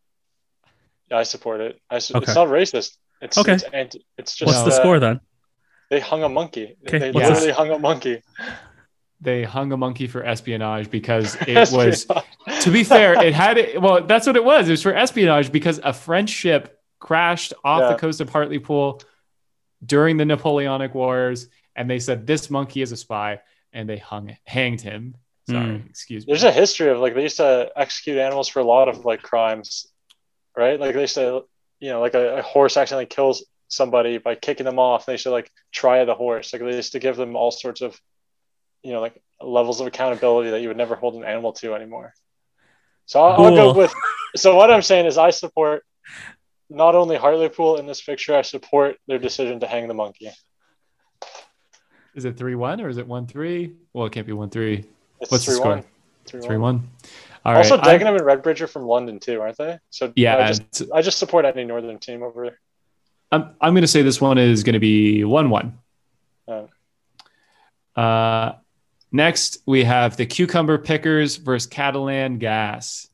Yeah, 1.11 1.18
I 1.18 1.24
support 1.24 1.61
it. 1.61 1.80
I 1.91 1.99
su- 1.99 2.14
Okay. 2.16 2.24
It's 2.24 2.35
not 2.35 2.49
racist. 2.49 2.91
It's 3.20 3.37
Okay. 3.39 3.55
It's, 3.55 3.64
anti- 3.72 4.05
it's 4.18 4.35
just 4.37 4.47
What's 4.47 4.62
the 4.64 4.70
score 4.80 4.99
then? 5.01 5.20
They 5.91 6.01
hung 6.01 6.22
a 6.22 6.28
monkey. 6.28 6.76
Okay, 6.87 6.99
They 6.99 7.11
what's 7.12 7.28
literally 7.28 7.53
hung 7.53 7.70
a 7.70 7.78
monkey. 7.78 8.22
They 9.22 9.44
hung 9.44 9.70
a 9.72 9.76
monkey 9.76 10.08
for 10.08 10.24
espionage 10.24 10.90
because 10.90 11.36
it 11.46 11.70
was 11.72 12.06
to 12.60 12.70
be 12.70 12.82
fair, 12.84 13.22
it 13.24 13.32
had 13.32 13.56
it. 13.56 13.80
Well, 13.80 14.04
that's 14.04 14.26
what 14.26 14.36
it 14.36 14.44
was. 14.44 14.68
It 14.68 14.72
was 14.72 14.82
for 14.82 14.92
espionage 14.94 15.50
because 15.52 15.80
a 15.82 15.92
French 15.92 16.28
ship 16.30 16.78
crashed 16.98 17.54
off 17.64 17.80
the 17.92 17.98
coast 17.98 18.20
of 18.20 18.28
Hartlepool 18.28 19.00
during 19.84 20.16
the 20.16 20.24
Napoleonic 20.24 20.94
Wars, 20.94 21.48
and 21.74 21.88
they 21.88 21.98
said 21.98 22.26
this 22.26 22.50
monkey 22.50 22.82
is 22.82 22.92
a 22.92 22.96
spy, 22.96 23.40
and 23.72 23.88
they 23.88 23.96
hung 23.98 24.36
hanged 24.44 24.80
him. 24.80 25.16
Sorry, 25.48 25.78
Hmm. 25.78 25.86
excuse 25.88 26.26
me. 26.26 26.32
There's 26.32 26.44
a 26.44 26.52
history 26.52 26.88
of 26.90 26.98
like 26.98 27.14
they 27.14 27.22
used 27.22 27.38
to 27.38 27.70
execute 27.76 28.18
animals 28.18 28.48
for 28.48 28.60
a 28.60 28.64
lot 28.64 28.88
of 28.88 29.04
like 29.04 29.22
crimes, 29.22 29.86
right? 30.56 30.78
Like 30.78 30.94
they 30.94 31.00
used 31.00 31.16
to, 31.16 31.44
you 31.80 31.90
know, 31.90 32.00
like 32.00 32.14
a, 32.14 32.38
a 32.38 32.42
horse 32.42 32.76
accidentally 32.76 33.06
kills 33.06 33.44
somebody 33.68 34.18
by 34.18 34.34
kicking 34.36 34.66
them 34.66 34.78
off. 34.78 35.06
They 35.06 35.16
to 35.16 35.30
like 35.30 35.50
try 35.72 36.04
the 36.04 36.14
horse. 36.14 36.52
Like 36.52 36.62
they 36.62 36.76
used 36.76 36.92
to 36.92 37.00
give 37.00 37.16
them 37.16 37.34
all 37.34 37.50
sorts 37.50 37.80
of, 37.80 38.00
you 38.83 38.93
know, 38.93 39.01
like 39.01 39.20
levels 39.41 39.80
of 39.80 39.87
accountability 39.87 40.51
that 40.51 40.61
you 40.61 40.68
would 40.68 40.76
never 40.76 40.95
hold 40.95 41.14
an 41.14 41.24
animal 41.24 41.53
to 41.55 41.74
anymore. 41.74 42.14
So 43.07 43.20
I'll, 43.20 43.45
I'll 43.45 43.55
go 43.55 43.72
with. 43.74 43.93
So 44.37 44.57
what 44.57 44.70
I'm 44.70 44.83
saying 44.83 45.07
is, 45.07 45.18
I 45.18 45.30
support 45.30 45.85
not 46.70 46.95
only 46.95 47.16
Hartlepool 47.16 47.76
in 47.78 47.87
this 47.87 48.01
picture, 48.01 48.35
I 48.35 48.43
support 48.43 48.97
their 49.07 49.18
decision 49.18 49.61
to 49.61 49.66
hang 49.66 49.89
the 49.89 49.95
monkey. 49.95 50.30
Is 52.14 52.24
it 52.24 52.37
three 52.37 52.55
one 52.55 52.80
or 52.80 52.89
is 52.89 52.99
it 52.99 53.07
one 53.07 53.26
three? 53.26 53.74
Well, 53.93 54.07
it 54.07 54.12
can't 54.12 54.26
be 54.26 54.33
one 54.33 54.51
three. 54.51 54.85
It's 55.20 55.30
What's 55.30 55.45
the 55.45 55.53
three 55.53 55.61
score? 55.61 55.74
one. 55.76 55.85
Three 56.24 56.41
Three 56.41 56.57
one. 56.59 56.76
one. 56.76 56.91
All 57.45 57.55
right. 57.55 57.59
Also, 57.59 57.78
I- 57.78 57.99
Dagenham 57.99 58.16
and 58.16 58.20
Redbridge 58.20 58.61
are 58.61 58.66
from 58.66 58.85
London 58.85 59.18
too, 59.18 59.41
aren't 59.41 59.59
they? 59.59 59.78
So 59.91 60.12
yeah, 60.14 60.37
I 60.37 60.49
just, 60.53 60.83
I 60.95 61.03
just 61.03 61.18
support 61.18 61.45
any 61.45 61.64
northern 61.64 61.99
team 61.99 62.22
over 62.22 62.45
there. 62.45 62.61
I'm 63.33 63.55
I'm 63.61 63.72
going 63.72 63.83
to 63.83 63.89
say 63.89 64.03
this 64.03 64.20
one 64.20 64.39
is 64.39 64.62
going 64.62 64.74
to 64.74 64.80
be 64.80 65.24
one 65.24 65.51
one. 65.51 65.78
Oh. 66.47 66.68
Uh, 67.97 68.57
next 69.12 69.58
we 69.66 69.84
have 69.84 70.16
the 70.16 70.26
Cucumber 70.26 70.78
Pickers 70.78 71.36
versus 71.36 71.66
Catalan 71.66 72.38
Gas. 72.38 73.08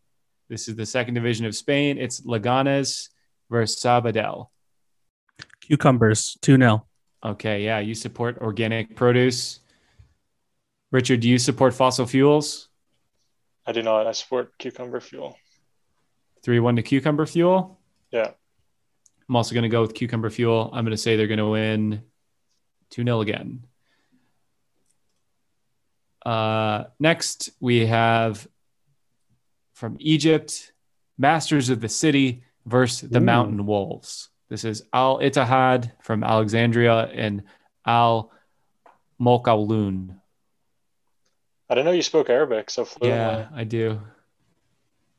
This 0.48 0.68
is 0.68 0.76
the 0.76 0.86
second 0.86 1.14
division 1.14 1.44
of 1.46 1.54
Spain. 1.54 1.98
It's 1.98 2.22
Leganes 2.22 3.10
versus 3.50 3.80
Sabadell. 3.82 4.48
Cucumbers, 5.60 6.38
2 6.40 6.56
0. 6.56 6.86
Okay, 7.24 7.64
yeah, 7.64 7.80
you 7.80 7.94
support 7.94 8.38
organic 8.38 8.96
produce. 8.96 9.60
Richard, 10.90 11.20
do 11.20 11.28
you 11.28 11.38
support 11.38 11.74
fossil 11.74 12.06
fuels? 12.06 12.68
I 13.66 13.72
do 13.72 13.82
not. 13.82 14.06
I 14.06 14.12
support 14.12 14.56
cucumber 14.56 15.00
fuel. 15.00 15.36
Three 16.42 16.60
one 16.60 16.76
to 16.76 16.82
cucumber 16.82 17.26
fuel. 17.26 17.78
Yeah. 18.10 18.30
I'm 19.28 19.36
also 19.36 19.54
going 19.54 19.64
to 19.64 19.68
go 19.68 19.82
with 19.82 19.92
cucumber 19.92 20.30
fuel. 20.30 20.70
I'm 20.72 20.84
going 20.84 20.96
to 20.96 21.02
say 21.02 21.16
they're 21.16 21.26
going 21.26 21.38
to 21.38 21.48
win 21.48 22.02
2 22.90 23.04
0 23.04 23.20
again. 23.20 23.64
Uh, 26.24 26.84
next, 26.98 27.50
we 27.60 27.86
have 27.86 28.46
from 29.74 29.96
Egypt, 30.00 30.72
Masters 31.16 31.70
of 31.70 31.80
the 31.80 31.88
City 31.88 32.42
versus 32.66 33.08
the 33.08 33.18
Ooh. 33.18 33.22
Mountain 33.22 33.66
Wolves. 33.66 34.28
This 34.48 34.64
is 34.64 34.82
Al 34.92 35.18
Ittihad 35.18 35.92
from 36.02 36.24
Alexandria 36.24 37.06
and 37.06 37.42
Al 37.86 38.32
Molkawloon. 39.20 40.16
I 41.70 41.74
didn't 41.74 41.84
know 41.86 41.92
you 41.92 42.02
spoke 42.02 42.30
Arabic 42.30 42.70
so 42.70 42.84
fluently. 42.84 43.18
Yeah, 43.18 43.48
I 43.54 43.64
do. 43.64 44.00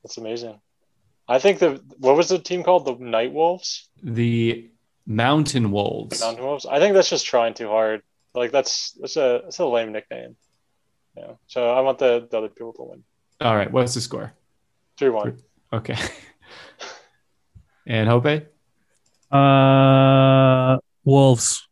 That's 0.04 0.18
amazing. 0.18 0.60
I 1.28 1.38
think 1.38 1.60
the 1.60 1.82
what 2.00 2.18
was 2.18 2.30
the 2.30 2.40
team 2.40 2.64
called? 2.64 2.86
The 2.86 2.96
Night 2.96 3.32
Wolves, 3.32 3.88
The 4.02 4.72
Mountain 5.06 5.72
Wolves. 5.72 6.22
Mountain 6.22 6.44
Wolves. 6.44 6.66
I 6.66 6.80
think 6.80 6.96
that's 6.96 7.10
just 7.10 7.26
trying 7.26 7.54
too 7.54 7.68
hard. 7.68 8.02
Like 8.34 8.52
that's 8.52 8.92
that's 8.94 9.16
a 9.16 9.42
that's 9.44 9.60
a 9.60 9.66
lame 9.66 9.92
nickname. 9.92 10.38
Yeah. 11.20 11.34
So 11.48 11.70
I 11.70 11.82
want 11.82 12.00
the, 12.00 12.28
the 12.30 12.38
other 12.38 12.50
people 12.50 12.74
to 12.74 12.84
win. 12.84 13.04
All 13.42 13.56
right, 13.56 13.72
what's 13.72 13.94
the 13.94 14.02
score? 14.02 14.34
Three 14.98 15.10
one. 15.10 15.38
Okay. 15.72 15.96
and 17.88 18.08
Hope? 18.08 18.48
Uh, 19.32 20.78
Wolves, 21.04 21.68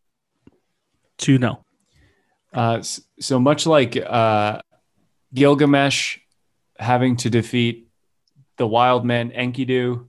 2 1.18 1.38
0. 1.38 1.64
Uh, 2.52 2.82
so 3.20 3.38
much 3.38 3.66
like 3.66 3.96
uh, 3.96 4.60
Gilgamesh 5.34 6.18
having 6.78 7.16
to 7.16 7.30
defeat 7.30 7.88
the 8.56 8.66
wild 8.66 9.04
man 9.04 9.30
Enkidu 9.30 10.06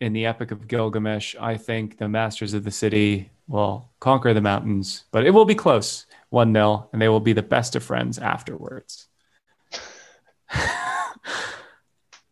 in 0.00 0.12
the 0.12 0.26
Epic 0.26 0.50
of 0.50 0.68
Gilgamesh, 0.68 1.34
I 1.40 1.56
think 1.56 1.98
the 1.98 2.08
Masters 2.08 2.54
of 2.54 2.64
the 2.64 2.70
City 2.70 3.30
will 3.48 3.90
conquer 4.00 4.34
the 4.34 4.40
mountains, 4.40 5.04
but 5.12 5.24
it 5.24 5.30
will 5.30 5.44
be 5.44 5.54
close 5.54 6.06
1 6.34 6.52
0, 6.52 6.90
and 6.92 7.00
they 7.00 7.08
will 7.08 7.20
be 7.20 7.32
the 7.32 7.42
best 7.42 7.76
of 7.76 7.82
friends 7.82 8.18
afterwards. 8.18 9.06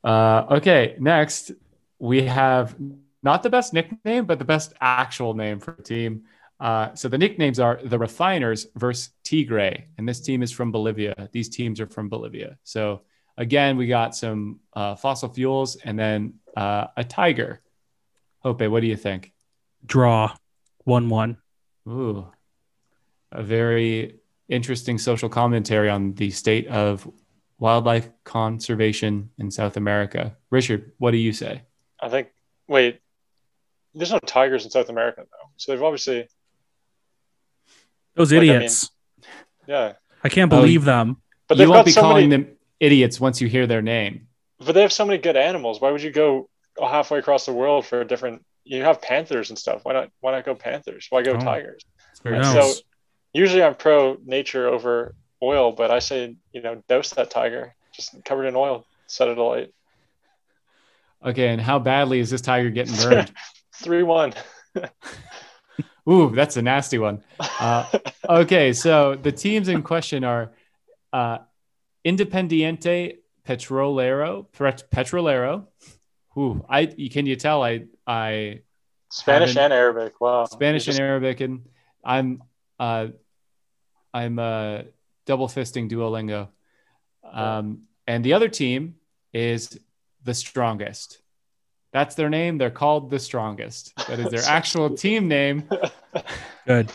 uh, 0.05 0.45
okay, 0.51 0.97
next 0.99 1.53
we 1.99 2.23
have 2.25 2.75
not 3.23 3.45
the 3.45 3.49
best 3.49 3.73
nickname, 3.73 4.25
but 4.27 4.41
the 4.41 4.45
best 4.45 4.75
actual 4.81 5.35
name 5.35 5.61
for 5.61 5.75
a 5.79 5.83
team. 5.83 6.25
Uh, 6.59 6.93
so 6.95 7.09
the 7.09 7.17
nicknames 7.17 7.61
are 7.61 7.81
the 7.85 7.99
Refiners 7.99 8.67
versus 8.75 9.11
Tigre, 9.25 9.85
and 9.97 10.09
this 10.09 10.21
team 10.21 10.43
is 10.43 10.51
from 10.51 10.73
Bolivia. 10.73 11.29
These 11.31 11.49
teams 11.49 11.81
are 11.81 11.87
from 11.87 12.09
Bolivia. 12.09 12.59
So 12.65 13.03
again, 13.37 13.77
we 13.77 13.87
got 13.87 14.17
some 14.17 14.61
uh, 14.75 14.97
fossil 14.97 15.29
fuels 15.29 15.77
and 15.77 15.97
then 15.97 16.35
uh, 16.57 16.89
a 16.97 17.05
tiger. 17.05 17.61
Hope, 18.41 18.63
what 18.63 18.81
do 18.81 18.89
you 18.89 18.97
think? 18.97 19.33
Draw, 19.87 20.35
1 20.85 21.09
1. 21.09 21.37
Ooh, 21.89 22.27
a 23.33 23.43
very 23.43 24.17
interesting 24.49 24.99
social 24.99 25.29
commentary 25.29 25.89
on 25.89 26.15
the 26.15 26.31
state 26.31 26.67
of 26.69 27.11
wildlife 27.59 28.09
conservation 28.25 29.31
in 29.39 29.51
South 29.51 29.77
America. 29.77 30.37
Richard, 30.51 30.93
what 30.99 31.13
do 31.13 31.17
you 31.17 31.33
say? 31.33 31.63
I 32.01 32.09
think. 32.09 32.29
Wait, 32.69 33.01
there's 33.95 34.11
no 34.13 34.19
tigers 34.21 34.65
in 34.65 34.71
South 34.71 34.89
America 34.89 35.23
though, 35.31 35.51
so 35.57 35.73
they've 35.73 35.83
obviously 35.83 36.29
Those 38.15 38.33
Like, 38.33 38.39
I 38.39 38.43
mean- 38.43 38.51
idiots. 38.57 38.91
yeah. 39.67 39.93
I, 40.25 40.29
can't 40.29 40.53
Oh, 40.53 40.57
believe 40.61 40.87
um, 40.87 41.09
them. 41.09 41.17
But 41.49 41.57
you 41.57 41.59
they've 41.59 41.69
won't 41.69 41.79
got 41.79 41.85
be 41.87 41.93
so 41.93 42.01
calling 42.03 42.29
many. 42.29 42.45
them 42.45 42.57
idiots 42.79 43.19
once 43.21 43.41
you 43.41 43.49
hear 43.49 43.67
their 43.67 43.83
name. 43.83 44.29
But 44.59 44.73
they 44.73 44.83
have 44.83 44.93
so 44.93 45.05
many 45.05 45.19
good 45.19 45.37
animals. 45.37 45.81
Why 45.81 45.91
would 45.91 46.03
you 46.03 46.11
go 46.11 46.49
halfway 46.81 47.19
across 47.19 47.47
the 47.47 47.53
world 47.53 47.85
for 47.87 48.01
a 48.01 48.07
different? 48.07 48.45
You 48.65 48.83
have 48.85 49.03
panthers 49.03 49.51
and 49.51 49.59
stuff. 49.59 49.81
Why 49.85 49.93
not? 49.95 50.11
Why 50.21 50.33
not 50.33 50.45
go 50.45 50.55
panthers? 50.55 51.07
Why 51.11 51.23
go 51.23 51.33
Oh. 51.33 51.39
tigers? 51.41 51.83
Very 52.23 52.37
And 52.37 52.45
so 52.47 52.73
usually 53.33 53.63
I'm 53.63 53.75
pro 53.75 54.19
nature 54.25 54.69
over 54.69 55.15
oil, 55.43 55.73
but 55.73 55.91
I 55.91 55.99
say 55.99 56.37
you 56.53 56.63
know 56.63 56.83
dose 56.89 57.11
that 57.11 57.31
tiger 57.31 57.75
just 57.93 58.25
covered 58.25 58.47
in 58.47 58.57
oil, 58.57 58.87
set 59.07 59.29
it 59.29 59.39
alight. 59.39 59.73
Okay, 61.25 61.49
and 61.49 61.61
how 61.61 61.79
badly 61.79 62.19
is 62.19 62.31
this 62.31 62.41
tiger 62.41 62.71
getting 62.71 62.95
burned? 62.97 63.33
Three 63.75 64.03
one. 64.03 64.35
Ooh, 66.09 66.31
that's 66.35 66.57
a 66.57 66.63
nasty 66.63 66.99
one. 66.99 67.23
Uh, 67.39 67.87
okay, 68.29 68.73
so 68.73 69.15
the 69.15 69.31
teams 69.31 69.69
in 69.69 69.83
question 69.83 70.25
are 70.25 70.53
uh, 71.13 71.39
Independiente 72.05 73.19
Petrolero, 73.47 74.47
Pet- 74.53 74.91
Petrolero. 74.91 75.67
Ooh, 76.37 76.65
I 76.69 76.87
can 76.87 77.27
you 77.27 77.37
tell 77.37 77.63
I 77.63 77.85
I 78.07 78.61
Spanish 79.11 79.57
and 79.57 79.73
Arabic. 79.73 80.21
Wow. 80.21 80.47
Spanish 80.47 80.87
You 80.87 80.95
and 80.95 81.01
Arabic, 81.01 81.41
and 81.41 81.67
I'm 82.05 82.43
uh, 82.83 83.07
I'm 84.13 84.39
uh, 84.39 84.83
double 85.27 85.49
fisting 85.49 85.89
Duolingo. 85.91 86.49
Um, 87.31 87.83
and 88.07 88.25
the 88.25 88.33
other 88.35 88.49
team 88.49 88.97
is 89.33 89.79
the 90.25 90.35
strongest. 90.35 91.19
That's 91.93 92.15
their 92.15 92.29
name. 92.29 92.59
They're 92.59 92.71
called 92.71 93.11
the 93.11 93.19
strongest. 93.19 93.95
That 94.09 94.19
is 94.19 94.31
their 94.31 94.43
actual 94.49 94.97
team 94.97 95.29
name. 95.29 95.69
Good. 96.67 96.91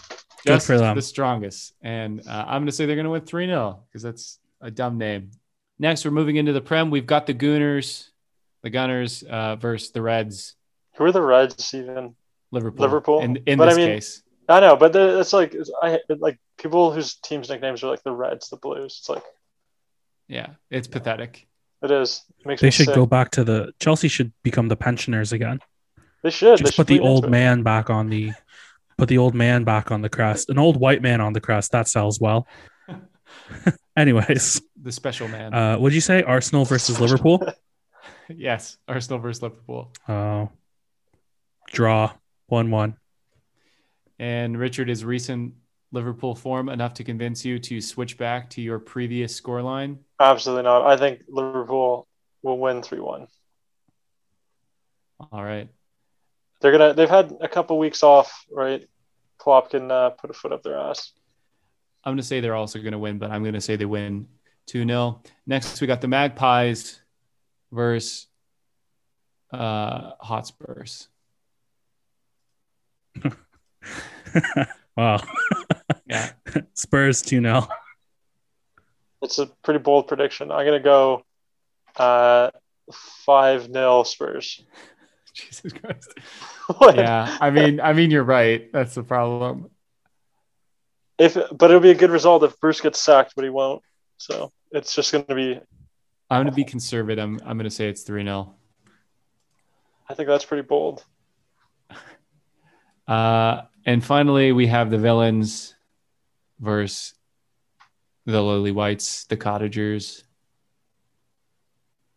Good 0.45 0.63
for 0.63 0.77
them. 0.77 0.95
the 0.95 1.01
strongest. 1.01 1.73
And 1.81 2.21
uh, 2.27 2.43
I'm 2.47 2.61
going 2.61 2.65
to 2.67 2.71
say 2.71 2.85
they're 2.85 2.95
going 2.95 3.05
to 3.05 3.11
win 3.11 3.21
3 3.21 3.45
0 3.47 3.79
because 3.87 4.01
that's 4.03 4.39
a 4.61 4.69
dumb 4.71 4.97
name. 4.97 5.31
Next, 5.79 6.03
we're 6.05 6.11
moving 6.11 6.35
into 6.37 6.53
the 6.53 6.61
Prem. 6.61 6.89
We've 6.89 7.05
got 7.05 7.27
the 7.27 7.33
Gooners, 7.33 8.09
the 8.63 8.69
Gunners 8.69 9.23
uh, 9.23 9.55
versus 9.55 9.91
the 9.91 10.01
Reds, 10.01 10.55
Who 10.95 11.03
are 11.05 11.11
the 11.11 11.21
Reds 11.21 11.73
even? 11.73 12.15
Liverpool. 12.51 12.83
Liverpool? 12.85 13.19
In, 13.21 13.37
in 13.45 13.57
But 13.57 13.67
I 13.69 13.71
this 13.71 13.77
mean- 13.77 13.87
case. 13.87 14.23
I 14.49 14.59
know, 14.61 14.75
but 14.77 14.93
the- 14.93 15.19
it's 15.19 15.33
like 15.33 15.53
it's, 15.53 15.71
I 15.81 15.99
like 16.19 16.39
people 16.57 16.91
whose 16.91 17.15
teams 17.15 17.49
nicknames 17.49 17.83
are 17.83 17.89
like 17.89 18.03
the 18.03 18.11
Reds, 18.11 18.49
the 18.49 18.57
Blues. 18.57 18.97
It's 18.99 19.09
like 19.09 19.23
Yeah, 20.27 20.47
it's 20.69 20.87
pathetic. 20.87 21.47
it 21.83 21.91
is. 21.91 22.23
It 22.39 22.45
makes 22.45 22.61
They 22.61 22.69
should 22.69 22.85
sick. 22.87 22.95
go 22.95 23.05
back 23.05 23.31
to 23.31 23.43
the 23.43 23.73
Chelsea 23.79 24.07
should 24.07 24.31
become 24.43 24.67
the 24.69 24.75
pensioners 24.77 25.33
again. 25.33 25.59
They 26.23 26.29
should. 26.31 26.57
they 26.59 26.63
Just 26.63 26.73
should 26.73 26.81
put 26.81 26.87
the 26.87 26.93
lean 26.95 27.01
into 27.03 27.11
old 27.13 27.25
it. 27.25 27.29
man 27.29 27.63
back 27.63 27.89
on 27.89 28.09
the 28.09 28.31
put 28.97 29.09
the 29.09 29.17
old 29.19 29.35
man 29.35 29.63
back 29.63 29.91
on 29.91 30.01
the 30.01 30.09
crest. 30.09 30.49
An 30.49 30.57
old 30.57 30.77
white 30.77 31.01
man 31.01 31.21
on 31.21 31.33
the 31.33 31.41
crest 31.41 31.71
that 31.73 31.87
sells 31.87 32.19
well. 32.19 32.47
Anyways, 33.97 34.61
The 34.81 34.91
special 34.91 35.27
man. 35.27 35.53
uh, 35.53 35.77
what'd 35.77 35.93
you 35.95 36.01
say? 36.01 36.23
Arsenal 36.23 36.65
versus 36.65 36.99
Liverpool? 37.05 37.45
yes, 38.29 38.77
Arsenal 38.87 39.19
versus 39.19 39.41
Liverpool. 39.43 39.91
Oh, 40.07 40.49
draw 41.67 42.13
one 42.47 42.71
one. 42.71 42.95
And 44.19 44.57
Richard, 44.57 44.89
is 44.89 45.05
recent 45.05 45.53
Liverpool 45.91 46.35
form 46.35 46.69
enough 46.69 46.95
to 46.95 47.03
convince 47.03 47.45
you 47.45 47.59
to 47.59 47.81
switch 47.81 48.17
back 48.17 48.49
to 48.51 48.61
your 48.61 48.79
previous 48.79 49.39
scoreline? 49.39 49.97
Absolutely 50.19 50.63
not. 50.63 50.85
I 50.85 50.97
think 50.97 51.21
Liverpool 51.27 52.07
will 52.41 52.57
win 52.57 52.81
three 52.81 52.99
one. 52.99 53.27
All 55.31 55.43
right. 55.43 55.69
They're 56.61 56.71
gonna. 56.71 56.93
They've 56.93 57.09
had 57.09 57.33
a 57.41 57.47
couple 57.47 57.77
weeks 57.77 58.03
off, 58.03 58.45
right? 58.51 58.87
Klopp 59.37 59.69
can 59.69 59.91
uh, 59.91 60.09
put 60.11 60.29
a 60.29 60.33
foot 60.33 60.51
up 60.51 60.63
their 60.63 60.77
ass. 60.77 61.11
I'm 62.03 62.11
going 62.11 62.17
to 62.17 62.23
say 62.23 62.39
they're 62.39 62.55
also 62.55 62.79
going 62.79 62.93
to 62.93 62.99
win, 62.99 63.17
but 63.17 63.31
I'm 63.31 63.43
going 63.43 63.53
to 63.53 63.61
say 63.61 63.75
they 63.75 63.85
win 63.85 64.27
2 64.67 64.85
0. 64.85 65.21
Next, 65.45 65.79
we 65.81 65.87
got 65.87 66.01
the 66.01 66.07
Magpies 66.07 67.01
versus 67.71 68.27
uh, 69.51 70.11
Hotspurs. 70.19 71.09
wow. 74.97 75.21
Yeah. 76.07 76.31
Spurs 76.73 77.21
2 77.21 77.41
0. 77.41 77.67
It's 79.21 79.39
a 79.39 79.47
pretty 79.63 79.79
bold 79.79 80.07
prediction. 80.07 80.51
I'm 80.51 80.65
gonna 80.65 80.79
go 80.79 81.23
uh, 81.95 82.51
five 83.25 83.71
0 83.71 84.03
Spurs. 84.03 84.63
Jesus 85.33 85.71
Christ. 85.71 86.13
Yeah, 86.95 87.37
I 87.39 87.51
mean, 87.51 87.79
I 87.79 87.93
mean, 87.93 88.11
you're 88.11 88.23
right. 88.23 88.71
That's 88.73 88.95
the 88.95 89.03
problem. 89.03 89.69
If 91.19 91.35
but 91.51 91.69
it'll 91.69 91.81
be 91.81 91.91
a 91.91 91.95
good 91.95 92.11
result 92.11 92.43
if 92.43 92.59
Bruce 92.59 92.81
gets 92.81 92.99
sacked, 92.99 93.33
but 93.35 93.43
he 93.43 93.49
won't. 93.49 93.81
So 94.17 94.51
it's 94.71 94.93
just 94.93 95.11
gonna 95.11 95.25
be. 95.35 95.59
I'm 96.29 96.41
gonna 96.43 96.51
be 96.51 96.63
conservative. 96.63 97.23
I'm, 97.23 97.39
I'm 97.45 97.57
gonna 97.57 97.69
say 97.69 97.87
it's 97.87 98.01
three 98.01 98.23
0 98.23 98.55
I 100.09 100.13
think 100.13 100.27
that's 100.27 100.45
pretty 100.45 100.63
bold. 100.63 101.03
Uh, 103.07 103.61
and 103.87 104.03
finally, 104.05 104.51
we 104.51 104.67
have 104.67 104.91
the 104.91 104.97
villains 104.99 105.73
versus 106.59 107.13
the 108.25 108.41
Lily 108.41 108.71
Whites, 108.71 109.23
the 109.25 109.37
Cottagers, 109.37 110.23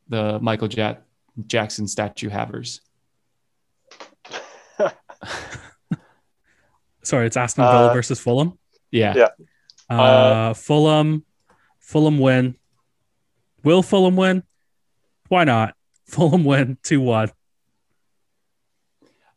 the 0.08 0.38
Michael 0.40 0.68
Jack- 0.68 1.02
Jackson 1.46 1.86
statue 1.86 2.28
havers. 2.28 2.80
Sorry, 7.02 7.26
it's 7.26 7.36
Aston 7.36 7.64
Villa 7.64 7.90
Uh, 7.90 7.94
versus 7.94 8.20
Fulham. 8.20 8.58
Yeah. 8.90 9.14
Yeah. 9.16 9.28
Uh, 9.88 10.02
Uh, 10.02 10.54
Fulham, 10.54 11.24
Fulham 11.78 12.18
win. 12.18 12.56
Will 13.64 13.82
Fulham 13.82 14.16
win? 14.16 14.42
Why 15.28 15.44
not? 15.44 15.74
Fulham 16.06 16.44
win 16.44 16.76
two 16.82 17.00
one. 17.00 17.30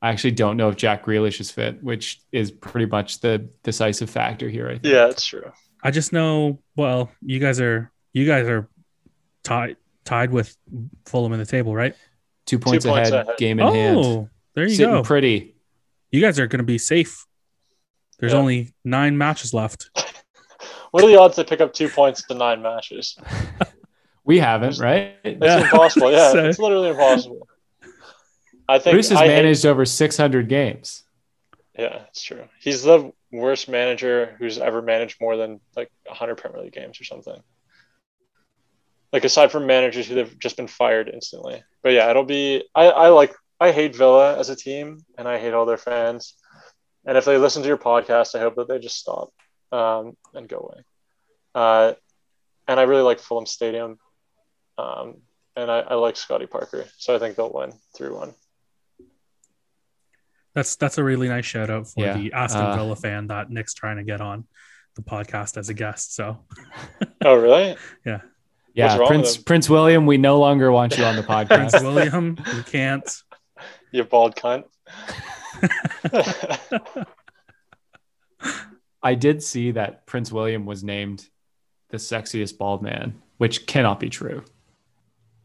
I 0.04 0.10
actually 0.10 0.32
don't 0.32 0.58
know 0.58 0.68
if 0.68 0.76
Jack 0.76 1.06
Grealish 1.06 1.40
is 1.40 1.50
fit, 1.50 1.82
which 1.82 2.20
is 2.34 2.52
pretty 2.52 2.88
much 2.88 3.22
the 3.22 3.50
decisive 3.64 4.10
factor 4.10 4.50
here. 4.50 4.68
I 4.68 4.72
think. 4.74 4.84
Yeah, 4.94 5.08
it's 5.08 5.26
true. 5.26 5.50
I 5.82 5.92
just 5.92 6.12
know. 6.12 6.60
Well, 6.76 7.10
you 7.22 7.40
guys 7.40 7.62
are 7.62 7.90
you 8.12 8.28
guys 8.28 8.46
are 8.48 8.68
tied 9.44 9.78
tied 10.04 10.32
with 10.32 10.56
Fulham 11.06 11.32
in 11.32 11.40
the 11.40 11.46
table, 11.46 11.74
right? 11.74 11.96
Two 12.46 12.60
points, 12.60 12.86
points 12.86 13.10
ahead, 13.12 13.26
ahead. 13.28 13.38
game 13.38 13.60
in 13.62 13.66
oh, 13.66 13.72
hand. 13.72 14.30
there 14.56 14.66
you 14.68 14.76
Sitting 14.76 14.92
go. 14.94 15.04
pretty. 15.04 15.56
you 16.12 16.20
guys 16.20 16.38
are 16.38 16.48
going 16.48 16.60
to 16.60 16.66
be 16.66 16.78
safe. 16.78 17.26
There's 18.20 18.34
Yeah. 18.34 18.40
only 18.40 18.74
nine 18.84 19.18
matches 19.18 19.54
left. 19.54 19.90
What 20.92 21.04
are 21.04 21.08
the 21.08 21.18
odds 21.20 21.38
they 21.38 21.46
pick 21.46 21.62
up 21.62 21.74
two 21.74 21.88
points 21.88 22.24
to 22.28 22.34
nine 22.34 22.62
matches? 22.62 23.18
We 24.26 24.40
haven't, 24.40 24.80
right? 24.80 25.16
It's 25.26 25.38
Yeah. 25.42 25.64
impossible. 25.64 26.10
Yeah, 26.12 26.32
So- 26.34 26.46
it's 26.48 26.60
literally 26.60 26.90
impossible. 26.92 27.46
I 28.68 28.80
think 28.80 28.94
Bruce 28.96 29.10
has 29.10 29.20
I 29.20 29.28
hate- 29.28 29.36
managed 29.44 29.66
over 29.66 29.86
600 29.86 30.48
games. 30.50 31.04
yeah, 31.78 32.04
it's 32.08 32.22
true. 32.24 32.48
He's 32.60 32.84
the 32.84 33.12
worst 33.32 33.68
manager 33.68 34.36
who's 34.40 34.58
ever 34.60 34.82
managed 34.82 35.20
more 35.20 35.36
than 35.38 35.60
like 35.76 35.90
100 36.06 36.36
Premier 36.36 36.62
League 36.64 36.74
games 36.74 37.00
or 37.02 37.04
something. 37.04 37.42
Like 39.12 39.26
aside 39.26 39.52
from 39.52 39.68
managers 39.68 40.08
who 40.08 40.16
have 40.18 40.38
just 40.40 40.58
been 40.58 40.68
fired 40.68 41.08
instantly. 41.10 41.64
But 41.84 41.94
yeah, 41.94 42.10
it'll 42.10 42.24
be. 42.26 42.64
I 42.74 42.86
I 42.86 43.08
like. 43.10 43.34
I 43.60 43.72
hate 43.72 43.96
Villa 43.96 44.38
as 44.38 44.50
a 44.50 44.56
team, 44.56 45.06
and 45.18 45.28
I 45.28 45.38
hate 45.40 45.54
all 45.54 45.66
their 45.68 45.78
fans. 45.78 46.36
And 47.06 47.18
if 47.18 47.26
they 47.26 47.38
listen 47.38 47.62
to 47.62 47.68
your 47.68 47.78
podcast, 47.78 48.34
I 48.34 48.40
hope 48.40 48.56
that 48.56 48.68
they 48.68 48.80
just 48.80 48.98
stop 48.98 49.30
um, 49.72 50.18
and 50.34 50.48
go 50.50 50.58
away. 50.58 50.84
Uh, 51.54 51.94
and 52.68 52.80
I 52.80 52.84
really 52.84 53.04
like 53.04 53.20
Fulham 53.20 53.46
Stadium, 53.46 54.00
um, 54.78 55.18
and 55.56 55.70
I, 55.70 55.80
I 55.82 55.94
like 55.96 56.16
Scotty 56.18 56.48
Parker, 56.48 56.86
so 56.98 57.14
I 57.16 57.20
think 57.20 57.36
they'll 57.36 57.52
win 57.54 57.74
three 57.96 58.10
one. 58.10 58.34
That's 60.56 60.76
that's 60.76 60.98
a 60.98 61.04
really 61.04 61.28
nice 61.28 61.46
shout 61.46 61.70
out 61.70 61.88
for 61.88 62.02
Yeah, 62.06 62.18
the 62.18 62.34
Aston 62.34 62.62
uh, 62.62 62.76
Villa 62.76 62.96
fan 62.96 63.28
that 63.28 63.50
Nick's 63.50 63.74
trying 63.74 63.98
to 63.98 64.04
get 64.04 64.22
on 64.22 64.46
the 64.96 65.02
podcast 65.02 65.58
as 65.58 65.70
a 65.70 65.74
guest. 65.74 66.16
So 66.16 66.46
Oh 67.26 67.36
really? 67.36 67.76
Yeah, 68.06 68.22
yeah. 68.74 68.98
Prince? 69.08 69.38
Prince 69.38 69.70
William, 69.70 70.06
we 70.06 70.18
no 70.18 70.40
longer 70.40 70.72
want 70.72 70.98
you 70.98 71.04
on 71.06 71.16
the 71.16 71.24
podcast. 71.36 71.72
Prince. 71.72 71.82
William, 71.82 72.38
you 72.56 72.64
can't. 72.64 73.10
You 73.92 74.04
bald 74.04 74.36
cunt. 74.36 74.64
I 79.02 79.16
did 79.16 79.44
see 79.44 79.72
that 79.72 80.06
Prince 80.06 80.32
William 80.32 80.66
was 80.66 80.84
named 80.84 81.28
the 81.90 81.98
sexiest 81.98 82.58
bald 82.58 82.82
man, 82.82 83.22
which 83.38 83.66
cannot 83.68 84.00
be 84.00 84.10
true. 84.10 84.44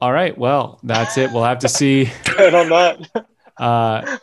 All 0.00 0.12
right, 0.12 0.36
well, 0.38 0.78
that's 0.84 1.18
it. 1.18 1.32
We'll 1.32 1.44
have 1.44 1.58
to 1.60 1.68
see. 1.68 2.08
and 2.38 2.54
on 2.54 2.68
that, 2.68 3.26
Uh, 3.56 4.18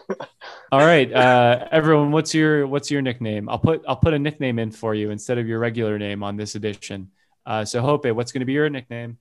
all 0.71 0.79
right, 0.79 1.11
uh, 1.11 1.67
everyone, 1.71 2.11
what's 2.11 2.33
your 2.33 2.67
what's 2.67 2.89
your 2.89 3.01
nickname? 3.01 3.49
I'll 3.49 3.59
put 3.59 3.83
I'll 3.87 3.95
put 3.95 4.13
a 4.13 4.19
nickname 4.19 4.59
in 4.59 4.71
for 4.71 4.95
you 4.95 5.11
instead 5.11 5.37
of 5.37 5.47
your 5.47 5.59
regular 5.59 5.97
name 5.99 6.23
on 6.23 6.35
this 6.37 6.55
edition. 6.55 7.11
Uh, 7.45 7.63
so 7.63 7.81
Hope, 7.81 8.05
what's 8.07 8.31
going 8.31 8.39
to 8.39 8.45
be 8.45 8.53
your 8.53 8.69
nickname? 8.69 9.17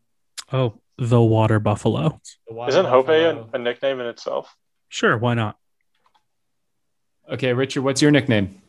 Oh, 0.53 0.81
the 0.97 1.21
Water 1.21 1.59
Buffalo. 1.59 2.21
The 2.49 2.55
Water 2.55 2.71
isn't 2.71 2.87
Hope 2.87 3.09
a, 3.09 3.47
a 3.53 3.59
nickname 3.59 4.01
in 4.01 4.07
itself? 4.07 4.55
Sure, 4.89 5.17
why 5.17 5.35
not? 5.35 5.59
Okay, 7.31 7.53
Richard, 7.53 7.83
what's 7.83 8.01
your 8.03 8.11
nickname? 8.11 8.61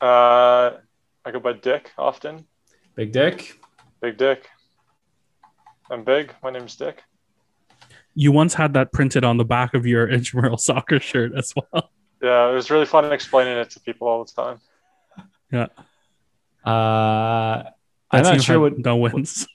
Uh, 0.00 0.72
I 1.24 1.30
go 1.32 1.40
by 1.40 1.54
Dick 1.54 1.92
often. 1.96 2.46
Big 2.94 3.12
Dick. 3.12 3.58
Big 4.00 4.16
Dick. 4.16 4.48
I'm 5.90 6.04
big. 6.04 6.34
My 6.42 6.50
name's 6.50 6.76
Dick. 6.76 7.02
You 8.18 8.32
once 8.32 8.54
had 8.54 8.72
that 8.72 8.92
printed 8.92 9.24
on 9.24 9.36
the 9.36 9.44
back 9.44 9.74
of 9.74 9.86
your 9.86 10.08
intramural 10.16 10.56
soccer 10.56 10.98
shirt 10.98 11.32
as 11.36 11.52
well. 11.54 11.90
Yeah, 12.22 12.50
it 12.50 12.54
was 12.54 12.70
really 12.70 12.86
fun 12.86 13.12
explaining 13.12 13.56
it 13.58 13.70
to 13.70 13.80
people 13.80 14.08
all 14.08 14.24
the 14.24 14.32
time. 14.32 14.58
Yeah. 15.52 15.66
Uh, 16.64 17.62
I'm 18.10 18.22
not 18.22 18.42
sure 18.42 18.58
what 18.58 18.78
no 18.78 18.96
wins. 18.96 19.46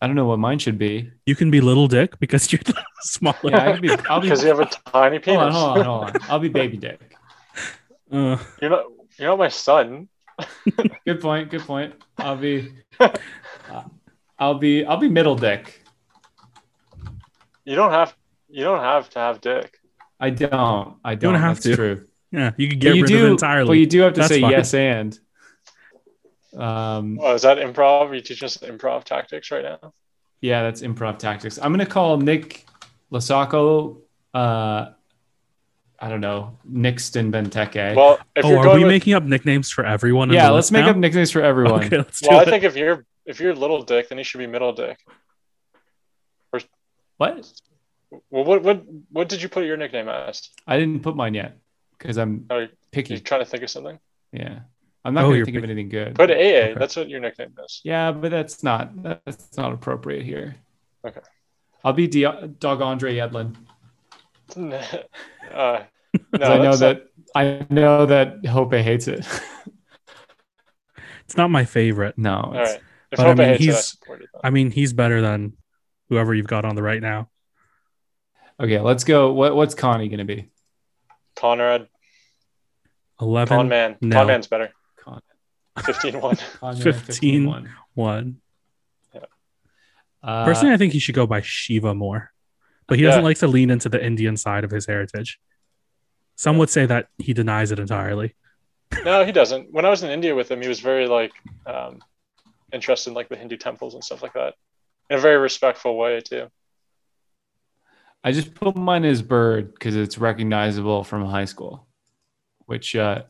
I 0.00 0.06
don't 0.06 0.14
know 0.14 0.26
what 0.26 0.38
mine 0.38 0.58
should 0.58 0.78
be. 0.78 1.10
You 1.26 1.34
can 1.34 1.50
be 1.50 1.60
little 1.60 1.88
dick 1.88 2.18
because 2.20 2.52
you're 2.52 2.60
the 2.64 2.74
smaller. 3.00 3.36
Yeah, 3.44 3.68
I 3.68 3.72
could 3.72 3.82
be. 3.82 3.90
I'll 4.08 4.20
be. 4.20 4.28
Because 4.28 4.42
you 4.42 4.48
have 4.48 4.60
a 4.60 4.66
tiny 4.66 5.16
Hold 5.16 5.22
penis. 5.24 5.40
on, 5.40 5.52
hold 5.52 5.78
on, 5.78 5.84
hold 5.84 6.04
on. 6.04 6.12
I'll 6.30 6.38
be 6.38 6.48
Baby 6.48 6.76
Dick. 6.76 7.00
Uh, 8.10 8.38
You're 8.60 8.70
not. 8.70 8.84
You're 9.18 9.28
not 9.30 9.38
my 9.38 9.48
son. 9.48 10.08
Good 11.06 11.20
point. 11.20 11.50
Good 11.50 11.62
point. 11.62 11.94
I'll 12.18 12.36
be. 12.36 12.72
uh, 13.00 13.82
I'll 14.38 14.54
be. 14.58 14.84
I'll 14.84 14.98
be 14.98 15.08
Middle 15.08 15.34
Dick. 15.34 15.82
You 17.66 17.74
don't 17.74 17.90
have. 17.90 18.16
You 18.48 18.64
don't 18.64 18.80
have 18.80 19.10
to 19.10 19.18
have 19.18 19.40
Dick. 19.40 19.78
I 20.18 20.30
don't. 20.30 20.96
I 21.04 21.16
don't. 21.16 21.34
have 21.34 21.56
That's 21.56 21.66
to. 21.66 21.76
True. 21.76 22.06
yeah, 22.30 22.52
you 22.56 22.68
could 22.68 22.78
But 22.78 22.80
get 22.80 22.96
you 22.96 23.02
rid 23.02 23.08
do 23.08 23.18
of 23.18 23.24
it 23.24 23.30
entirely. 23.32 23.68
But 23.68 23.72
you 23.74 23.86
do 23.86 24.00
have 24.00 24.14
to 24.14 24.20
That's 24.20 24.32
say 24.32 24.40
fine. 24.40 24.50
yes 24.52 24.72
and. 24.72 25.18
Um. 26.56 27.18
Oh, 27.20 27.34
is 27.34 27.42
that 27.42 27.58
improv? 27.58 28.08
Are 28.10 28.14
you 28.14 28.22
teaching 28.22 28.46
us 28.46 28.56
improv 28.58 29.04
tactics 29.04 29.50
right 29.50 29.64
now? 29.64 29.92
Yeah, 30.40 30.62
that's 30.62 30.80
improv 30.80 31.18
tactics. 31.18 31.58
I'm 31.60 31.72
gonna 31.72 31.84
call 31.84 32.18
Nick 32.18 32.66
Lasacco. 33.12 33.98
Uh, 34.32 34.90
I 35.98 36.08
don't 36.08 36.20
know, 36.20 36.56
Nixton 36.70 37.32
Benteke. 37.32 37.96
Well, 37.96 38.18
if 38.36 38.44
oh, 38.44 38.50
you're 38.50 38.68
are 38.68 38.74
we 38.74 38.84
with, 38.84 38.88
making 38.88 39.14
up 39.14 39.24
nicknames 39.24 39.70
for 39.70 39.84
everyone? 39.84 40.30
yeah, 40.30 40.50
let's 40.50 40.70
make 40.70 40.84
now? 40.84 40.90
up 40.92 40.96
nicknames 40.96 41.30
for 41.30 41.42
everyone. 41.42 41.84
Okay, 41.84 41.96
let's 41.98 42.20
do 42.20 42.28
well, 42.30 42.40
I 42.40 42.44
think 42.44 42.64
if 42.64 42.76
you're 42.76 43.04
if 43.24 43.40
you're 43.40 43.54
little 43.54 43.82
Dick, 43.82 44.08
then 44.08 44.18
you 44.18 44.24
should 44.24 44.38
be 44.38 44.46
middle 44.46 44.72
Dick. 44.72 44.98
What? 47.18 47.52
Well, 48.30 48.44
what 48.44 48.62
what 48.62 48.84
what 49.10 49.28
did 49.28 49.42
you 49.42 49.48
put 49.48 49.64
your 49.64 49.76
nickname 49.76 50.08
as? 50.08 50.50
I 50.66 50.78
didn't 50.78 51.02
put 51.02 51.16
mine 51.16 51.34
yet 51.34 51.58
because 51.98 52.16
I'm 52.18 52.46
Oh, 52.50 52.58
you 52.60 52.68
picky. 52.92 53.18
trying 53.20 53.40
to 53.40 53.46
think 53.46 53.62
of 53.62 53.70
something? 53.70 53.98
Yeah, 54.32 54.60
I'm 55.04 55.14
not 55.14 55.24
Oh, 55.24 55.26
gonna 55.28 55.36
you're 55.36 55.44
think 55.46 55.56
of 55.58 55.64
anything 55.64 55.88
good. 55.88 56.14
Put 56.14 56.30
AA. 56.30 56.34
Okay. 56.34 56.74
That's 56.78 56.94
what 56.96 57.08
your 57.08 57.20
nickname 57.20 57.54
is. 57.64 57.80
Yeah, 57.84 58.12
but 58.12 58.30
that's 58.30 58.62
not 58.62 59.02
that's 59.02 59.56
not 59.56 59.72
appropriate 59.72 60.24
here. 60.24 60.56
Okay. 61.06 61.20
I'll 61.84 61.92
be 61.92 62.06
D- 62.06 62.26
Dog 62.58 62.80
Andre 62.82 63.16
Yedlin. 63.16 63.54
uh, 64.56 64.58
no, 65.52 66.38
'Cause 66.38 66.42
I 66.42 66.58
know 66.58 66.76
that's 66.76 66.80
not- 66.80 66.80
that 66.80 67.02
I 67.34 67.66
know 67.70 68.06
that 68.06 68.46
Hope 68.46 68.72
hates 68.72 69.08
it. 69.08 69.26
It's 71.24 71.36
not 71.36 71.50
my 71.50 71.64
favorite. 71.64 72.16
no, 72.16 72.34
All 72.36 72.56
it's, 72.58 72.70
right. 72.72 72.80
If 73.12 73.16
But 73.18 73.26
I 73.26 73.34
mean, 73.34 73.48
hates 73.48 73.60
it, 73.60 73.62
I 73.62 73.64
he's- 73.64 73.92
it. 73.94 74.08
then. 74.08 74.28
I 74.44 74.50
mean, 74.50 74.70
he's 74.70 74.92
better 74.92 75.20
than 75.20 75.54
whoever 76.08 76.34
you've 76.34 76.46
got 76.46 76.64
on 76.64 76.74
the 76.76 76.82
right 76.82 77.00
now. 77.02 77.28
okay. 78.60 78.80
Let's 78.80 79.04
go. 79.04 79.32
What 79.32 79.54
what's 79.56 79.74
Connie 79.74 80.08
gonna 80.08 80.24
be? 80.24 80.50
Conrad, 81.36 81.88
Eleven, 83.20 83.56
Con 83.56 83.68
Man, 83.68 83.96
no. 84.00 84.16
Con 84.16 84.26
Man's 84.26 84.46
better. 84.46 84.72
Con- 84.96 85.20
15-1. 85.78 86.58
Conrad 86.60 86.96
15. 86.96 87.44
15-1. 87.46 87.68
one. 87.94 88.40
Uh, 90.22 90.44
Personally, 90.44 90.74
I 90.74 90.76
think 90.76 90.92
he 90.92 90.98
should 90.98 91.14
go 91.14 91.26
by 91.26 91.40
Shiva 91.40 91.94
more, 91.94 92.32
but 92.88 92.98
he 92.98 93.04
Yeah. 93.04 93.10
doesn't 93.10 93.24
like 93.24 93.38
to 93.38 93.46
lean 93.46 93.70
into 93.70 93.88
the 93.88 94.04
Indian 94.04 94.36
side 94.36 94.64
of 94.64 94.70
his 94.70 94.86
heritage. 94.86 95.38
Some 96.36 96.58
would 96.58 96.68
say 96.70 96.84
that 96.86 97.08
he 97.18 97.32
denies 97.32 97.70
it 97.70 97.78
entirely. 97.78 98.34
No, 99.04 99.24
he 99.24 99.32
doesn't. 99.32 99.72
When 99.72 99.84
I 99.84 99.90
was 99.90 100.02
in 100.02 100.10
India 100.10 100.34
with 100.34 100.50
him, 100.50 100.60
he 100.62 100.68
was 100.68 100.80
very 100.80 101.06
like 101.06 101.32
um, 101.66 102.00
interested 102.72 103.10
in 103.10 103.14
like 103.14 103.28
the 103.28 103.36
Hindu 103.36 103.56
temples 103.56 103.94
and 103.94 104.02
stuff 104.02 104.22
like 104.22 104.32
that, 104.34 104.54
in 105.10 105.16
a 105.18 105.20
very 105.20 105.36
respectful 105.38 105.96
way 105.96 106.20
too. 106.20 106.48
I 108.24 108.32
just 108.32 108.54
put 108.54 108.74
mine 108.76 109.04
as 109.04 109.22
Bird 109.22 109.72
because 109.72 109.94
it's 109.94 110.18
recognizable 110.18 111.04
from 111.04 111.24
high 111.24 111.44
school, 111.44 111.86
which 112.66 112.96
uh, 112.96 113.22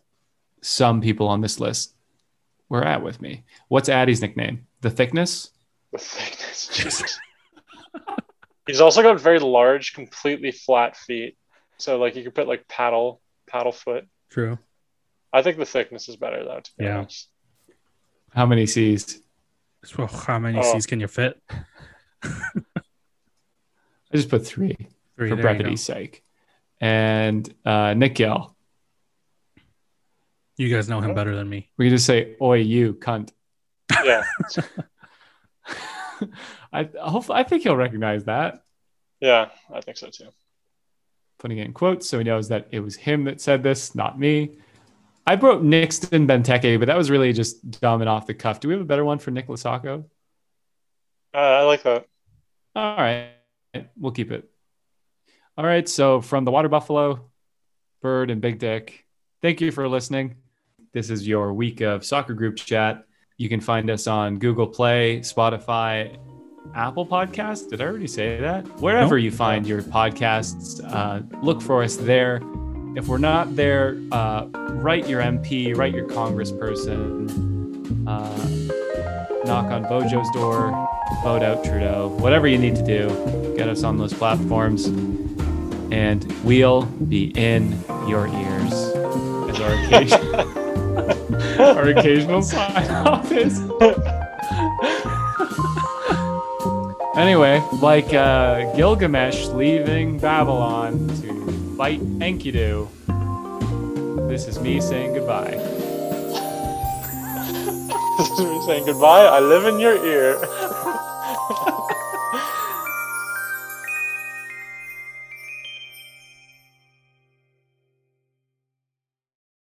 some 0.63 1.01
people 1.03 1.29
on 1.29 1.41
this 1.43 1.61
list 1.61 1.95
were 2.69 2.83
at 2.83 3.03
with 3.03 3.21
me. 3.21 3.45
What's 3.69 3.89
Addie's 3.91 4.23
nickname? 4.23 4.67
The 4.81 4.91
thickness. 4.91 5.51
The 5.93 5.99
thickness. 5.99 6.69
Jesus. 6.73 7.19
He's 8.67 8.81
also 8.81 9.03
got 9.03 9.21
very 9.21 9.39
large, 9.39 9.93
completely 9.93 10.51
flat 10.51 10.97
feet. 10.97 11.37
So 11.79 11.99
like 11.99 12.17
you 12.17 12.25
could 12.25 12.35
put 12.35 12.49
like 12.49 12.67
paddle 12.67 13.21
paddle 13.49 13.73
foot. 13.73 14.07
True. 14.31 14.59
I 15.33 15.43
think 15.43 15.59
the 15.59 15.67
thickness 15.67 16.09
is 16.09 16.17
better 16.17 16.43
though. 16.43 16.61
To 16.61 16.71
be 16.79 16.85
Yeah. 16.85 16.99
honest. 17.01 17.29
How 18.33 18.47
many 18.47 18.67
C's? 18.67 19.21
So 19.85 20.07
how 20.07 20.39
many 20.39 20.59
Oh. 20.59 20.73
C's 20.73 20.87
can 20.87 21.01
you 21.01 21.09
fit? 21.09 21.41
I 22.23 22.31
just 24.13 24.29
put 24.29 24.47
three 24.47 24.77
Three. 25.17 25.29
for 25.31 25.37
there 25.37 25.37
you 25.37 25.37
go. 25.37 25.43
brevity's 25.43 25.83
sake. 25.83 26.23
And 26.81 27.53
uh, 27.65 27.95
Nick 27.95 28.19
Yell. 28.19 28.55
You 30.57 30.75
guys 30.75 30.89
know 30.89 31.01
him 31.01 31.15
better 31.15 31.35
than 31.37 31.49
me. 31.49 31.69
We 31.77 31.87
can 31.87 31.95
just 31.97 32.07
say, 32.07 32.35
"Oi, 32.41 32.59
you 32.59 32.95
cunt." 32.95 33.31
Yeah. 34.05 34.25
I 36.73 36.89
hope 36.99 37.31
I 37.31 37.43
think 37.43 37.63
he'll 37.63 37.77
recognize 37.77 38.25
that. 38.25 38.63
Yeah, 39.21 39.51
I 39.73 39.81
think 39.83 39.97
so 39.99 40.09
too. 40.09 40.29
Putting 41.39 41.59
it 41.59 41.67
in 41.67 41.73
quotes 41.75 42.09
so 42.09 42.19
he 42.19 42.25
knows 42.25 42.49
that 42.49 42.69
it 42.71 42.81
was 42.81 42.97
him 42.97 43.25
that 43.25 43.41
said 43.41 43.63
this, 43.63 43.95
not 43.95 44.19
me. 44.19 44.57
I 45.27 45.35
wrote 45.35 45.63
Nixon 45.63 46.27
Benteke, 46.27 46.79
but 46.79 46.87
that 46.87 46.97
was 46.97 47.11
really 47.11 47.33
just 47.33 47.69
dumb 47.81 48.01
and 48.01 48.09
off 48.09 48.27
the 48.27 48.35
cuff. 48.35 48.61
Do 48.61 48.69
we 48.69 48.75
have 48.75 48.81
a 48.81 48.87
better 48.87 49.05
one 49.05 49.19
for 49.19 49.31
Nick 49.33 49.49
Lasako? 49.49 50.05
Uh, 51.35 51.39
I 51.39 51.63
like 51.63 51.83
that. 51.83 52.07
All 52.77 52.97
right, 52.97 53.31
we'll 53.97 54.13
keep 54.13 54.31
it. 54.31 54.49
All 55.59 55.65
right, 55.65 55.89
so 55.89 56.21
from 56.21 56.45
the 56.45 56.51
Water 56.51 56.69
Buffalo, 56.69 57.31
Bird, 58.03 58.31
and 58.31 58.41
Big 58.41 58.59
Dick, 58.59 59.05
thank 59.43 59.61
you 59.61 59.73
for 59.73 59.89
listening. 59.89 60.37
This 60.93 61.11
is 61.11 61.27
your 61.27 61.53
week 61.53 61.81
of 61.81 62.05
soccer 62.05 62.35
group 62.35 62.57
chat. 62.57 63.05
You 63.37 63.49
can 63.49 63.61
find 63.61 63.91
us 63.91 64.07
on 64.07 64.39
Google 64.39 64.67
Play, 64.67 65.21
Spotify, 65.21 66.17
Apple 66.75 67.07
Podcasts. 67.07 67.69
Did 67.69 67.81
I 67.81 67.85
already 67.85 68.07
say 68.07 68.41
that? 68.41 68.67
Wherever 68.81 69.17
Nope. 69.17 69.25
you 69.25 69.31
find 69.31 69.67
your 69.67 69.83
podcasts, 69.83 70.81
uh, 70.85 71.23
look 71.43 71.61
for 71.61 71.83
us 71.83 71.97
there. 71.97 72.41
If 72.97 73.09
we're 73.09 73.19
not 73.19 73.55
there, 73.55 74.01
uh, 74.11 74.47
write 74.71 75.07
your 75.07 75.21
MP, 75.21 75.77
write 75.77 75.93
your 75.95 76.09
congressperson, 76.09 77.29
uh, 78.07 79.45
knock 79.45 79.67
on 79.67 79.85
Bojo's 79.85 80.31
door, 80.31 80.71
vote 81.23 81.43
out 81.43 81.63
Trudeau, 81.63 82.09
whatever 82.21 82.49
you 82.49 82.57
need 82.57 82.75
to 82.75 82.83
do, 82.83 83.55
get 83.55 83.69
us 83.69 83.83
on 83.83 83.99
those 83.99 84.15
platforms, 84.15 84.87
and 85.93 86.25
we'll 86.43 86.87
be 86.87 87.33
in 87.37 87.79
your 88.09 88.29
ears. 88.29 88.73
As 88.73 89.61
our 89.61 89.75
occasion, 89.85 90.35
our 91.61 91.89
occasional 91.89 92.41
sign 92.41 92.91
off 92.93 93.31
is. 93.31 93.61
anyway, 97.15 97.63
like 97.83 98.15
uh, 98.15 98.75
Gilgamesh 98.75 99.49
leaving 99.49 100.19
Babylon 100.19 101.09
to 101.21 101.36
fight 101.77 102.01
Enkidu, 102.21 102.89
this 104.29 104.49
is 104.49 104.59
me 104.61 104.81
saying 104.81 105.13
goodbye. 105.13 105.53
This 108.17 108.31
is 108.31 108.41
me 108.41 108.63
saying 108.65 108.87
goodbye. 108.87 109.27
I 109.27 109.41
live 109.41 109.67
in 109.67 109.79
your 109.79 110.03
ear. 110.07 110.39